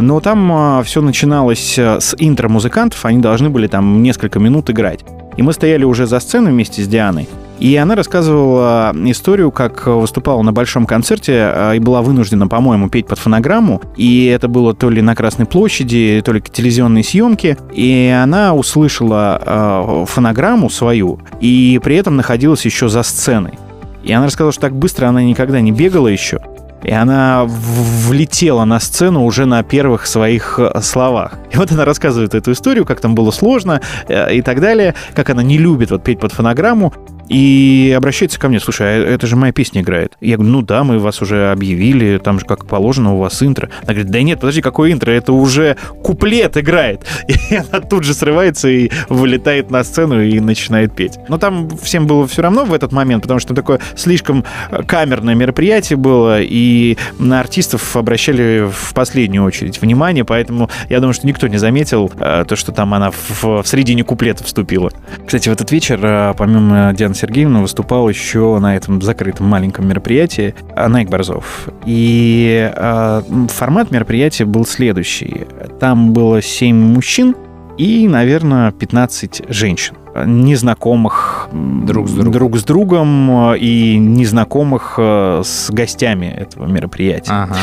но 0.00 0.20
там 0.20 0.78
э, 0.78 0.82
все 0.84 1.00
начиналось 1.00 1.78
э, 1.78 2.00
с 2.00 2.14
интро 2.18 2.48
музыкантов, 2.48 3.04
они 3.04 3.18
должны 3.18 3.50
были 3.50 3.66
там 3.66 4.02
несколько 4.02 4.38
минут 4.38 4.70
играть. 4.70 5.00
И 5.36 5.42
мы 5.42 5.52
стояли 5.52 5.84
уже 5.84 6.06
за 6.06 6.20
сценой 6.20 6.52
вместе 6.52 6.82
с 6.82 6.88
Дианой, 6.88 7.28
и 7.58 7.74
она 7.76 7.94
рассказывала 7.94 8.94
историю, 9.04 9.50
как 9.50 9.86
выступала 9.86 10.42
на 10.42 10.52
большом 10.52 10.86
концерте 10.86 11.72
и 11.74 11.78
была 11.78 12.02
вынуждена, 12.02 12.46
по-моему, 12.46 12.88
петь 12.88 13.06
под 13.06 13.18
фонограмму. 13.18 13.80
И 13.96 14.26
это 14.26 14.48
было 14.48 14.74
то 14.74 14.90
ли 14.90 15.02
на 15.02 15.14
Красной 15.14 15.46
площади, 15.46 16.22
то 16.24 16.32
ли 16.32 16.40
телевизионные 16.40 17.04
съемки. 17.04 17.56
И 17.72 18.16
она 18.22 18.54
услышала 18.54 20.04
фонограмму 20.08 20.68
свою, 20.68 21.20
и 21.40 21.80
при 21.82 21.96
этом 21.96 22.16
находилась 22.16 22.64
еще 22.64 22.88
за 22.88 23.02
сценой. 23.02 23.54
И 24.02 24.12
она 24.12 24.26
рассказала, 24.26 24.52
что 24.52 24.60
так 24.60 24.76
быстро 24.76 25.06
она 25.06 25.22
никогда 25.22 25.60
не 25.60 25.72
бегала 25.72 26.08
еще 26.08 26.40
и 26.84 26.92
она 26.92 27.44
влетела 27.46 28.64
на 28.64 28.78
сцену 28.78 29.24
уже 29.24 29.46
на 29.46 29.62
первых 29.62 30.06
своих 30.06 30.58
э, 30.58 30.80
словах. 30.82 31.38
И 31.50 31.56
вот 31.56 31.72
она 31.72 31.84
рассказывает 31.84 32.34
эту 32.34 32.52
историю, 32.52 32.84
как 32.84 33.00
там 33.00 33.14
было 33.14 33.30
сложно 33.30 33.80
э, 34.08 34.34
и 34.34 34.42
так 34.42 34.60
далее, 34.60 34.94
как 35.14 35.30
она 35.30 35.42
не 35.42 35.58
любит 35.58 35.90
вот 35.90 36.04
петь 36.04 36.20
под 36.20 36.32
фонограмму, 36.32 36.92
и 37.28 37.94
обращается 37.96 38.38
ко 38.38 38.48
мне, 38.48 38.60
слушай, 38.60 38.86
а 38.86 39.06
это 39.06 39.26
же 39.26 39.36
моя 39.36 39.52
песня 39.52 39.82
играет. 39.82 40.16
Я 40.20 40.36
говорю, 40.36 40.52
ну 40.52 40.62
да, 40.62 40.84
мы 40.84 40.98
вас 40.98 41.22
уже 41.22 41.50
объявили, 41.50 42.18
там 42.18 42.38
же 42.38 42.46
как 42.46 42.66
положено 42.66 43.14
у 43.14 43.18
вас 43.18 43.42
интро. 43.42 43.70
Она 43.82 43.94
говорит, 43.94 44.10
да 44.10 44.22
нет, 44.22 44.40
подожди, 44.40 44.60
какое 44.60 44.92
интро, 44.92 45.10
это 45.10 45.32
уже 45.32 45.76
куплет 46.02 46.56
играет. 46.56 47.04
И 47.28 47.56
она 47.56 47.80
тут 47.80 48.04
же 48.04 48.14
срывается 48.14 48.68
и 48.68 48.90
вылетает 49.08 49.70
на 49.70 49.84
сцену 49.84 50.22
и 50.22 50.40
начинает 50.40 50.94
петь. 50.94 51.18
Но 51.28 51.38
там 51.38 51.68
всем 51.78 52.06
было 52.06 52.26
все 52.26 52.42
равно 52.42 52.64
в 52.64 52.72
этот 52.72 52.92
момент, 52.92 53.22
потому 53.22 53.40
что 53.40 53.54
такое 53.54 53.80
слишком 53.96 54.44
камерное 54.86 55.34
мероприятие 55.34 55.96
было, 55.96 56.40
и 56.40 56.96
на 57.18 57.40
артистов 57.40 57.96
обращали 57.96 58.68
в 58.70 58.94
последнюю 58.94 59.44
очередь 59.44 59.80
внимание, 59.80 60.24
поэтому 60.24 60.70
я 60.88 61.00
думаю, 61.00 61.14
что 61.14 61.26
никто 61.26 61.48
не 61.48 61.58
заметил 61.58 62.10
э, 62.18 62.44
то, 62.46 62.56
что 62.56 62.72
там 62.72 62.94
она 62.94 63.10
в, 63.10 63.62
в 63.62 63.66
середине 63.66 64.04
куплета 64.04 64.44
вступила. 64.44 64.90
Кстати, 65.26 65.48
в 65.48 65.52
этот 65.52 65.70
вечер, 65.70 65.98
э, 66.02 66.34
помимо 66.36 66.92
Дианы 66.94 67.13
Елена 67.14 67.20
Сергеевна 67.20 67.60
выступал 67.60 68.08
еще 68.08 68.58
на 68.58 68.76
этом 68.76 69.00
закрытом 69.00 69.46
маленьком 69.46 69.86
мероприятии 69.86 70.54
Найк 70.76 71.08
Борзов. 71.08 71.68
И 71.86 72.70
э, 72.74 73.22
формат 73.48 73.90
мероприятия 73.92 74.44
был 74.44 74.66
следующий. 74.66 75.46
Там 75.78 76.12
было 76.12 76.42
7 76.42 76.76
мужчин 76.76 77.36
и, 77.78 78.08
наверное, 78.08 78.72
15 78.72 79.42
женщин 79.48 79.94
незнакомых 80.26 81.48
друг 81.52 82.08
с 82.08 82.12
другом, 82.12 82.32
друг 82.32 82.56
с 82.56 82.62
другом 82.64 83.54
и 83.54 83.96
незнакомых 83.96 84.94
э, 84.96 85.42
с 85.44 85.70
гостями 85.70 86.26
этого 86.26 86.66
мероприятия. 86.66 87.32
Ага. 87.32 87.56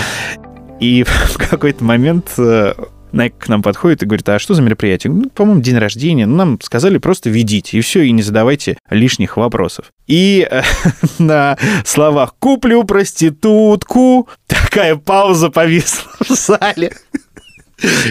И 0.81 1.03
в 1.07 1.37
какой-то 1.37 1.83
момент 1.83 2.33
э, 2.37 2.73
Найк 3.12 3.38
к 3.38 3.47
нам 3.49 3.62
подходит 3.62 4.03
и 4.03 4.05
говорит, 4.05 4.28
а 4.30 4.39
что 4.39 4.53
за 4.53 4.62
мероприятие? 4.62 5.12
Ну, 5.12 5.30
по-моему, 5.30 5.62
день 5.62 5.78
рождения. 5.78 6.26
Ну, 6.26 6.36
нам 6.36 6.62
сказали 6.62 6.97
просто 6.97 7.30
ведите, 7.30 7.78
и 7.78 7.82
все, 7.82 8.01
и 8.01 8.12
не 8.12 8.22
задавайте 8.22 8.78
лишних 8.89 9.38
вопросов. 9.38 9.86
И 10.07 10.47
на 11.20 11.57
словах 11.86 12.36
«куплю 12.39 12.84
проститутку» 12.84 14.30
такая 14.47 14.95
пауза 14.95 15.49
повисла 15.49 16.12
в 16.28 16.30
зале. 16.30 16.93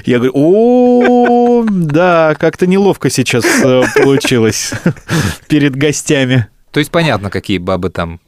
Я 0.05 0.19
говорю, 0.19 0.33
о, 0.35 1.65
да, 1.71 2.35
как-то 2.39 2.67
неловко 2.67 3.09
сейчас 3.09 3.45
э, 3.63 3.83
получилось 4.03 4.73
перед 5.49 5.77
гостями. 5.77 6.49
То 6.73 6.81
есть 6.81 6.91
понятно, 6.91 7.31
какие 7.31 7.59
бабы 7.59 7.91
там 7.91 8.21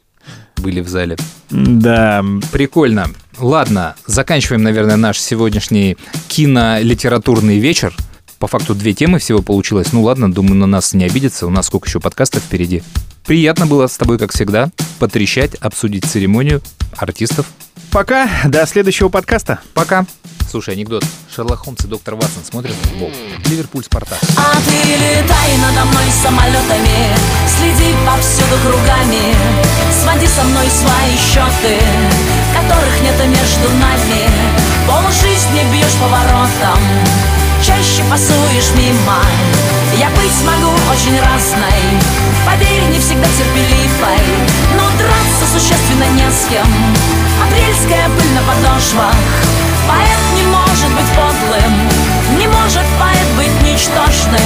были 0.57 0.79
в 0.79 0.87
зале. 0.87 1.17
Да. 1.49 2.23
Прикольно. 2.51 3.09
Ладно, 3.39 3.95
заканчиваем, 4.05 4.63
наверное, 4.63 4.95
наш 4.95 5.19
сегодняшний 5.19 5.97
кинолитературный 6.27 7.57
вечер. 7.57 7.95
По 8.37 8.47
факту 8.47 8.75
две 8.75 8.93
темы 8.93 9.19
всего 9.19 9.41
получилось. 9.41 9.91
Ну 9.91 10.03
ладно, 10.03 10.31
думаю, 10.31 10.55
на 10.55 10.67
нас 10.67 10.93
не 10.93 11.05
обидится. 11.05 11.47
У 11.47 11.49
нас 11.49 11.67
сколько 11.67 11.87
еще 11.87 11.99
подкастов 11.99 12.43
впереди. 12.43 12.83
Приятно 13.25 13.65
было 13.65 13.87
с 13.87 13.97
тобой, 13.97 14.19
как 14.19 14.33
всегда, 14.33 14.69
потрещать, 14.99 15.55
обсудить 15.55 16.05
церемонию 16.05 16.61
артистов. 16.95 17.47
Пока, 17.93 18.27
до 18.45 18.65
следующего 18.65 19.09
подкаста. 19.09 19.59
Пока. 19.75 20.07
Слушай, 20.49 20.73
анекдот. 20.73 21.05
Шерлок 21.33 21.59
Холмс 21.59 21.85
и 21.85 21.87
доктор 21.87 22.15
Ватсон 22.15 22.43
смотрят 22.43 22.73
футбол. 22.73 23.11
Ливерпуль, 23.45 23.83
Спартак. 23.83 24.17
А 24.35 24.55
ты 24.65 24.89
летай 24.93 25.57
надо 25.61 25.85
мной 25.85 26.05
самолетами 26.23 27.15
Следи 27.55 27.93
повсюду 28.03 28.57
кругами 28.65 29.35
Своди 30.01 30.25
со 30.25 30.43
мной 30.43 30.65
свои 30.69 31.15
счеты 31.17 31.77
Которых 32.55 33.01
нет 33.03 33.15
между 33.27 33.69
нами 33.77 34.27
Полжизни 34.87 35.61
бьешь 35.71 35.93
поворотом 36.01 36.79
Чаще 37.65 38.03
пасуешь 38.09 38.71
мимо. 38.75 39.21
Я 39.97 40.09
быть 40.09 40.43
могу 40.45 40.73
очень 40.91 41.17
разной. 41.21 41.81
Поверь, 42.45 42.83
не 42.91 42.99
всегда 42.99 43.25
терпеливой. 43.37 44.19
Но 44.75 44.83
драться 44.97 45.45
существенно 45.53 46.09
не 46.11 46.29
с 46.29 46.45
кем. 46.49 46.67
Апрельская 47.41 48.09
пыль 48.09 48.33
на 48.33 48.41
подошвах. 48.41 49.15
Поэт 49.87 50.23
не 50.35 50.43
может 50.43 50.91
быть 50.91 51.07
подлым. 51.15 51.73
Не 52.37 52.47
может 52.47 52.85
поэт 52.99 53.27
быть 53.37 53.61
ничтожным. 53.61 54.41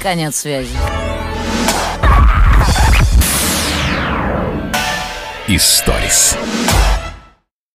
Конец 0.00 0.36
связи. 0.36 0.70
Историс. 5.48 6.36